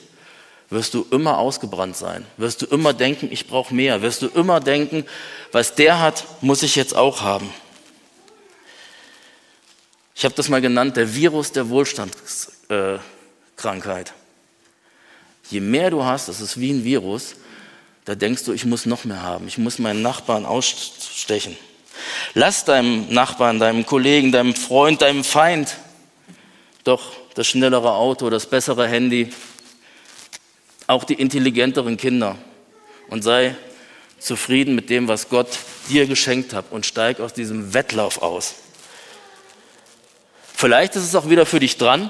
wirst 0.70 0.94
du 0.94 1.06
immer 1.12 1.38
ausgebrannt 1.38 1.96
sein, 1.96 2.26
wirst 2.38 2.62
du 2.62 2.66
immer 2.66 2.94
denken, 2.94 3.30
ich 3.32 3.48
brauche 3.48 3.74
mehr, 3.74 4.02
wirst 4.02 4.22
du 4.22 4.28
immer 4.28 4.60
denken, 4.60 5.06
was 5.52 5.76
der 5.76 6.02
hat, 6.02 6.26
muss 6.42 6.64
ich 6.64 6.76
jetzt 6.76 6.96
auch 6.96 7.22
haben. 7.22 7.50
Ich 10.16 10.24
habe 10.24 10.34
das 10.34 10.48
mal 10.48 10.62
genannt, 10.62 10.96
der 10.96 11.14
Virus 11.14 11.52
der 11.52 11.70
Wohlstandskrankheit. 11.70 14.14
Je 15.50 15.60
mehr 15.60 15.92
du 15.92 16.06
hast, 16.06 16.30
das 16.30 16.40
ist 16.40 16.60
wie 16.60 16.72
ein 16.72 16.86
Virus, 16.86 17.36
da 18.06 18.16
denkst 18.16 18.46
du, 18.46 18.54
ich 18.54 18.66
muss 18.66 18.86
noch 18.86 19.04
mehr 19.04 19.22
haben, 19.22 19.48
ich 19.48 19.58
muss 19.58 19.78
meinen 19.78 20.02
Nachbarn 20.02 20.46
ausstechen. 20.46 21.58
Lass 22.34 22.66
deinem 22.66 23.14
Nachbarn, 23.14 23.60
deinem 23.60 23.86
Kollegen, 23.86 24.32
deinem 24.32 24.56
Freund, 24.56 25.02
deinem 25.02 25.24
Feind 25.24 25.76
doch 26.86 27.12
das 27.34 27.48
schnellere 27.48 27.94
Auto, 27.94 28.30
das 28.30 28.46
bessere 28.46 28.88
Handy, 28.88 29.30
auch 30.88 31.04
die 31.04 31.16
intelligenteren 31.16 31.98
Kinder 31.98 32.38
und 33.10 33.24
sei 33.24 33.56
zufrieden 34.20 34.76
mit 34.76 34.90
dem, 34.90 35.08
was 35.08 35.30
Gott 35.30 35.60
dir 35.90 36.06
geschenkt 36.06 36.54
hat 36.54 36.66
und 36.72 36.86
steig 36.86 37.20
aus 37.20 37.34
diesem 37.34 37.74
Wettlauf 37.74 38.22
aus. 38.22 38.56
Vielleicht 40.66 40.96
ist 40.96 41.04
es 41.04 41.14
auch 41.14 41.30
wieder 41.30 41.46
für 41.46 41.60
dich 41.60 41.78
dran. 41.78 42.10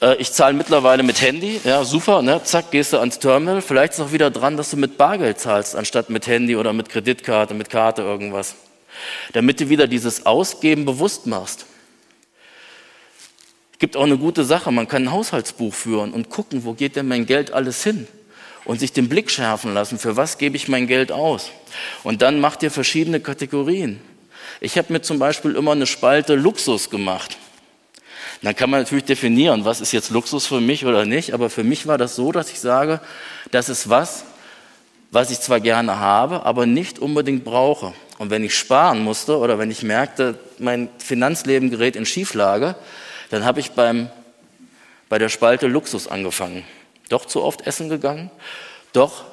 Äh, 0.00 0.16
ich 0.16 0.32
zahle 0.32 0.54
mittlerweile 0.54 1.04
mit 1.04 1.22
Handy, 1.22 1.60
ja 1.62 1.84
super, 1.84 2.20
ne? 2.20 2.40
zack, 2.42 2.72
gehst 2.72 2.92
du 2.92 2.98
ans 2.98 3.20
Terminal. 3.20 3.62
Vielleicht 3.62 3.92
ist 3.92 4.00
es 4.00 4.04
auch 4.06 4.10
wieder 4.10 4.28
dran, 4.28 4.56
dass 4.56 4.72
du 4.72 4.76
mit 4.76 4.98
Bargeld 4.98 5.38
zahlst, 5.38 5.76
anstatt 5.76 6.10
mit 6.10 6.26
Handy 6.26 6.56
oder 6.56 6.72
mit 6.72 6.88
Kreditkarte, 6.88 7.54
mit 7.54 7.70
Karte 7.70 8.02
irgendwas. 8.02 8.56
Damit 9.34 9.60
du 9.60 9.68
wieder 9.68 9.86
dieses 9.86 10.26
Ausgeben 10.26 10.84
bewusst 10.84 11.28
machst. 11.28 11.66
Es 13.74 13.78
gibt 13.78 13.96
auch 13.96 14.02
eine 14.02 14.18
gute 14.18 14.42
Sache, 14.42 14.72
man 14.72 14.88
kann 14.88 15.04
ein 15.04 15.12
Haushaltsbuch 15.12 15.72
führen 15.72 16.12
und 16.12 16.28
gucken, 16.28 16.64
wo 16.64 16.72
geht 16.72 16.96
denn 16.96 17.06
mein 17.06 17.24
Geld 17.24 17.52
alles 17.52 17.84
hin? 17.84 18.08
Und 18.64 18.80
sich 18.80 18.92
den 18.92 19.08
Blick 19.08 19.30
schärfen 19.30 19.74
lassen, 19.74 20.00
für 20.00 20.16
was 20.16 20.38
gebe 20.38 20.56
ich 20.56 20.66
mein 20.66 20.88
Geld 20.88 21.12
aus? 21.12 21.50
Und 22.02 22.20
dann 22.20 22.40
macht 22.40 22.64
ihr 22.64 22.72
verschiedene 22.72 23.20
Kategorien. 23.20 24.00
Ich 24.60 24.76
habe 24.76 24.92
mir 24.92 25.02
zum 25.02 25.20
Beispiel 25.20 25.54
immer 25.54 25.70
eine 25.70 25.86
Spalte 25.86 26.34
Luxus 26.34 26.90
gemacht. 26.90 27.38
Dann 28.42 28.56
kann 28.56 28.70
man 28.70 28.80
natürlich 28.80 29.04
definieren, 29.04 29.64
was 29.64 29.80
ist 29.80 29.92
jetzt 29.92 30.10
Luxus 30.10 30.46
für 30.46 30.60
mich 30.60 30.84
oder 30.84 31.04
nicht. 31.04 31.32
Aber 31.32 31.48
für 31.48 31.62
mich 31.62 31.86
war 31.86 31.96
das 31.96 32.16
so, 32.16 32.32
dass 32.32 32.50
ich 32.50 32.58
sage, 32.58 33.00
das 33.52 33.68
ist 33.68 33.88
was, 33.88 34.24
was 35.12 35.30
ich 35.30 35.40
zwar 35.40 35.60
gerne 35.60 35.98
habe, 36.00 36.44
aber 36.44 36.66
nicht 36.66 36.98
unbedingt 36.98 37.44
brauche. 37.44 37.92
Und 38.18 38.30
wenn 38.30 38.42
ich 38.42 38.56
sparen 38.56 39.04
musste 39.04 39.38
oder 39.38 39.58
wenn 39.58 39.70
ich 39.70 39.82
merkte, 39.82 40.38
mein 40.58 40.88
Finanzleben 40.98 41.70
gerät 41.70 41.94
in 41.94 42.04
Schieflage, 42.04 42.74
dann 43.30 43.44
habe 43.44 43.60
ich 43.60 43.72
beim, 43.72 44.10
bei 45.08 45.18
der 45.18 45.28
Spalte 45.28 45.68
Luxus 45.68 46.08
angefangen. 46.08 46.64
Doch 47.08 47.26
zu 47.26 47.42
oft 47.42 47.66
essen 47.66 47.88
gegangen, 47.88 48.30
doch 48.92 49.24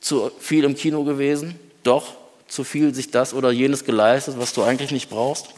zu 0.00 0.30
viel 0.40 0.64
im 0.64 0.74
Kino 0.74 1.04
gewesen, 1.04 1.58
doch 1.84 2.14
zu 2.48 2.64
viel 2.64 2.94
sich 2.94 3.10
das 3.10 3.32
oder 3.32 3.52
jenes 3.52 3.84
geleistet, 3.84 4.34
was 4.38 4.52
du 4.54 4.62
eigentlich 4.62 4.90
nicht 4.90 5.08
brauchst. 5.08 5.48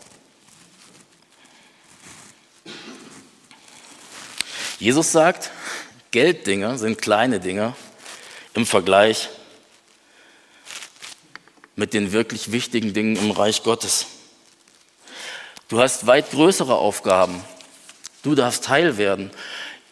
Jesus 4.83 5.13
sagt, 5.13 5.53
Gelddinge 6.11 6.77
sind 6.77 7.01
kleine 7.01 7.39
Dinge 7.39 7.77
im 8.53 8.67
Vergleich 8.67 9.29
mit 11.77 11.95
den 11.95 12.11
wirklich 12.11 12.51
wichtigen 12.51 12.93
Dingen 12.93 13.15
im 13.15 13.31
Reich 13.31 13.63
Gottes. 13.63 14.07
Du 15.69 15.81
hast 15.81 16.09
weit 16.09 16.33
größere 16.33 16.75
Aufgaben. 16.75 17.45
Du 18.25 18.35
darfst 18.35 18.65
Teil 18.65 18.99
werden. 18.99 19.31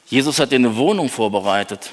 Jesus 0.06 0.40
hat 0.40 0.50
dir 0.50 0.56
eine 0.56 0.74
Wohnung 0.74 1.08
vorbereitet. 1.08 1.90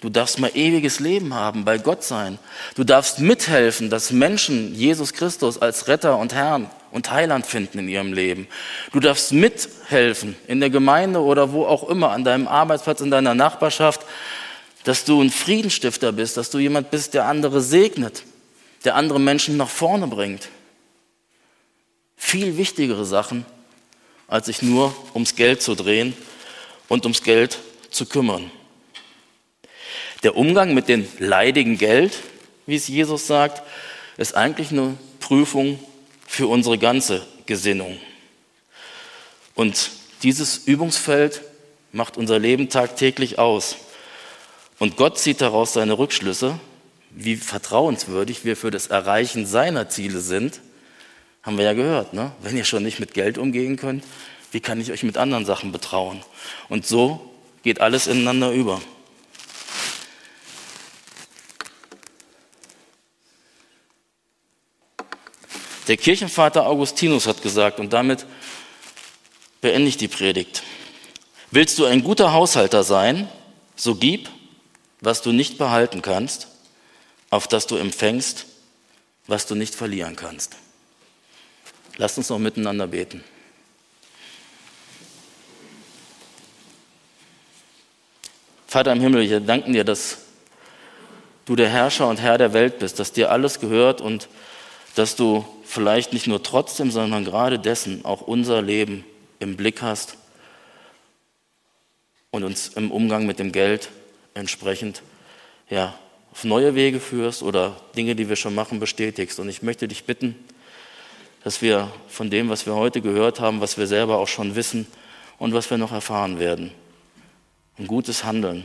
Du 0.00 0.08
darfst 0.08 0.38
mal 0.38 0.52
ewiges 0.54 1.00
Leben 1.00 1.34
haben, 1.34 1.66
bei 1.66 1.76
Gott 1.76 2.02
sein. 2.02 2.38
Du 2.76 2.82
darfst 2.82 3.18
mithelfen, 3.18 3.90
dass 3.90 4.10
Menschen 4.10 4.74
Jesus 4.74 5.12
Christus 5.12 5.60
als 5.60 5.86
Retter 5.86 6.16
und 6.16 6.32
Herrn 6.32 6.70
und 6.90 7.10
Heiland 7.10 7.46
finden 7.46 7.78
in 7.78 7.88
ihrem 7.88 8.12
Leben. 8.12 8.48
Du 8.92 9.00
darfst 9.00 9.32
mithelfen 9.32 10.36
in 10.46 10.60
der 10.60 10.70
Gemeinde 10.70 11.20
oder 11.20 11.52
wo 11.52 11.64
auch 11.64 11.88
immer, 11.88 12.10
an 12.10 12.24
deinem 12.24 12.48
Arbeitsplatz, 12.48 13.00
in 13.00 13.10
deiner 13.10 13.34
Nachbarschaft, 13.34 14.02
dass 14.84 15.04
du 15.04 15.20
ein 15.20 15.30
Friedenstifter 15.30 16.12
bist, 16.12 16.36
dass 16.36 16.50
du 16.50 16.58
jemand 16.58 16.90
bist, 16.90 17.14
der 17.14 17.26
andere 17.26 17.60
segnet, 17.60 18.24
der 18.84 18.94
andere 18.94 19.20
Menschen 19.20 19.56
nach 19.56 19.68
vorne 19.68 20.06
bringt. 20.06 20.48
Viel 22.16 22.56
wichtigere 22.56 23.04
Sachen, 23.04 23.44
als 24.28 24.46
sich 24.46 24.62
nur 24.62 24.94
ums 25.14 25.36
Geld 25.36 25.62
zu 25.62 25.74
drehen 25.74 26.14
und 26.88 27.04
ums 27.04 27.22
Geld 27.22 27.58
zu 27.90 28.06
kümmern. 28.06 28.50
Der 30.22 30.36
Umgang 30.36 30.74
mit 30.74 30.88
dem 30.88 31.06
leidigen 31.18 31.78
Geld, 31.78 32.18
wie 32.66 32.74
es 32.74 32.88
Jesus 32.88 33.26
sagt, 33.26 33.62
ist 34.16 34.34
eigentlich 34.34 34.72
eine 34.72 34.96
Prüfung 35.20 35.78
für 36.28 36.46
unsere 36.46 36.78
ganze 36.78 37.26
Gesinnung. 37.46 37.98
Und 39.54 39.90
dieses 40.22 40.58
Übungsfeld 40.58 41.40
macht 41.90 42.16
unser 42.16 42.38
Leben 42.38 42.68
tagtäglich 42.68 43.38
aus. 43.38 43.76
Und 44.78 44.96
Gott 44.96 45.18
zieht 45.18 45.40
daraus 45.40 45.72
seine 45.72 45.98
Rückschlüsse, 45.98 46.60
wie 47.10 47.34
vertrauenswürdig 47.34 48.44
wir 48.44 48.56
für 48.56 48.70
das 48.70 48.88
Erreichen 48.88 49.46
seiner 49.46 49.88
Ziele 49.88 50.20
sind. 50.20 50.60
Haben 51.42 51.56
wir 51.56 51.64
ja 51.64 51.72
gehört, 51.72 52.12
ne? 52.12 52.30
wenn 52.42 52.56
ihr 52.56 52.64
schon 52.64 52.82
nicht 52.82 53.00
mit 53.00 53.14
Geld 53.14 53.38
umgehen 53.38 53.76
könnt, 53.76 54.04
wie 54.52 54.60
kann 54.60 54.80
ich 54.80 54.92
euch 54.92 55.02
mit 55.02 55.16
anderen 55.16 55.46
Sachen 55.46 55.72
betrauen? 55.72 56.20
Und 56.68 56.86
so 56.86 57.34
geht 57.62 57.80
alles 57.80 58.06
ineinander 58.06 58.52
über. 58.52 58.80
Der 65.88 65.96
Kirchenvater 65.96 66.66
Augustinus 66.66 67.26
hat 67.26 67.42
gesagt, 67.42 67.80
und 67.80 67.94
damit 67.94 68.26
beende 69.62 69.88
ich 69.88 69.96
die 69.96 70.08
Predigt. 70.08 70.62
Willst 71.50 71.78
du 71.78 71.86
ein 71.86 72.04
guter 72.04 72.34
Haushalter 72.34 72.84
sein, 72.84 73.26
so 73.74 73.94
gib, 73.94 74.28
was 75.00 75.22
du 75.22 75.32
nicht 75.32 75.56
behalten 75.56 76.02
kannst, 76.02 76.48
auf 77.30 77.48
das 77.48 77.66
du 77.66 77.76
empfängst, 77.76 78.44
was 79.26 79.46
du 79.46 79.54
nicht 79.54 79.74
verlieren 79.74 80.14
kannst. 80.14 80.56
Lasst 81.96 82.18
uns 82.18 82.28
noch 82.28 82.38
miteinander 82.38 82.86
beten. 82.86 83.24
Vater 88.66 88.92
im 88.92 89.00
Himmel, 89.00 89.28
wir 89.28 89.40
danken 89.40 89.72
dir, 89.72 89.84
dass 89.84 90.18
du 91.46 91.56
der 91.56 91.70
Herrscher 91.70 92.08
und 92.08 92.20
Herr 92.20 92.36
der 92.36 92.52
Welt 92.52 92.78
bist, 92.78 92.98
dass 92.98 93.12
dir 93.12 93.30
alles 93.30 93.60
gehört 93.60 94.02
und 94.02 94.28
dass 94.94 95.16
du 95.16 95.46
vielleicht 95.68 96.14
nicht 96.14 96.26
nur 96.26 96.42
trotzdem, 96.42 96.90
sondern 96.90 97.26
gerade 97.26 97.58
dessen 97.58 98.04
auch 98.06 98.22
unser 98.22 98.62
Leben 98.62 99.04
im 99.38 99.54
Blick 99.54 99.82
hast 99.82 100.16
und 102.30 102.42
uns 102.42 102.68
im 102.68 102.90
Umgang 102.90 103.26
mit 103.26 103.38
dem 103.38 103.52
Geld 103.52 103.90
entsprechend 104.32 105.02
ja, 105.68 105.94
auf 106.32 106.44
neue 106.44 106.74
Wege 106.74 107.00
führst 107.00 107.42
oder 107.42 107.76
Dinge, 107.96 108.16
die 108.16 108.30
wir 108.30 108.36
schon 108.36 108.54
machen, 108.54 108.80
bestätigst. 108.80 109.38
Und 109.40 109.50
ich 109.50 109.62
möchte 109.62 109.86
dich 109.86 110.04
bitten, 110.04 110.36
dass 111.44 111.60
wir 111.60 111.92
von 112.08 112.30
dem, 112.30 112.48
was 112.48 112.64
wir 112.64 112.74
heute 112.74 113.02
gehört 113.02 113.38
haben, 113.38 113.60
was 113.60 113.76
wir 113.76 113.86
selber 113.86 114.18
auch 114.18 114.28
schon 114.28 114.56
wissen 114.56 114.86
und 115.36 115.52
was 115.52 115.68
wir 115.68 115.76
noch 115.76 115.92
erfahren 115.92 116.38
werden, 116.38 116.72
ein 117.78 117.86
gutes 117.86 118.24
Handeln 118.24 118.64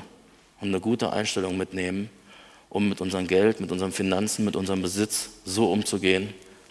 und 0.62 0.70
eine 0.70 0.80
gute 0.80 1.12
Einstellung 1.12 1.58
mitnehmen, 1.58 2.10
um 2.70 2.88
mit 2.88 3.02
unserem 3.02 3.28
Geld, 3.28 3.60
mit 3.60 3.74
unseren 3.74 3.92
Finanzen, 3.92 4.46
mit 4.46 4.56
unserem 4.56 4.82
Besitz 4.82 5.32
so 5.44 5.70
umzugehen, 5.70 6.34